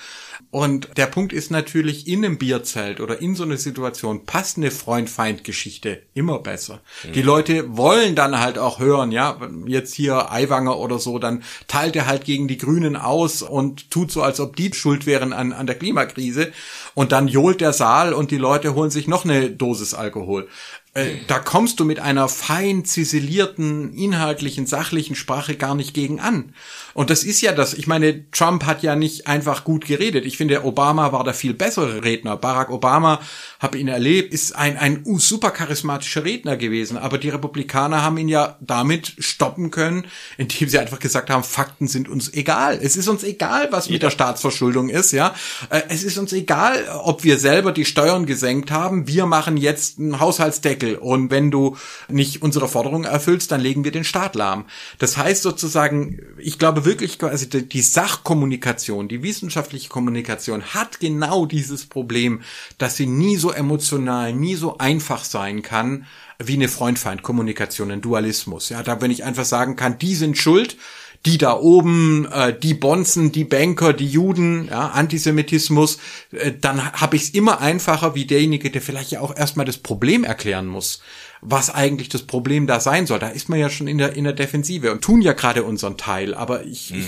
Und 0.55 0.87
der 0.95 1.07
Punkt 1.07 1.33
ist 1.33 1.51
natürlich, 1.51 2.07
in 2.07 2.23
einem 2.23 2.37
Bierzelt 2.37 3.01
oder 3.01 3.19
in 3.19 3.35
so 3.35 3.43
einer 3.43 3.57
Situation 3.57 4.25
passt 4.25 4.55
eine 4.55 4.71
Freund-Feind-Geschichte 4.71 6.03
immer 6.13 6.39
besser. 6.39 6.79
Mhm. 7.03 7.11
Die 7.11 7.21
Leute 7.23 7.75
wollen 7.75 8.15
dann 8.15 8.39
halt 8.39 8.57
auch 8.57 8.79
hören, 8.79 9.11
ja, 9.11 9.37
jetzt 9.67 9.93
hier 9.93 10.31
Aiwanger 10.31 10.79
oder 10.79 10.97
so, 10.97 11.19
dann 11.19 11.43
teilt 11.67 11.97
er 11.97 12.07
halt 12.07 12.23
gegen 12.23 12.47
die 12.47 12.57
Grünen 12.57 12.95
aus 12.95 13.41
und 13.41 13.91
tut 13.91 14.13
so, 14.13 14.23
als 14.23 14.39
ob 14.39 14.55
die 14.55 14.73
schuld 14.73 15.05
wären 15.05 15.33
an, 15.33 15.51
an 15.51 15.67
der 15.67 15.77
Klimakrise. 15.77 16.53
Und 16.93 17.11
dann 17.11 17.27
johlt 17.27 17.59
der 17.59 17.73
Saal 17.73 18.13
und 18.13 18.31
die 18.31 18.37
Leute 18.37 18.75
holen 18.75 18.91
sich 18.91 19.09
noch 19.09 19.25
eine 19.25 19.51
Dosis 19.51 19.93
Alkohol. 19.93 20.47
Äh, 20.95 21.17
da 21.27 21.39
kommst 21.39 21.81
du 21.81 21.85
mit 21.85 21.99
einer 21.99 22.29
fein 22.29 22.85
ziselierten, 22.85 23.93
inhaltlichen, 23.93 24.65
sachlichen 24.65 25.17
Sprache 25.17 25.57
gar 25.57 25.75
nicht 25.75 25.93
gegen 25.93 26.21
an. 26.21 26.53
Und 26.93 27.09
das 27.09 27.25
ist 27.25 27.41
ja 27.41 27.51
das, 27.51 27.73
ich 27.73 27.85
meine, 27.85 28.31
Trump 28.31 28.65
hat 28.65 28.81
ja 28.81 28.95
nicht 28.95 29.27
einfach 29.27 29.65
gut 29.65 29.85
geredet. 29.85 30.25
Ich 30.25 30.37
finde, 30.37 30.63
Obama 30.63 31.11
war 31.11 31.25
der 31.25 31.33
viel 31.33 31.53
bessere 31.53 32.05
Redner. 32.05 32.37
Barack 32.37 32.69
Obama, 32.69 33.19
habe 33.59 33.77
ihn 33.77 33.89
erlebt, 33.89 34.33
ist 34.33 34.55
ein, 34.55 34.77
ein 34.77 35.03
super 35.17 35.51
charismatischer 35.51 36.23
Redner 36.23 36.55
gewesen. 36.55 36.97
Aber 36.97 37.17
die 37.17 37.27
Republikaner 37.27 38.01
haben 38.01 38.17
ihn 38.17 38.29
ja 38.29 38.57
damit 38.61 39.15
stoppen 39.19 39.71
können, 39.71 40.05
indem 40.37 40.69
sie 40.69 40.79
einfach 40.79 40.99
gesagt 40.99 41.29
haben, 41.29 41.43
Fakten 41.43 41.89
sind 41.89 42.07
uns 42.07 42.33
egal. 42.33 42.79
Es 42.81 42.95
ist 42.95 43.09
uns 43.09 43.23
egal, 43.23 43.67
was 43.71 43.89
mit 43.89 44.01
der 44.01 44.11
Staatsverschuldung 44.11 44.87
ist, 44.87 45.11
ja. 45.11 45.35
Äh, 45.69 45.81
es 45.89 46.03
ist 46.03 46.17
uns 46.17 46.31
egal, 46.31 46.85
ob 47.03 47.25
wir 47.25 47.37
selber 47.37 47.73
die 47.73 47.83
Steuern 47.83 48.25
gesenkt 48.25 48.71
haben. 48.71 49.09
Wir 49.09 49.25
machen 49.25 49.57
jetzt 49.57 49.99
einen 49.99 50.21
Haushaltsdeckel. 50.21 50.84
Und 50.93 51.31
wenn 51.31 51.51
du 51.51 51.75
nicht 52.07 52.41
unsere 52.41 52.67
Forderungen 52.67 53.05
erfüllst, 53.05 53.51
dann 53.51 53.61
legen 53.61 53.83
wir 53.83 53.91
den 53.91 54.03
Staat 54.03 54.35
lahm. 54.35 54.65
Das 54.99 55.17
heißt 55.17 55.41
sozusagen, 55.41 56.19
ich 56.37 56.59
glaube 56.59 56.85
wirklich, 56.85 57.21
also 57.23 57.45
die 57.45 57.81
Sachkommunikation, 57.81 59.07
die 59.07 59.23
wissenschaftliche 59.23 59.89
Kommunikation 59.89 60.63
hat 60.73 60.99
genau 60.99 61.45
dieses 61.45 61.85
Problem, 61.87 62.41
dass 62.77 62.95
sie 62.95 63.07
nie 63.07 63.37
so 63.37 63.51
emotional, 63.51 64.33
nie 64.33 64.55
so 64.55 64.77
einfach 64.77 65.23
sein 65.23 65.61
kann, 65.61 66.05
wie 66.37 66.53
eine 66.53 66.67
Freund-Feind-Kommunikation, 66.67 67.91
ein 67.91 68.01
Dualismus. 68.01 68.69
Ja, 68.69 68.83
da 68.83 69.01
wenn 69.01 69.11
ich 69.11 69.23
einfach 69.23 69.45
sagen 69.45 69.75
kann, 69.75 69.97
die 69.97 70.15
sind 70.15 70.37
schuld, 70.37 70.77
die 71.25 71.37
da 71.39 71.57
oben, 71.59 72.27
äh, 72.31 72.57
die 72.57 72.75
Bonzen, 72.75 73.31
die 73.31 73.43
Banker, 73.43 73.93
die 73.93 74.07
Juden, 74.07 74.67
ja, 74.69 74.89
Antisemitismus, 74.89 75.97
äh, 76.31 76.53
dann 76.59 76.93
habe 76.93 77.15
ich 77.15 77.23
es 77.23 77.29
immer 77.31 77.61
einfacher 77.61 78.13
wie 78.13 78.25
derjenige, 78.25 78.69
der 78.69 78.81
vielleicht 78.81 79.11
ja 79.11 79.21
auch 79.21 79.35
erstmal 79.35 79.65
das 79.65 79.77
Problem 79.77 80.23
erklären 80.23 80.67
muss, 80.67 81.01
was 81.41 81.73
eigentlich 81.73 82.09
das 82.09 82.23
Problem 82.23 82.67
da 82.67 82.79
sein 82.79 83.07
soll. 83.07 83.19
Da 83.19 83.29
ist 83.29 83.49
man 83.49 83.59
ja 83.59 83.69
schon 83.69 83.87
in 83.87 83.97
der 83.97 84.13
in 84.13 84.23
der 84.23 84.33
Defensive 84.33 84.91
und 84.91 85.01
tun 85.01 85.21
ja 85.21 85.33
gerade 85.33 85.63
unseren 85.63 85.97
Teil. 85.97 86.35
Aber 86.35 86.63
ich, 86.63 86.91
mhm. 86.91 86.99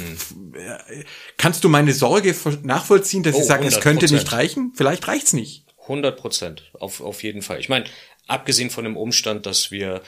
ich 0.53 0.61
äh, 0.61 1.05
kannst 1.37 1.63
du 1.63 1.69
meine 1.69 1.93
Sorge 1.93 2.35
nachvollziehen, 2.63 3.21
dass 3.21 3.35
oh, 3.35 3.39
ich 3.39 3.45
sage, 3.45 3.67
es 3.67 3.79
könnte 3.79 4.11
nicht 4.11 4.31
reichen? 4.31 4.73
Vielleicht 4.75 5.07
reicht's 5.07 5.33
nicht. 5.33 5.63
100 5.83 6.17
Prozent, 6.17 6.63
auf, 6.79 6.99
auf 6.99 7.23
jeden 7.23 7.41
Fall. 7.41 7.59
Ich 7.59 7.69
meine, 7.69 7.85
abgesehen 8.27 8.69
von 8.69 8.83
dem 8.83 8.97
Umstand, 8.97 9.45
dass 9.45 9.71
wir 9.71 10.01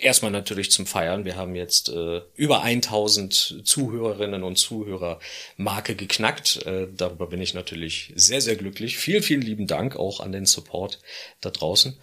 erstmal 0.00 0.30
natürlich 0.30 0.70
zum 0.70 0.86
Feiern, 0.86 1.24
wir 1.24 1.36
haben 1.36 1.54
jetzt 1.54 1.88
äh, 1.88 2.22
über 2.34 2.62
1000 2.62 3.62
Zuhörerinnen 3.64 4.42
und 4.42 4.56
Zuhörer 4.56 5.18
Marke 5.56 5.94
geknackt. 5.94 6.64
Äh, 6.64 6.88
darüber 6.96 7.26
bin 7.26 7.42
ich 7.42 7.54
natürlich 7.54 8.12
sehr, 8.14 8.40
sehr 8.40 8.56
glücklich. 8.56 8.96
Vielen, 8.96 9.22
vielen 9.22 9.42
lieben 9.42 9.66
Dank 9.66 9.96
auch 9.96 10.20
an 10.20 10.32
den 10.32 10.46
Support 10.46 11.00
da 11.40 11.50
draußen. 11.50 11.98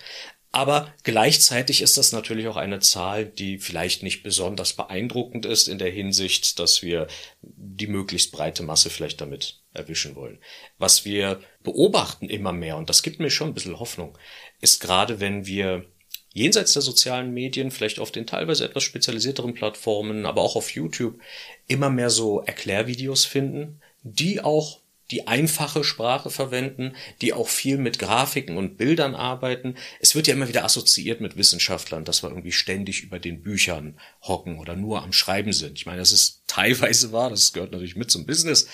Aber 0.56 0.94
gleichzeitig 1.02 1.82
ist 1.82 1.98
das 1.98 2.12
natürlich 2.12 2.48
auch 2.48 2.58
eine 2.58 2.80
Zahl, 2.80 3.26
die 3.26 3.58
vielleicht 3.58 4.04
nicht 4.04 4.22
besonders 4.22 4.74
beeindruckend 4.74 5.48
ist 5.48 5.68
in 5.68 5.80
der 5.80 5.90
Hinsicht, 5.90 6.60
dass 6.60 6.84
wir 6.84 7.08
die 7.42 7.88
möglichst 7.88 8.32
breite 8.32 8.62
Masse 8.62 8.92
vielleicht 8.92 9.20
damit 9.20 9.62
erwischen 9.74 10.16
wollen. 10.16 10.38
Was 10.78 11.06
wir 11.06 11.42
beobachten 11.64 12.30
immer 12.30 12.54
mehr, 12.54 12.78
und 12.78 12.88
das 12.88 13.02
gibt 13.02 13.20
mir 13.20 13.32
schon 13.32 13.50
ein 13.50 13.54
bisschen 13.56 13.80
Hoffnung, 13.80 14.16
ist 14.62 14.80
gerade 14.80 15.20
wenn 15.20 15.48
wir 15.48 15.86
jenseits 16.34 16.74
der 16.74 16.84
sozialen 16.84 17.34
Medien, 17.34 17.72
vielleicht 17.72 17.98
auf 17.98 18.12
den 18.12 18.28
teilweise 18.28 18.66
etwas 18.66 18.84
spezialisierteren 18.84 19.56
Plattformen, 19.56 20.28
aber 20.28 20.44
auch 20.44 20.56
auf 20.56 20.70
YouTube, 20.70 21.20
immer 21.66 21.90
mehr 21.90 22.12
so 22.12 22.42
Erklärvideos 22.42 23.26
finden, 23.26 23.82
die 24.04 24.40
auch 24.40 24.83
die 25.12 25.28
einfache 25.28 25.84
Sprache 25.84 26.30
verwenden, 26.30 26.94
die 27.22 27.34
auch 27.34 27.50
viel 27.50 27.78
mit 27.78 28.00
Grafiken 28.00 28.58
und 28.58 28.78
Bildern 28.78 29.16
arbeiten. 29.16 29.76
Es 30.00 30.16
wird 30.16 30.28
ja 30.28 30.34
immer 30.34 30.48
wieder 30.48 30.64
assoziiert 30.64 31.22
mit 31.22 31.38
Wissenschaftlern, 31.38 32.06
dass 32.06 32.24
wir 32.24 32.30
irgendwie 32.30 32.52
ständig 32.52 33.04
über 33.04 33.20
den 33.20 33.42
Büchern 33.42 34.00
hocken 34.22 34.60
oder 34.60 34.76
nur 34.76 35.04
am 35.04 35.14
Schreiben 35.14 35.54
sind. 35.54 35.78
Ich 35.78 35.86
meine, 35.86 36.00
das 36.00 36.12
ist 36.12 36.44
teilweise 36.48 37.12
wahr, 37.12 37.30
das 37.30 37.54
gehört 37.54 37.72
natürlich 37.72 37.96
mit 37.96 38.12
zum 38.12 38.26
Business, 38.26 38.68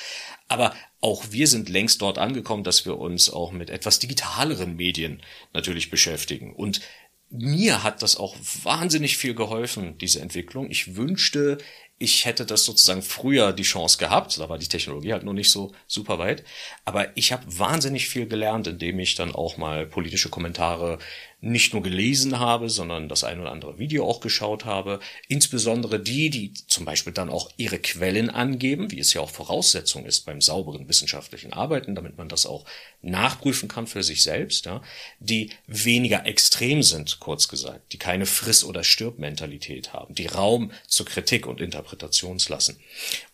aber 0.47 0.75
auch 1.01 1.25
wir 1.31 1.47
sind 1.47 1.69
längst 1.69 2.01
dort 2.01 2.17
angekommen, 2.17 2.63
dass 2.63 2.85
wir 2.85 2.97
uns 2.97 3.29
auch 3.29 3.51
mit 3.51 3.69
etwas 3.69 3.99
digitaleren 3.99 4.75
Medien 4.75 5.21
natürlich 5.53 5.89
beschäftigen. 5.89 6.53
Und 6.53 6.81
mir 7.29 7.83
hat 7.83 8.01
das 8.01 8.17
auch 8.17 8.35
wahnsinnig 8.63 9.17
viel 9.17 9.35
geholfen, 9.35 9.97
diese 9.99 10.19
Entwicklung. 10.19 10.69
Ich 10.71 10.95
wünschte, 10.95 11.59
ich 11.99 12.25
hätte 12.25 12.45
das 12.45 12.63
sozusagen 12.63 13.01
früher 13.01 13.51
die 13.51 13.63
Chance 13.63 13.97
gehabt, 13.97 14.39
da 14.39 14.47
war 14.47 14.57
die 14.57 14.69
Technologie 14.69 15.11
halt 15.11 15.23
noch 15.23 15.33
nicht 15.33 15.51
so 15.51 15.73
super 15.85 16.17
weit, 16.17 16.45
aber 16.85 17.15
ich 17.17 17.33
habe 17.33 17.43
wahnsinnig 17.45 18.07
viel 18.07 18.25
gelernt, 18.25 18.67
indem 18.67 18.99
ich 18.99 19.15
dann 19.15 19.35
auch 19.35 19.57
mal 19.57 19.85
politische 19.85 20.29
Kommentare 20.29 20.97
nicht 21.41 21.73
nur 21.73 21.81
gelesen 21.81 22.39
habe, 22.39 22.69
sondern 22.69 23.07
das 23.07 23.23
ein 23.23 23.39
oder 23.39 23.51
andere 23.51 23.79
Video 23.79 24.05
auch 24.05 24.19
geschaut 24.19 24.65
habe. 24.65 24.99
Insbesondere 25.27 25.99
die, 25.99 26.29
die 26.29 26.53
zum 26.53 26.83
Beispiel 26.83 27.13
dann 27.13 27.29
auch 27.29 27.49
ihre 27.55 27.79
Quellen 27.79 28.29
angeben, 28.29 28.91
wie 28.91 28.99
es 28.99 29.13
ja 29.13 29.21
auch 29.21 29.29
Voraussetzung 29.29 30.05
ist 30.05 30.25
beim 30.25 30.41
sauberen 30.41 30.89
wissenschaftlichen 30.89 31.53
Arbeiten, 31.53 31.95
damit 31.95 32.17
man 32.17 32.27
das 32.27 32.45
auch 32.45 32.65
nachprüfen 33.01 33.69
kann 33.69 33.87
für 33.87 34.03
sich 34.03 34.21
selbst, 34.23 34.65
ja, 34.65 34.81
die 35.19 35.51
weniger 35.67 36.25
extrem 36.25 36.83
sind, 36.83 37.19
kurz 37.19 37.47
gesagt, 37.47 37.93
die 37.93 37.97
keine 37.97 38.25
Friss- 38.25 38.65
oder 38.65 38.83
Stirb-Mentalität 38.83 39.93
haben, 39.93 40.15
die 40.15 40.27
Raum 40.27 40.71
zur 40.87 41.05
Kritik 41.05 41.47
und 41.47 41.61
Interpretation 41.61 42.37
lassen. 42.49 42.77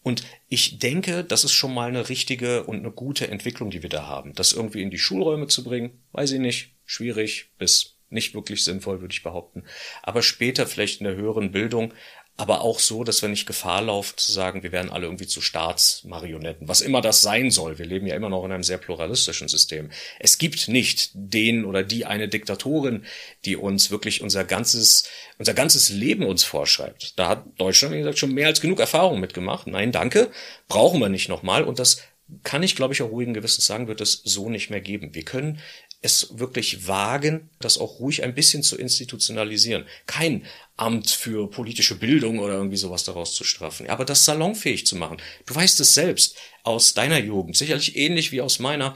Und 0.03 0.23
ich 0.47 0.79
denke, 0.79 1.23
das 1.23 1.43
ist 1.43 1.53
schon 1.53 1.73
mal 1.73 1.89
eine 1.89 2.09
richtige 2.09 2.63
und 2.63 2.77
eine 2.77 2.91
gute 2.91 3.27
Entwicklung, 3.27 3.71
die 3.71 3.81
wir 3.81 3.89
da 3.89 4.05
haben. 4.05 4.33
Das 4.33 4.53
irgendwie 4.53 4.83
in 4.83 4.91
die 4.91 4.99
Schulräume 4.99 5.47
zu 5.47 5.63
bringen, 5.63 5.99
weiß 6.11 6.31
ich 6.31 6.39
nicht, 6.39 6.69
schwierig 6.85 7.49
bis 7.57 7.94
nicht 8.09 8.33
wirklich 8.33 8.63
sinnvoll, 8.63 9.01
würde 9.01 9.13
ich 9.13 9.23
behaupten. 9.23 9.63
Aber 10.03 10.21
später 10.21 10.67
vielleicht 10.67 11.01
in 11.01 11.05
der 11.05 11.15
höheren 11.15 11.51
Bildung, 11.51 11.93
aber 12.37 12.61
auch 12.61 12.79
so, 12.79 13.05
dass 13.05 13.21
wir 13.21 13.29
nicht 13.29 13.45
Gefahr 13.45 13.81
laufen 13.81 14.17
zu 14.17 14.31
sagen, 14.31 14.61
wir 14.61 14.73
werden 14.73 14.91
alle 14.91 15.05
irgendwie 15.05 15.27
zu 15.27 15.39
Staatsmarionetten, 15.39 16.67
was 16.67 16.81
immer 16.81 16.99
das 16.99 17.21
sein 17.21 17.49
soll. 17.49 17.79
Wir 17.79 17.85
leben 17.85 18.07
ja 18.07 18.15
immer 18.15 18.29
noch 18.29 18.43
in 18.43 18.51
einem 18.51 18.63
sehr 18.63 18.77
pluralistischen 18.77 19.47
System. 19.47 19.89
Es 20.19 20.37
gibt 20.37 20.67
nicht 20.67 21.11
den 21.13 21.63
oder 21.63 21.81
die 21.81 22.05
eine 22.05 22.27
Diktatorin, 22.27 23.05
die 23.45 23.55
uns 23.55 23.89
wirklich 23.89 24.21
unser 24.21 24.43
ganzes, 24.43 25.07
unser 25.37 25.53
ganzes 25.53 25.89
Leben 25.89 26.25
uns 26.25 26.43
vorschreibt. 26.43 27.17
Da 27.17 27.29
hat 27.29 27.45
Deutschland, 27.57 27.93
wie 27.93 27.99
gesagt, 27.99 28.19
schon 28.19 28.33
mehr 28.33 28.47
als 28.47 28.59
genug 28.59 28.81
Erfahrung 28.81 29.21
mitgemacht. 29.21 29.67
Nein, 29.67 29.93
danke, 29.93 30.29
brauchen 30.67 30.99
wir 30.99 31.09
nicht 31.09 31.29
nochmal. 31.29 31.63
Und 31.63 31.79
das 31.79 32.01
kann 32.43 32.63
ich, 32.63 32.75
glaube 32.75 32.93
ich, 32.93 33.01
auch 33.01 33.11
ruhigen 33.11 33.33
Gewissens 33.33 33.65
sagen, 33.65 33.87
wird 33.87 34.01
es 34.01 34.21
so 34.23 34.49
nicht 34.49 34.69
mehr 34.69 34.81
geben. 34.81 35.13
Wir 35.13 35.23
können 35.23 35.59
es 36.05 36.39
wirklich 36.39 36.87
wagen, 36.87 37.49
das 37.59 37.77
auch 37.77 37.99
ruhig 37.99 38.23
ein 38.23 38.35
bisschen 38.35 38.63
zu 38.63 38.77
institutionalisieren. 38.77 39.85
Kein 40.05 40.45
Amt 40.77 41.09
für 41.09 41.49
politische 41.49 41.95
Bildung 41.95 42.39
oder 42.39 42.53
irgendwie 42.53 42.77
sowas 42.77 43.03
daraus 43.03 43.33
zu 43.33 43.43
straffen, 43.43 43.89
aber 43.89 44.05
das 44.05 44.25
salonfähig 44.25 44.85
zu 44.85 44.95
machen. 44.95 45.17
Du 45.45 45.55
weißt 45.55 45.79
es 45.79 45.93
selbst 45.93 46.37
aus 46.63 46.93
deiner 46.93 47.19
Jugend, 47.19 47.55
sicherlich 47.57 47.95
ähnlich 47.95 48.31
wie 48.31 48.41
aus 48.41 48.59
meiner. 48.59 48.95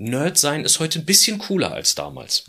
Nerd 0.00 0.38
sein 0.38 0.64
ist 0.64 0.78
heute 0.78 1.00
ein 1.00 1.04
bisschen 1.04 1.38
cooler 1.38 1.72
als 1.72 1.96
damals. 1.96 2.44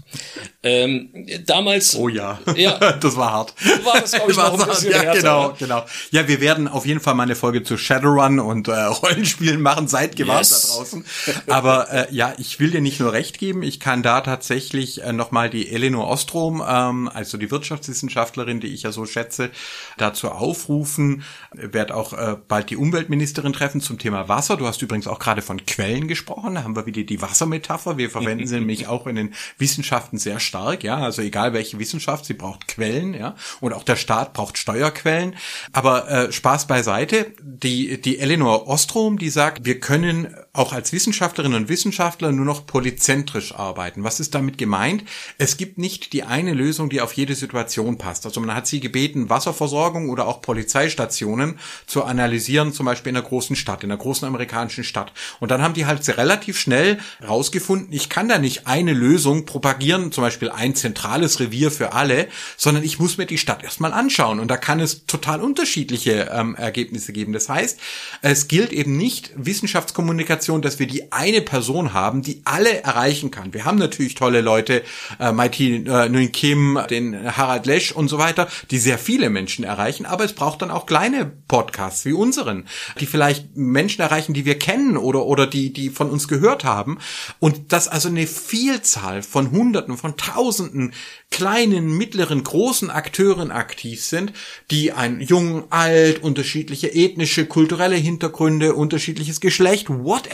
Ähm, 0.62 1.10
damals. 1.48 1.96
Oh 1.96 2.08
ja. 2.08 2.40
Ja. 2.56 2.78
das 3.00 3.16
war 3.16 3.32
hart. 3.32 3.56
War 3.84 4.00
das, 4.00 4.12
glaube 4.12 4.32
ich, 4.32 4.38
noch 4.38 4.60
ein 4.60 4.70
bisschen 4.70 4.92
ja, 4.92 5.00
härter, 5.00 5.18
genau, 5.18 5.56
genau. 5.58 5.86
Ja, 6.12 6.28
wir 6.28 6.42
werden 6.42 6.68
auf 6.68 6.86
jeden 6.86 7.00
Fall 7.00 7.16
mal 7.16 7.24
eine 7.24 7.36
Folge 7.36 7.64
zu 7.64 7.76
Shadowrun 7.76 8.40
und 8.40 8.68
äh, 8.68 8.72
Rollenspielen 8.84 9.64
machen. 9.64 9.88
Seid 9.88 10.16
gewarnt 10.16 10.48
yes. 10.48 10.62
da 10.62 10.78
draußen. 10.78 11.06
Aber 11.48 11.92
äh, 11.92 12.14
ja, 12.14 12.36
ich 12.38 12.60
will 12.60 12.70
dir 12.70 12.82
nicht 12.82 13.00
nur 13.00 13.14
recht 13.14 13.40
geben. 13.40 13.64
Ich 13.64 13.80
kann 13.80 14.04
da 14.04 14.22
tatsächlich 14.22 15.02
äh, 15.02 15.12
nochmal 15.12 15.50
die 15.50 15.72
Eleanor 15.72 16.08
Ostrom, 16.08 16.64
ähm, 16.64 17.10
also 17.12 17.40
die 17.40 17.50
Wirtschaftswissenschaftlerin, 17.50 18.60
die 18.60 18.68
ich 18.68 18.84
ja 18.84 18.92
so 18.92 19.08
schätze, 19.08 19.50
dazu 19.98 20.30
aufrufen. 20.30 21.24
Werd 21.52 21.92
auch 21.92 22.14
äh, 22.14 22.38
bald 22.48 22.70
die 22.70 22.78
Umweltministerin 22.78 23.54
treffen 23.54 23.82
zum 23.82 23.98
Thema 23.98 24.30
Wasser. 24.30 24.56
Du 24.56 24.68
hast 24.68 24.84
übrigens 24.84 25.08
auch 25.08 25.18
gerade 25.18 25.42
von 25.42 25.66
Quellen 25.66 26.08
gesprochen. 26.08 26.54
Da 26.54 26.64
haben 26.64 26.76
wir 26.76 26.86
wieder 26.86 27.02
die 27.02 27.24
Wasser 27.24 27.39
Wassermetapher. 27.40 27.98
Wir 27.98 28.10
verwenden 28.10 28.48
sie 28.48 28.56
nämlich 28.60 28.88
auch 28.88 29.08
in 29.08 29.16
den 29.16 29.34
Wissenschaften 29.58 30.18
sehr 30.18 30.40
stark, 30.40 30.84
ja. 30.84 30.98
Also 30.98 31.22
egal 31.22 31.54
welche 31.54 31.80
Wissenschaft, 31.80 32.26
sie 32.26 32.34
braucht 32.34 32.68
Quellen, 32.68 33.14
ja. 33.14 33.36
Und 33.62 33.74
auch 33.74 33.84
der 33.84 33.96
Staat 33.96 34.34
braucht 34.34 34.58
Steuerquellen. 34.58 35.36
Aber 35.72 36.10
äh, 36.10 36.32
Spaß 36.32 36.68
beiseite. 36.68 37.34
Die, 37.42 38.02
die 38.02 38.20
Eleanor 38.20 38.68
Ostrom, 38.68 39.18
die 39.18 39.30
sagt, 39.30 39.66
wir 39.66 39.80
können 39.80 40.36
auch 40.52 40.74
als 40.74 40.92
Wissenschaftlerinnen 40.92 41.64
und 41.64 41.70
Wissenschaftler 41.70 42.32
nur 42.32 42.46
noch 42.46 42.66
polyzentrisch 42.66 43.54
arbeiten. 43.54 44.04
Was 44.04 44.20
ist 44.20 44.34
damit 44.34 44.58
gemeint? 44.58 45.04
Es 45.38 45.58
gibt 45.58 45.78
nicht 45.78 46.12
die 46.12 46.24
eine 46.24 46.54
Lösung, 46.54 46.90
die 46.90 47.02
auf 47.02 47.14
jede 47.14 47.36
Situation 47.36 48.00
passt. 48.00 48.26
Also 48.26 48.42
man 48.42 48.56
hat 48.56 48.66
sie 48.66 48.80
gebeten, 48.80 49.30
Wasserversorgung 49.30 50.10
oder 50.10 50.26
auch 50.28 50.42
Polizeistationen 50.42 51.60
zu 51.86 52.04
analysieren, 52.04 52.74
zum 52.74 52.88
Beispiel 52.88 53.12
in 53.12 53.18
einer 53.18 53.28
großen 53.28 53.56
Stadt, 53.56 53.84
in 53.84 53.92
einer 53.92 54.02
großen 54.02 54.28
amerikanischen 54.28 54.84
Stadt. 54.84 55.14
Und 55.40 55.52
dann 55.52 55.62
haben 55.62 55.76
die 55.76 55.86
halt 55.86 56.00
relativ 56.18 56.58
schnell 56.58 57.00
rausgefunden, 57.26 57.94
ich 57.94 58.10
kann 58.10 58.28
da 58.28 58.40
nicht 58.40 58.66
eine 58.66 58.94
Lösung 58.94 59.46
propagieren, 59.46 60.12
zum 60.12 60.24
Beispiel 60.24 60.50
ein 60.50 60.74
zentrales 60.74 61.40
Revier 61.40 61.70
für 61.70 61.94
alle, 61.94 62.28
sondern 62.58 62.84
ich 62.84 62.98
muss 62.98 63.18
mir 63.20 63.28
die 63.28 63.38
Stadt 63.38 63.64
erstmal 63.64 63.94
anschauen. 63.94 64.40
Und 64.40 64.48
da 64.48 64.58
kann 64.58 64.80
es 64.80 65.06
total 65.06 65.42
unterschiedliche 65.42 66.32
ähm, 66.34 66.56
Ergebnisse 66.56 67.14
geben. 67.14 67.34
Das 67.34 67.50
heißt, 67.50 67.80
es 68.24 68.48
gilt 68.48 68.74
eben 68.74 68.98
nicht 68.98 69.32
Wissenschaftskommunikation 69.36 70.39
Kommunikation, 70.40 70.62
dass 70.62 70.80
wir 70.80 70.88
die 70.88 71.12
eine 71.12 71.42
Person 71.42 71.94
haben, 71.94 72.22
die 72.22 72.42
alle 72.46 72.84
erreichen 72.84 73.32
kann. 73.32 73.54
Wir 73.54 73.66
haben 73.66 73.78
natürlich 73.78 74.16
tolle 74.16 74.42
Leute, 74.42 74.84
äh, 75.20 75.32
Mighty 75.32 75.84
äh, 75.86 76.08
Nguyen 76.10 76.32
Kim, 76.32 76.80
den 76.90 77.36
Harald 77.38 77.66
Lesch 77.66 77.92
und 77.92 78.08
so 78.08 78.18
weiter, 78.18 78.48
die 78.72 78.80
sehr 78.80 78.98
viele 78.98 79.30
Menschen 79.30 79.66
erreichen, 79.66 80.06
aber 80.06 80.24
es 80.24 80.34
braucht 80.34 80.62
dann 80.62 80.72
auch 80.72 80.86
kleine 80.86 81.26
Podcasts 81.48 82.06
wie 82.06 82.14
unseren, 82.14 82.66
die 83.00 83.06
vielleicht 83.06 83.56
Menschen 83.56 84.02
erreichen, 84.02 84.34
die 84.34 84.46
wir 84.46 84.58
kennen 84.58 84.98
oder, 84.98 85.26
oder 85.26 85.46
die, 85.46 85.74
die 85.74 85.90
von 85.90 86.10
uns 86.10 86.28
gehört 86.28 86.64
haben. 86.64 87.00
Und 87.40 87.74
dass 87.74 87.88
also 87.88 88.08
eine 88.10 88.28
Vielzahl 88.28 89.24
von 89.24 89.52
Hunderten, 89.52 89.98
von 89.98 90.16
Tausenden 90.16 90.94
kleinen, 91.32 91.98
mittleren, 91.98 92.44
großen 92.44 92.90
Akteuren 92.90 93.52
aktiv 93.52 94.04
sind, 94.04 94.34
die 94.72 94.94
ein 94.94 95.20
jung, 95.22 95.72
alt, 95.72 96.24
unterschiedliche 96.24 96.94
ethnische, 96.94 97.46
kulturelle 97.46 97.96
Hintergründe, 97.96 98.74
unterschiedliches 98.74 99.40
Geschlecht, 99.40 99.90
whatever, 99.90 100.29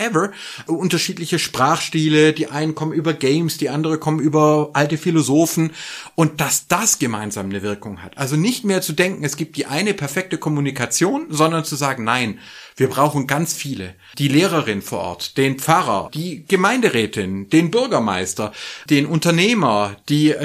unterschiedliche 0.67 1.39
Sprachstile, 1.39 2.33
die 2.33 2.47
einen 2.47 2.75
kommen 2.75 2.93
über 2.93 3.13
Games, 3.13 3.57
die 3.57 3.69
andere 3.69 3.97
kommen 3.97 4.19
über 4.19 4.69
alte 4.73 4.97
Philosophen 4.97 5.71
und 6.15 6.41
dass 6.41 6.67
das 6.67 6.99
gemeinsam 6.99 7.49
eine 7.49 7.61
Wirkung 7.61 8.03
hat. 8.03 8.17
Also 8.17 8.35
nicht 8.35 8.65
mehr 8.65 8.81
zu 8.81 8.93
denken, 8.93 9.23
es 9.23 9.37
gibt 9.37 9.57
die 9.57 9.65
eine 9.65 9.93
perfekte 9.93 10.37
Kommunikation, 10.37 11.27
sondern 11.29 11.65
zu 11.65 11.75
sagen, 11.75 12.03
nein, 12.03 12.39
wir 12.77 12.89
brauchen 12.89 13.25
ganz 13.25 13.53
viele. 13.53 13.95
Die 14.17 14.27
Lehrerin 14.27 14.81
vor 14.81 14.99
Ort, 14.99 15.37
den 15.37 15.59
Pfarrer, 15.59 16.09
die 16.13 16.45
Gemeinderätin, 16.45 17.49
den 17.49 17.71
Bürgermeister, 17.71 18.51
den 18.89 19.05
Unternehmer, 19.05 19.95
die, 20.09 20.35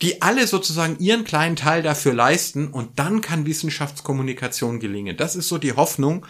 die 0.00 0.22
alle 0.22 0.46
sozusagen 0.46 0.98
ihren 0.98 1.24
kleinen 1.24 1.56
Teil 1.56 1.82
dafür 1.82 2.14
leisten 2.14 2.68
und 2.68 2.98
dann 2.98 3.20
kann 3.20 3.44
Wissenschaftskommunikation 3.44 4.80
gelingen. 4.80 5.16
Das 5.16 5.36
ist 5.36 5.48
so 5.48 5.58
die 5.58 5.74
Hoffnung, 5.74 6.24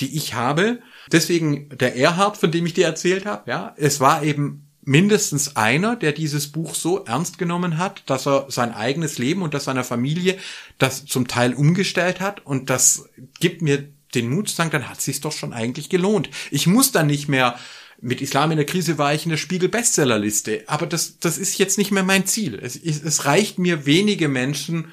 die 0.00 0.16
ich 0.16 0.34
habe. 0.34 0.78
Deswegen 1.12 1.68
der 1.70 1.96
Erhard, 1.96 2.36
von 2.36 2.50
dem 2.50 2.66
ich 2.66 2.74
dir 2.74 2.86
erzählt 2.86 3.26
habe, 3.26 3.50
ja, 3.50 3.74
es 3.76 4.00
war 4.00 4.22
eben 4.22 4.64
mindestens 4.84 5.56
einer, 5.56 5.96
der 5.96 6.12
dieses 6.12 6.52
Buch 6.52 6.74
so 6.74 7.04
ernst 7.04 7.38
genommen 7.38 7.78
hat, 7.78 8.02
dass 8.06 8.26
er 8.26 8.46
sein 8.50 8.72
eigenes 8.72 9.18
Leben 9.18 9.42
und 9.42 9.54
das 9.54 9.64
seiner 9.64 9.84
Familie 9.84 10.36
das 10.78 11.06
zum 11.06 11.26
Teil 11.26 11.54
umgestellt 11.54 12.20
hat 12.20 12.44
und 12.44 12.70
das 12.70 13.08
gibt 13.40 13.62
mir 13.62 13.88
den 14.14 14.28
Mut 14.28 14.48
zu 14.48 14.56
sagen, 14.56 14.70
dann 14.70 14.88
hat 14.88 15.00
sich's 15.00 15.20
doch 15.20 15.32
schon 15.32 15.52
eigentlich 15.52 15.88
gelohnt. 15.88 16.28
Ich 16.50 16.66
muss 16.66 16.92
dann 16.92 17.06
nicht 17.06 17.28
mehr 17.28 17.58
mit 18.00 18.20
Islam 18.20 18.50
in 18.50 18.58
der 18.58 18.66
Krise 18.66 18.98
war 18.98 19.14
ich 19.14 19.24
in 19.24 19.30
der 19.30 19.38
Spiegel 19.38 19.68
Bestsellerliste, 19.68 20.64
aber 20.66 20.86
das 20.86 21.18
das 21.18 21.38
ist 21.38 21.58
jetzt 21.58 21.78
nicht 21.78 21.90
mehr 21.90 22.02
mein 22.02 22.26
Ziel. 22.26 22.58
Es, 22.60 22.76
es 22.76 23.24
reicht 23.24 23.58
mir 23.58 23.86
wenige 23.86 24.28
Menschen 24.28 24.88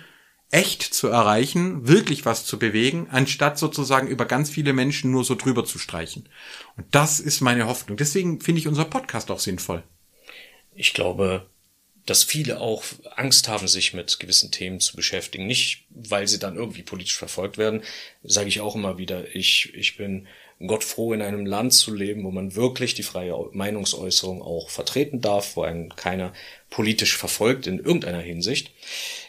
echt 0.52 0.84
zu 0.84 1.08
erreichen, 1.08 1.88
wirklich 1.88 2.26
was 2.26 2.46
zu 2.46 2.60
bewegen, 2.60 3.08
anstatt 3.10 3.58
sozusagen 3.58 4.08
über 4.08 4.26
ganz 4.26 4.50
viele 4.50 4.74
Menschen 4.74 5.10
nur 5.10 5.24
so 5.24 5.36
drüber 5.36 5.66
zu 5.66 5.80
streichen. 5.80 6.28
Und 6.76 6.86
das 6.92 7.20
ist 7.20 7.40
meine 7.40 7.68
Hoffnung. 7.68 7.98
Deswegen 7.98 8.42
finde 8.42 8.60
ich 8.60 8.68
unser 8.68 8.86
Podcast 8.86 9.32
auch 9.32 9.40
sinnvoll. 9.40 9.82
Ich 10.76 10.94
glaube, 10.94 11.50
dass 12.06 12.24
viele 12.24 12.60
auch 12.60 12.84
Angst 13.16 13.48
haben, 13.48 13.68
sich 13.68 13.94
mit 13.94 14.20
gewissen 14.20 14.52
Themen 14.52 14.80
zu 14.80 14.96
beschäftigen. 14.96 15.48
Nicht, 15.48 15.86
weil 15.90 16.28
sie 16.28 16.40
dann 16.40 16.56
irgendwie 16.56 16.84
politisch 16.84 17.18
verfolgt 17.18 17.58
werden, 17.58 17.84
sage 18.24 18.50
ich 18.50 18.60
auch 18.60 18.76
immer 18.76 18.98
wieder. 18.98 19.34
Ich, 19.36 19.74
ich 19.74 19.98
bin 19.98 20.28
Gott 20.68 20.84
froh, 20.84 21.14
in 21.14 21.22
einem 21.22 21.46
Land 21.46 21.74
zu 21.74 21.94
leben, 21.94 22.24
wo 22.24 22.32
man 22.32 22.56
wirklich 22.56 22.94
die 22.94 23.04
freie 23.04 23.36
Meinungsäußerung 23.54 24.42
auch 24.42 24.70
vertreten 24.70 25.22
darf, 25.22 25.56
wo 25.56 25.64
einen 25.64 25.96
keiner 25.96 26.34
politisch 26.70 27.18
verfolgt 27.18 27.68
in 27.68 27.80
irgendeiner 27.80 28.22
Hinsicht. 28.22 28.72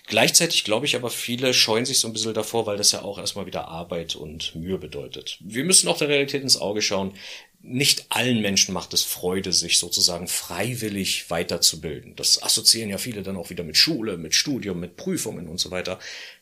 Gleichzeitig 0.07 0.64
glaube 0.64 0.86
ich 0.86 0.96
aber, 0.96 1.11
viele 1.11 1.55
scheuen 1.55 1.86
sich 1.86 2.00
so 2.00 2.09
ein 2.09 2.12
bisschen 2.12 2.34
davor, 2.34 2.66
weil 2.66 2.76
das 2.76 2.92
ja 2.92 3.03
auch 3.03 3.18
erstmal 3.18 3.46
wieder 3.46 3.68
Arbeit 3.68 4.16
und 4.16 4.55
Mühe 4.57 4.78
bedeutet. 4.78 5.38
Wir 5.40 5.64
müssen 5.64 5.88
auch 5.88 5.98
der 5.98 6.09
Realität 6.09 6.42
ins 6.42 6.57
Auge 6.57 6.82
schauen 6.82 7.14
nicht 7.62 8.07
allen 8.09 8.42
Menschen 8.42 8.74
macht 8.74 8.92
es 8.92 9.05
Freude, 9.05 9.53
sich 9.53 9.78
sozusagen 9.78 10.26
freiwillig 10.26 11.30
weiterzubilden. 11.30 12.16
Das 12.16 12.42
assoziieren 12.42 12.90
ja 12.90 12.98
viele 12.98 13.22
dann 13.22 13.36
auch 13.36 13.50
wieder 13.50 13.64
mit 13.64 13.76
Schule, 13.76 14.18
mit 14.18 14.34
Studium, 14.34 14.80
mit 14.80 14.96
Prüfungen 14.96 15.48
und 15.48 15.59
so 15.59 15.70
weiter. 15.70 15.98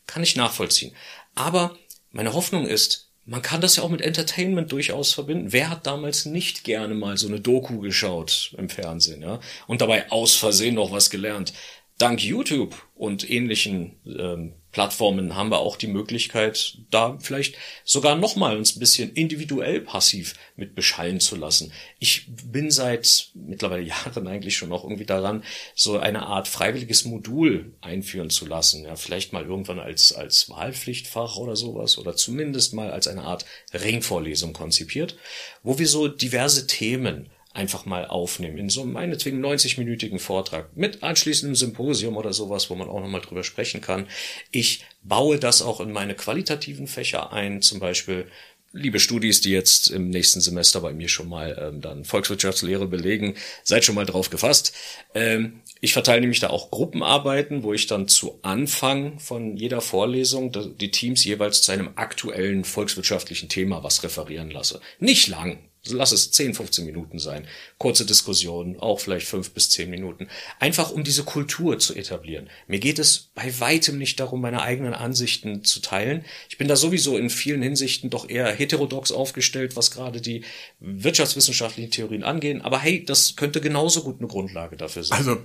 Kann 0.06 0.22
ich 0.22 0.36
nachvollziehen. 0.36 0.94
Aber 1.34 1.76
meine 2.11 2.32
Hoffnung 2.32 2.66
ist, 2.66 3.11
man 3.26 3.42
kann 3.42 3.61
das 3.61 3.76
ja 3.76 3.82
auch 3.82 3.90
mit 3.90 4.00
Entertainment 4.00 4.72
durchaus 4.72 5.12
verbinden. 5.12 5.52
Wer 5.52 5.68
hat 5.68 5.86
damals 5.86 6.24
nicht 6.24 6.64
gerne 6.64 6.94
mal 6.94 7.18
so 7.18 7.28
eine 7.28 7.38
Doku 7.38 7.80
geschaut 7.80 8.54
im 8.56 8.70
Fernsehen, 8.70 9.22
ja? 9.22 9.40
Und 9.66 9.82
dabei 9.82 10.11
aus 10.11 10.34
Versehen 10.34 10.74
noch 10.74 10.90
was 10.90 11.11
gelernt? 11.11 11.52
Dank 12.01 12.24
YouTube 12.24 12.74
und 12.94 13.28
ähnlichen 13.30 14.01
ähm, 14.07 14.55
Plattformen 14.72 15.34
haben 15.34 15.51
wir 15.51 15.59
auch 15.59 15.76
die 15.76 15.86
Möglichkeit, 15.86 16.78
da 16.90 17.18
vielleicht 17.20 17.57
sogar 17.84 18.14
nochmal 18.14 18.57
uns 18.57 18.74
ein 18.74 18.80
bisschen 18.80 19.12
individuell 19.12 19.82
passiv 19.82 20.34
mit 20.57 20.74
beschallen 20.74 21.20
zu 21.20 21.36
lassen. 21.36 21.72
Ich 21.98 22.26
bin 22.28 22.70
seit 22.70 23.28
mittlerweile 23.34 23.82
Jahren 23.86 24.26
eigentlich 24.28 24.57
schon 24.57 24.70
noch 24.70 24.84
irgendwie 24.84 25.05
daran, 25.05 25.44
so 25.74 25.98
eine 25.98 26.22
Art 26.22 26.48
freiwilliges 26.48 27.05
Modul 27.05 27.74
einführen 27.82 28.30
zu 28.30 28.46
lassen. 28.46 28.84
Ja, 28.84 28.96
vielleicht 28.96 29.34
mal 29.34 29.44
irgendwann 29.44 29.78
als, 29.78 30.14
als 30.14 30.48
Wahlpflichtfach 30.48 31.36
oder 31.36 31.55
sowas 31.55 31.98
oder 31.98 32.16
zumindest 32.16 32.72
mal 32.72 32.92
als 32.92 33.09
eine 33.09 33.24
Art 33.24 33.44
Ringvorlesung 33.74 34.55
konzipiert, 34.55 35.18
wo 35.62 35.78
wir 35.78 35.86
so 35.86 36.09
diverse 36.09 36.66
Themen 36.66 37.28
einfach 37.53 37.84
mal 37.84 38.07
aufnehmen 38.07 38.59
in 38.59 38.68
so 38.68 38.82
einem 38.82 38.92
meinetwegen 38.92 39.44
90-minütigen 39.44 40.18
Vortrag 40.18 40.76
mit 40.76 41.03
anschließendem 41.03 41.57
Symposium 41.57 42.16
oder 42.16 42.32
sowas, 42.32 42.70
wo 42.70 42.76
man 42.76 42.88
auch 42.88 43.01
nochmal 43.01 43.20
drüber 43.20 43.42
sprechen 43.42 43.80
kann. 43.80 44.07
Ich 44.53 44.84
baue 45.03 45.38
das 45.38 45.61
auch 45.61 45.80
in 45.80 45.90
meine 45.90 46.14
qualitativen 46.14 46.86
Fächer 46.86 47.32
ein, 47.32 47.61
zum 47.61 47.80
Beispiel 47.80 48.26
liebe 48.72 49.01
Studis, 49.01 49.40
die 49.40 49.51
jetzt 49.51 49.88
im 49.88 50.11
nächsten 50.11 50.40
Semester 50.40 50.80
bei 50.80 50.92
mir 50.92 51.09
schon 51.09 51.28
mal 51.28 51.59
ähm, 51.61 51.80
dann 51.80 52.05
Volkswirtschaftslehre 52.05 52.86
belegen, 52.86 53.34
seid 53.64 53.84
schon 53.84 53.96
mal 53.96 54.07
drauf 54.07 54.30
gefasst. 54.30 54.72
Ähm, 55.14 55.62
ich 55.80 55.92
verteile 55.92 56.20
nämlich 56.20 56.40
da 56.40 56.51
auch 56.51 56.70
Gruppenarbeiten, 56.70 57.62
wo 57.62 57.72
ich 57.72 57.86
dann 57.86 58.07
zu 58.07 58.38
Anfang 58.42 59.18
von 59.18 59.57
jeder 59.57 59.80
Vorlesung 59.80 60.53
die 60.78 60.90
Teams 60.90 61.24
jeweils 61.24 61.62
zu 61.62 61.72
einem 61.72 61.90
aktuellen 61.96 62.64
volkswirtschaftlichen 62.64 63.48
Thema 63.48 63.82
was 63.82 64.05
referieren 64.05 64.51
lasse. 64.51 64.80
Nicht 65.01 65.26
lang, 65.26 65.59
Lass 65.89 66.12
es 66.12 66.31
10, 66.31 66.55
15 66.55 66.85
Minuten 66.85 67.18
sein. 67.18 67.47
Kurze 67.78 68.05
Diskussionen, 68.05 68.78
auch 68.78 69.01
vielleicht 69.01 69.26
fünf 69.26 69.53
bis 69.53 69.70
zehn 69.70 69.89
Minuten. 69.89 70.28
Einfach 70.59 70.91
um 70.91 71.05
diese 71.05 71.24
Kultur 71.24 71.78
zu 71.78 71.95
etablieren. 71.95 72.51
Mir 72.66 72.81
geht 72.81 72.99
es 72.99 73.31
bei 73.35 73.59
weitem 73.61 73.97
nicht 73.97 74.20
darum, 74.20 74.43
meine 74.43 74.61
eigenen 74.61 74.93
Ansichten 74.93 75.64
zu 75.64 75.81
teilen. 75.81 76.26
Ich 76.51 76.59
bin 76.59 76.68
da 76.68 76.76
sowieso 76.76 77.16
in 77.16 77.31
vielen 77.31 77.62
Hinsichten 77.62 78.11
doch 78.11 78.28
eher 78.28 78.53
heterodox 78.53 79.11
aufgestellt, 79.11 79.74
was 79.74 79.91
gerade 79.91 80.20
die 80.20 80.45
wirtschaftswissenschaftlichen 80.81 81.91
Theorien 81.91 82.24
angehen. 82.24 82.61
Aber 82.61 82.78
hey, 82.78 83.03
das 83.03 83.37
könnte 83.37 83.62
genauso 83.62 84.03
gut 84.03 84.18
eine 84.18 84.28
Grundlage 84.28 84.76
dafür 84.76 85.03
sein. 85.03 85.16
Also 85.16 85.39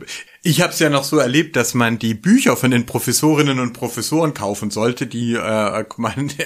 ich 0.43 0.59
habe 0.59 0.73
es 0.73 0.79
ja 0.79 0.89
noch 0.89 1.05
so 1.05 1.17
erlebt, 1.17 1.55
dass 1.55 1.73
man 1.73 1.97
die 1.97 2.13
Bücher 2.13 2.57
von 2.57 2.71
den 2.71 2.85
Professorinnen 2.85 3.59
und 3.59 3.71
Professoren 3.71 4.33
kaufen 4.33 4.69
sollte, 4.69 5.07
die 5.07 5.35
äh, 5.35 5.37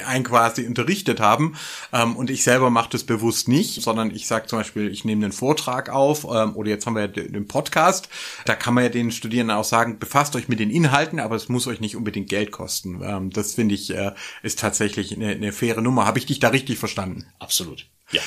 einen 0.05 0.23
quasi 0.23 0.67
unterrichtet 0.67 1.19
haben. 1.19 1.55
Ähm, 1.91 2.15
und 2.15 2.29
ich 2.29 2.43
selber 2.43 2.69
mache 2.69 2.91
das 2.91 3.03
bewusst 3.03 3.47
nicht 3.47 3.78
sondern 3.79 4.11
ich 4.11 4.27
sage 4.27 4.47
zum 4.47 4.59
Beispiel, 4.59 4.89
ich 4.89 5.05
nehme 5.05 5.25
einen 5.25 5.31
Vortrag 5.31 5.89
auf 5.89 6.25
ähm, 6.25 6.55
oder 6.55 6.69
jetzt 6.69 6.85
haben 6.85 6.95
wir 6.95 7.01
ja 7.01 7.07
den 7.07 7.47
Podcast. 7.47 8.09
Da 8.45 8.55
kann 8.55 8.73
man 8.73 8.83
ja 8.83 8.89
den 8.89 9.11
Studierenden 9.11 9.55
auch 9.55 9.63
sagen, 9.63 9.99
befasst 9.99 10.35
euch 10.35 10.47
mit 10.47 10.59
den 10.59 10.69
Inhalten, 10.69 11.19
aber 11.19 11.35
es 11.35 11.49
muss 11.49 11.67
euch 11.67 11.79
nicht 11.79 11.95
unbedingt 11.95 12.29
Geld 12.29 12.51
kosten. 12.51 13.01
Ähm, 13.03 13.29
das 13.31 13.55
finde 13.55 13.75
ich 13.75 13.89
äh, 13.91 14.11
ist 14.43 14.59
tatsächlich 14.59 15.15
eine, 15.15 15.29
eine 15.29 15.51
faire 15.51 15.81
Nummer. 15.81 16.05
Habe 16.05 16.19
ich 16.19 16.25
dich 16.25 16.39
da 16.39 16.49
richtig 16.49 16.77
verstanden? 16.79 17.25
Absolut. 17.39 17.87
Ja. 18.11 18.21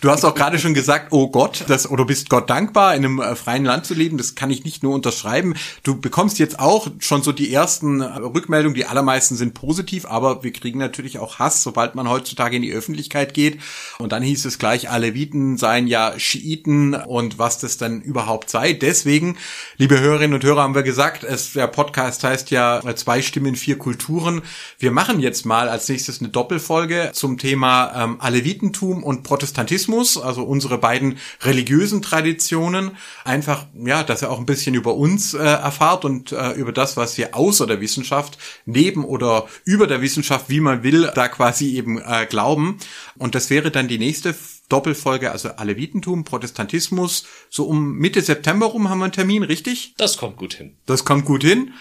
Du 0.00 0.10
hast 0.10 0.24
auch 0.24 0.34
gerade 0.34 0.58
schon 0.58 0.74
gesagt, 0.74 1.08
oh 1.10 1.28
Gott, 1.28 1.64
das, 1.66 1.90
oder 1.90 2.04
bist 2.04 2.30
Gott 2.30 2.48
dankbar, 2.48 2.94
in 2.94 3.04
einem 3.04 3.20
äh, 3.20 3.34
freien 3.34 3.64
Land 3.64 3.84
zu 3.84 3.94
leben. 3.94 4.16
Das 4.16 4.34
kann 4.34 4.50
ich 4.50 4.64
nicht 4.64 4.82
nur 4.82 4.94
unterschreiben. 4.94 5.54
Du 5.82 6.00
bekommst 6.00 6.38
jetzt 6.38 6.60
auch 6.60 6.88
schon 7.00 7.22
so 7.22 7.32
die 7.32 7.52
ersten 7.52 8.00
äh, 8.00 8.04
Rückmeldungen. 8.04 8.74
Die 8.74 8.86
allermeisten 8.86 9.36
sind 9.36 9.54
positiv, 9.54 10.06
aber 10.06 10.44
wir 10.44 10.52
kriegen 10.52 10.78
natürlich 10.78 11.18
auch 11.18 11.38
Hass, 11.38 11.62
sobald 11.62 11.96
man 11.96 12.08
heutzutage 12.08 12.56
in 12.56 12.62
die 12.62 12.72
Öffentlichkeit 12.72 13.34
geht. 13.34 13.60
Und 13.98 14.12
dann 14.12 14.22
hieß 14.22 14.44
es 14.44 14.58
gleich, 14.58 14.90
Aleviten 14.90 15.58
seien 15.58 15.88
ja 15.88 16.18
Schiiten 16.18 16.94
und 16.94 17.38
was 17.38 17.58
das 17.58 17.76
dann 17.76 18.00
überhaupt 18.00 18.50
sei. 18.50 18.72
Deswegen, 18.72 19.36
liebe 19.76 19.98
Hörerinnen 19.98 20.34
und 20.34 20.44
Hörer, 20.44 20.62
haben 20.62 20.76
wir 20.76 20.82
gesagt, 20.84 21.24
es, 21.24 21.54
der 21.54 21.66
Podcast 21.66 22.22
heißt 22.22 22.50
ja 22.52 22.78
äh, 22.86 22.94
zwei 22.94 23.22
Stimmen, 23.22 23.56
vier 23.56 23.76
Kulturen. 23.76 24.42
Wir 24.78 24.92
machen 24.92 25.18
jetzt 25.18 25.44
mal 25.44 25.68
als 25.68 25.88
nächstes 25.88 26.20
eine 26.20 26.28
Doppelfolge 26.28 27.10
zum 27.12 27.38
Thema 27.38 28.04
ähm, 28.04 28.20
Alevitentum 28.20 29.02
und 29.08 29.22
Protestantismus, 29.22 30.18
also 30.18 30.42
unsere 30.42 30.76
beiden 30.76 31.16
religiösen 31.40 32.02
Traditionen, 32.02 32.90
einfach, 33.24 33.64
ja, 33.74 34.02
dass 34.02 34.20
er 34.20 34.30
auch 34.30 34.38
ein 34.38 34.44
bisschen 34.44 34.74
über 34.74 34.96
uns 34.96 35.32
äh, 35.32 35.38
erfahrt 35.38 36.04
und 36.04 36.32
äh, 36.32 36.52
über 36.52 36.72
das, 36.72 36.98
was 36.98 37.16
wir 37.16 37.34
außer 37.34 37.66
der 37.66 37.80
Wissenschaft, 37.80 38.36
neben 38.66 39.06
oder 39.06 39.48
über 39.64 39.86
der 39.86 40.02
Wissenschaft, 40.02 40.50
wie 40.50 40.60
man 40.60 40.82
will, 40.82 41.10
da 41.14 41.28
quasi 41.28 41.74
eben 41.74 41.96
äh, 41.98 42.26
glauben. 42.28 42.76
Und 43.16 43.34
das 43.34 43.48
wäre 43.48 43.70
dann 43.70 43.88
die 43.88 43.98
nächste 43.98 44.34
Doppelfolge, 44.68 45.32
also 45.32 45.48
Alevitentum, 45.48 46.24
Protestantismus. 46.24 47.24
So 47.48 47.64
um 47.64 47.94
Mitte 47.94 48.20
September 48.20 48.66
rum 48.66 48.90
haben 48.90 48.98
wir 48.98 49.04
einen 49.04 49.12
Termin, 49.12 49.42
richtig? 49.42 49.94
Das 49.96 50.18
kommt 50.18 50.36
gut 50.36 50.52
hin. 50.52 50.76
Das 50.84 51.06
kommt 51.06 51.24
gut 51.24 51.44
hin. 51.44 51.72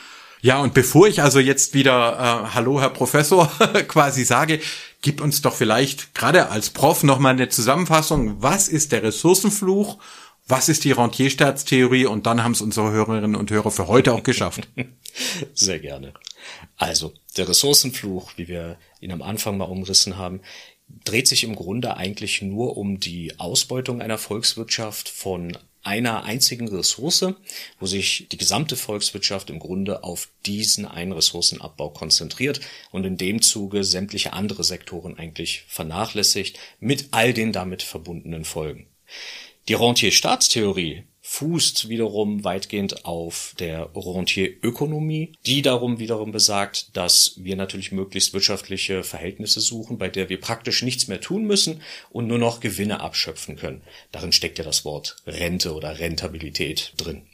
Ja, 0.42 0.62
und 0.62 0.74
bevor 0.74 1.08
ich 1.08 1.22
also 1.22 1.40
jetzt 1.40 1.74
wieder 1.74 2.14
äh, 2.14 2.54
Hallo, 2.54 2.80
Herr 2.80 2.92
Professor, 2.92 3.48
quasi 3.88 4.24
sage, 4.24 4.60
gib 5.02 5.22
uns 5.22 5.42
doch 5.42 5.56
vielleicht 5.56 6.14
gerade 6.14 6.50
als 6.50 6.70
Prof 6.70 7.04
nochmal 7.04 7.34
eine 7.34 7.50
Zusammenfassung. 7.50 8.42
Was 8.42 8.68
ist 8.68 8.92
der 8.92 9.04
Ressourcenfluch? 9.04 9.98
Was 10.48 10.70
ist 10.70 10.84
die 10.86 10.92
Rentierstaatstheorie? 10.92 12.06
Und 12.06 12.26
dann 12.26 12.44
haben 12.44 12.54
es 12.54 12.62
unsere 12.62 12.92
Hörerinnen 12.92 13.36
und 13.36 13.52
Hörer 13.52 13.72
für 13.72 13.88
heute 13.88 14.14
auch 14.14 14.24
geschafft. 14.24 14.68
Sehr 15.54 15.80
gerne. 15.80 16.14
Also, 16.78 17.14
der 17.36 17.50
Ressourcenfluch, 17.50 18.34
wie 18.38 18.48
wir 18.48 18.78
ihn 19.02 19.12
am 19.12 19.22
Anfang 19.22 19.58
mal 19.58 19.66
umrissen 19.66 20.18
haben, 20.18 20.42
dreht 21.04 21.28
sich 21.28 21.44
im 21.44 21.56
Grunde 21.56 21.98
eigentlich 21.98 22.42
nur 22.42 22.78
um 22.78 23.00
die 23.00 23.38
Ausbeutung 23.40 24.02
einer 24.02 24.18
Volkswirtschaft 24.18 25.10
von 25.10 25.58
einer 25.88 26.26
einzigen 26.26 26.68
Ressource, 26.68 27.34
wo 27.80 27.86
sich 27.86 28.28
die 28.30 28.38
gesamte 28.38 28.76
Volkswirtschaft 28.76 29.50
im 29.50 29.58
Grunde 29.58 30.04
auf 30.04 30.30
diesen 30.46 30.86
einen 30.86 31.14
Ressourcenabbau 31.14 31.90
konzentriert 31.90 32.60
und 32.92 33.06
in 33.06 33.18
dem 33.18 33.42
Zuge 33.42 33.84
sämtliche 33.84 34.34
andere 34.34 34.64
Sektoren 34.64 35.18
eigentlich 35.18 35.64
vernachlässigt 35.68 36.60
mit 36.80 37.08
all 37.12 37.34
den 37.34 37.54
damit 37.54 37.84
verbundenen 37.84 38.44
Folgen. 38.44 38.88
Die 39.70 39.74
Rentier-Staatstheorie 39.74 41.04
fußt 41.30 41.90
wiederum 41.90 42.46
weitgehend 42.46 43.06
auf 43.06 43.54
der 43.60 43.90
Rentierökonomie, 43.94 45.34
die 45.46 45.62
darum 45.62 46.00
wiederum 46.00 46.32
besagt, 46.32 46.96
dass 46.96 47.34
wir 47.36 47.58
natürlich 47.58 47.92
möglichst 47.92 48.34
wirtschaftliche 48.34 49.04
Verhältnisse 49.04 49.60
suchen, 49.60 49.98
bei 49.98 50.08
der 50.08 50.30
wir 50.30 50.40
praktisch 50.40 50.84
nichts 50.84 51.10
mehr 51.10 51.20
tun 51.20 51.44
müssen 51.44 51.82
und 52.10 52.28
nur 52.28 52.38
noch 52.38 52.62
Gewinne 52.62 53.02
abschöpfen 53.02 53.58
können. 53.58 53.84
Darin 54.14 54.32
steckt 54.32 54.58
ja 54.58 54.64
das 54.64 54.86
Wort 54.86 55.18
Rente 55.28 55.76
oder 55.76 56.00
Rentabilität 56.00 56.94
drin. 56.96 57.28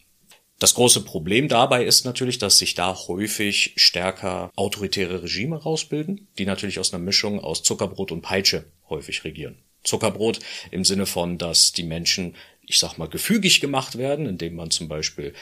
Das 0.58 0.74
große 0.74 1.02
Problem 1.02 1.48
dabei 1.48 1.86
ist 1.86 2.04
natürlich, 2.04 2.40
dass 2.40 2.58
sich 2.58 2.74
da 2.74 2.98
häufig 3.08 3.74
stärker 3.76 4.52
autoritäre 4.56 5.22
Regime 5.22 5.56
rausbilden, 5.56 6.28
die 6.40 6.46
natürlich 6.46 6.80
aus 6.80 6.94
einer 6.94 7.04
Mischung 7.04 7.40
aus 7.40 7.62
Zuckerbrot 7.62 8.12
und 8.12 8.24
Peitsche 8.24 8.66
häufig 8.90 9.24
regieren. 9.24 9.60
Zuckerbrot 9.84 10.40
im 10.72 10.84
Sinne 10.84 11.06
von, 11.06 11.38
dass 11.38 11.74
die 11.74 11.84
Menschen 11.84 12.36
ich 12.66 12.80
sag 12.80 12.98
mal, 12.98 13.10
gefügig 13.10 13.62
gemacht 13.62 13.98
werden, 13.98 14.26
indem 14.26 14.56
man 14.56 14.72
zum 14.72 14.88
Beispiel 14.88 15.34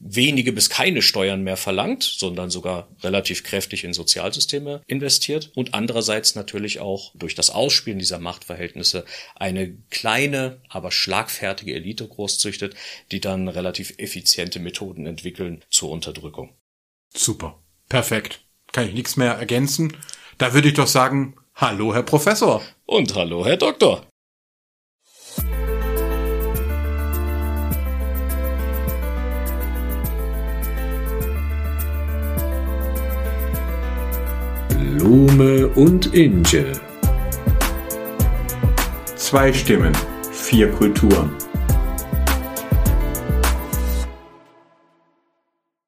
wenige 0.00 0.52
bis 0.52 0.70
keine 0.70 1.02
Steuern 1.02 1.42
mehr 1.42 1.58
verlangt, 1.58 2.02
sondern 2.02 2.48
sogar 2.48 2.88
relativ 3.02 3.44
kräftig 3.44 3.84
in 3.84 3.92
Sozialsysteme 3.92 4.80
investiert 4.86 5.52
und 5.54 5.74
andererseits 5.74 6.34
natürlich 6.34 6.80
auch 6.80 7.12
durch 7.14 7.34
das 7.34 7.50
Ausspielen 7.50 7.98
dieser 7.98 8.18
Machtverhältnisse 8.18 9.04
eine 9.36 9.76
kleine, 9.90 10.62
aber 10.68 10.90
schlagfertige 10.90 11.74
Elite 11.74 12.08
großzüchtet, 12.08 12.74
die 13.12 13.20
dann 13.20 13.48
relativ 13.48 13.94
effiziente 13.98 14.58
Methoden 14.58 15.04
entwickeln 15.06 15.62
zur 15.68 15.90
Unterdrückung. 15.90 16.54
Super. 17.14 17.62
Perfekt. 17.88 18.40
Kann 18.72 18.88
ich 18.88 18.94
nichts 18.94 19.16
mehr 19.16 19.32
ergänzen. 19.32 19.96
Da 20.38 20.54
würde 20.54 20.68
ich 20.68 20.74
doch 20.74 20.86
sagen, 20.86 21.36
hallo 21.54 21.92
Herr 21.92 22.04
Professor. 22.04 22.62
Und 22.86 23.14
hallo 23.14 23.44
Herr 23.44 23.58
Doktor. 23.58 24.06
Blume 35.00 35.66
und 35.66 36.14
Inge. 36.14 36.72
Zwei 39.16 39.50
Stimmen, 39.50 39.96
vier 40.30 40.70
Kulturen. 40.72 41.30